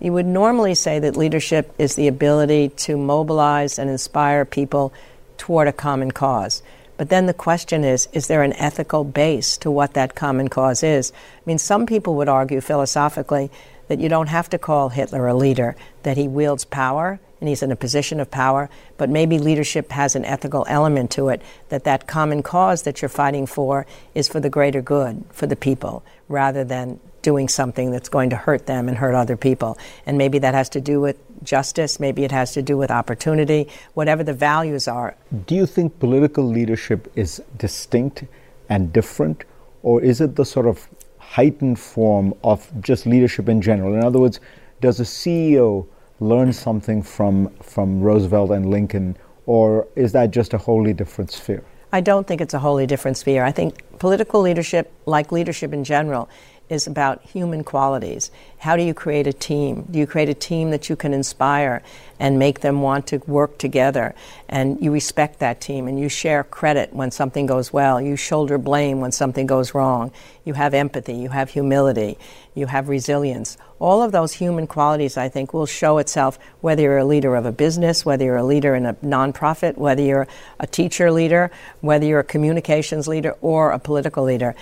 you 0.00 0.12
would 0.12 0.26
normally 0.26 0.74
say 0.74 0.98
that 0.98 1.16
leadership 1.16 1.72
is 1.78 1.94
the 1.94 2.08
ability 2.08 2.68
to 2.68 2.96
mobilize 2.96 3.78
and 3.78 3.88
inspire 3.88 4.44
people 4.44 4.92
toward 5.38 5.66
a 5.66 5.72
common 5.72 6.10
cause. 6.10 6.62
But 6.96 7.08
then 7.08 7.26
the 7.26 7.34
question 7.34 7.84
is 7.84 8.08
is 8.12 8.28
there 8.28 8.42
an 8.42 8.52
ethical 8.54 9.04
base 9.04 9.56
to 9.58 9.70
what 9.70 9.94
that 9.94 10.14
common 10.14 10.48
cause 10.48 10.82
is? 10.82 11.12
I 11.12 11.42
mean, 11.46 11.58
some 11.58 11.86
people 11.86 12.14
would 12.16 12.28
argue 12.28 12.60
philosophically 12.60 13.50
that 13.88 14.00
you 14.00 14.08
don't 14.08 14.28
have 14.28 14.48
to 14.50 14.58
call 14.58 14.90
Hitler 14.90 15.26
a 15.26 15.34
leader, 15.34 15.76
that 16.04 16.16
he 16.16 16.28
wields 16.28 16.64
power 16.64 17.20
and 17.40 17.48
he's 17.48 17.62
in 17.62 17.72
a 17.72 17.76
position 17.76 18.20
of 18.20 18.30
power, 18.30 18.70
but 18.96 19.10
maybe 19.10 19.38
leadership 19.38 19.90
has 19.90 20.16
an 20.16 20.24
ethical 20.24 20.64
element 20.68 21.10
to 21.10 21.28
it, 21.28 21.42
that 21.68 21.84
that 21.84 22.06
common 22.06 22.42
cause 22.42 22.82
that 22.82 23.02
you're 23.02 23.08
fighting 23.08 23.44
for 23.44 23.86
is 24.14 24.28
for 24.28 24.40
the 24.40 24.48
greater 24.48 24.80
good, 24.80 25.22
for 25.30 25.46
the 25.46 25.56
people, 25.56 26.02
rather 26.28 26.64
than 26.64 26.98
doing 27.24 27.48
something 27.48 27.90
that's 27.90 28.08
going 28.08 28.30
to 28.30 28.36
hurt 28.36 28.66
them 28.66 28.86
and 28.88 28.96
hurt 28.98 29.14
other 29.14 29.36
people. 29.36 29.76
And 30.06 30.16
maybe 30.16 30.38
that 30.40 30.54
has 30.54 30.68
to 30.68 30.80
do 30.80 31.00
with 31.00 31.16
justice, 31.42 31.98
maybe 31.98 32.22
it 32.22 32.30
has 32.30 32.52
to 32.52 32.62
do 32.62 32.76
with 32.76 32.90
opportunity, 32.90 33.66
whatever 33.94 34.22
the 34.22 34.34
values 34.34 34.86
are. 34.86 35.16
Do 35.46 35.54
you 35.56 35.66
think 35.66 35.98
political 35.98 36.44
leadership 36.44 37.10
is 37.16 37.42
distinct 37.58 38.24
and 38.68 38.92
different, 38.92 39.44
or 39.82 40.02
is 40.02 40.20
it 40.20 40.36
the 40.36 40.44
sort 40.44 40.66
of 40.66 40.86
heightened 41.18 41.78
form 41.78 42.34
of 42.44 42.70
just 42.80 43.06
leadership 43.06 43.48
in 43.48 43.60
general? 43.60 43.94
In 43.94 44.04
other 44.04 44.20
words, 44.20 44.38
does 44.80 45.00
a 45.00 45.04
CEO 45.04 45.86
learn 46.20 46.52
something 46.52 47.02
from, 47.02 47.48
from 47.62 48.00
Roosevelt 48.00 48.50
and 48.50 48.70
Lincoln, 48.70 49.16
or 49.46 49.88
is 49.96 50.12
that 50.12 50.30
just 50.30 50.52
a 50.52 50.58
wholly 50.58 50.92
different 50.92 51.30
sphere? 51.30 51.64
I 51.94 52.00
don't 52.00 52.26
think 52.26 52.40
it's 52.40 52.54
a 52.54 52.58
wholly 52.58 52.86
different 52.86 53.16
sphere. 53.16 53.44
I 53.44 53.52
think 53.52 53.80
political 54.00 54.40
leadership, 54.40 54.92
like 55.06 55.30
leadership 55.30 55.72
in 55.72 55.84
general, 55.84 56.28
is 56.68 56.86
about 56.86 57.22
human 57.22 57.62
qualities. 57.62 58.30
How 58.58 58.76
do 58.76 58.82
you 58.82 58.94
create 58.94 59.26
a 59.26 59.32
team? 59.32 59.86
Do 59.90 59.98
you 59.98 60.06
create 60.06 60.30
a 60.30 60.34
team 60.34 60.70
that 60.70 60.88
you 60.88 60.96
can 60.96 61.12
inspire 61.12 61.82
and 62.18 62.38
make 62.38 62.60
them 62.60 62.80
want 62.80 63.06
to 63.08 63.18
work 63.26 63.58
together? 63.58 64.14
And 64.48 64.80
you 64.80 64.90
respect 64.90 65.40
that 65.40 65.60
team 65.60 65.86
and 65.86 66.00
you 66.00 66.08
share 66.08 66.42
credit 66.42 66.94
when 66.94 67.10
something 67.10 67.44
goes 67.44 67.72
well. 67.72 68.00
You 68.00 68.16
shoulder 68.16 68.56
blame 68.56 69.00
when 69.00 69.12
something 69.12 69.46
goes 69.46 69.74
wrong. 69.74 70.10
You 70.44 70.54
have 70.54 70.72
empathy. 70.72 71.14
You 71.14 71.28
have 71.28 71.50
humility. 71.50 72.16
You 72.54 72.66
have 72.66 72.88
resilience. 72.88 73.58
All 73.78 74.02
of 74.02 74.12
those 74.12 74.32
human 74.32 74.66
qualities, 74.66 75.18
I 75.18 75.28
think, 75.28 75.52
will 75.52 75.66
show 75.66 75.98
itself 75.98 76.38
whether 76.62 76.82
you're 76.82 76.98
a 76.98 77.04
leader 77.04 77.36
of 77.36 77.44
a 77.44 77.52
business, 77.52 78.06
whether 78.06 78.24
you're 78.24 78.36
a 78.36 78.44
leader 78.44 78.74
in 78.74 78.86
a 78.86 78.94
nonprofit, 78.94 79.76
whether 79.76 80.02
you're 80.02 80.28
a 80.58 80.66
teacher 80.66 81.10
leader, 81.10 81.50
whether 81.82 82.06
you're 82.06 82.20
a 82.20 82.24
communications 82.24 83.06
leader 83.06 83.32
or 83.42 83.72
a 83.72 83.78
political 83.78 84.24
leader 84.24 84.54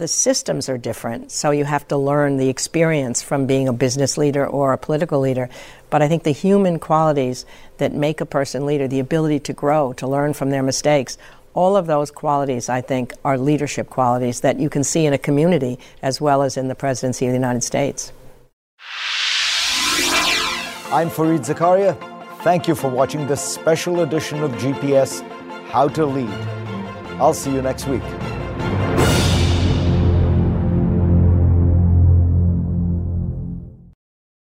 the 0.00 0.08
systems 0.08 0.66
are 0.70 0.78
different, 0.78 1.30
so 1.30 1.50
you 1.50 1.66
have 1.66 1.86
to 1.86 1.96
learn 1.96 2.38
the 2.38 2.48
experience 2.48 3.20
from 3.20 3.44
being 3.44 3.68
a 3.68 3.72
business 3.72 4.16
leader 4.16 4.46
or 4.46 4.72
a 4.72 4.78
political 4.78 5.20
leader. 5.20 5.50
But 5.90 6.00
I 6.00 6.08
think 6.08 6.22
the 6.22 6.30
human 6.30 6.78
qualities 6.78 7.44
that 7.76 7.92
make 7.92 8.22
a 8.22 8.24
person 8.24 8.64
leader, 8.64 8.88
the 8.88 8.98
ability 8.98 9.40
to 9.40 9.52
grow, 9.52 9.92
to 9.92 10.06
learn 10.06 10.32
from 10.32 10.48
their 10.48 10.62
mistakes, 10.62 11.18
all 11.52 11.76
of 11.76 11.86
those 11.86 12.10
qualities, 12.10 12.70
I 12.70 12.80
think, 12.80 13.12
are 13.26 13.36
leadership 13.36 13.90
qualities 13.90 14.40
that 14.40 14.58
you 14.58 14.70
can 14.70 14.84
see 14.84 15.04
in 15.04 15.12
a 15.12 15.18
community 15.18 15.78
as 16.00 16.18
well 16.18 16.40
as 16.40 16.56
in 16.56 16.68
the 16.68 16.74
presidency 16.74 17.26
of 17.26 17.32
the 17.32 17.38
United 17.38 17.62
States. 17.62 18.10
I'm 20.90 21.10
Fareed 21.10 21.44
Zakaria. 21.44 21.94
Thank 22.42 22.66
you 22.66 22.74
for 22.74 22.88
watching 22.88 23.26
this 23.26 23.42
special 23.42 24.00
edition 24.00 24.42
of 24.42 24.50
GPS 24.52 25.20
How 25.68 25.88
to 25.88 26.06
Lead. 26.06 26.30
I'll 27.20 27.34
see 27.34 27.52
you 27.52 27.60
next 27.60 27.86
week. 27.86 28.02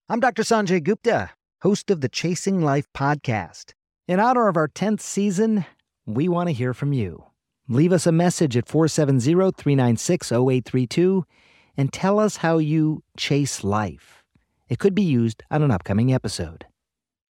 I'm 0.07 0.19
Dr. 0.19 0.43
Sanjay 0.43 0.83
Gupta, 0.83 1.31
host 1.63 1.89
of 1.89 2.01
the 2.01 2.07
Chasing 2.07 2.61
Life 2.61 2.85
podcast. 2.93 3.73
In 4.07 4.19
honor 4.19 4.47
of 4.47 4.55
our 4.55 4.67
10th 4.67 5.01
season, 5.01 5.65
we 6.05 6.29
want 6.29 6.47
to 6.47 6.53
hear 6.53 6.75
from 6.75 6.93
you. 6.93 7.25
Leave 7.67 7.91
us 7.91 8.05
a 8.05 8.11
message 8.11 8.55
at 8.55 8.67
470 8.67 9.51
396 9.57 10.31
0832 10.31 11.25
and 11.75 11.91
tell 11.91 12.19
us 12.19 12.37
how 12.37 12.59
you 12.59 13.01
chase 13.17 13.63
life. 13.63 14.23
It 14.69 14.77
could 14.77 14.93
be 14.93 15.01
used 15.01 15.41
on 15.49 15.63
an 15.63 15.71
upcoming 15.71 16.13
episode. 16.13 16.67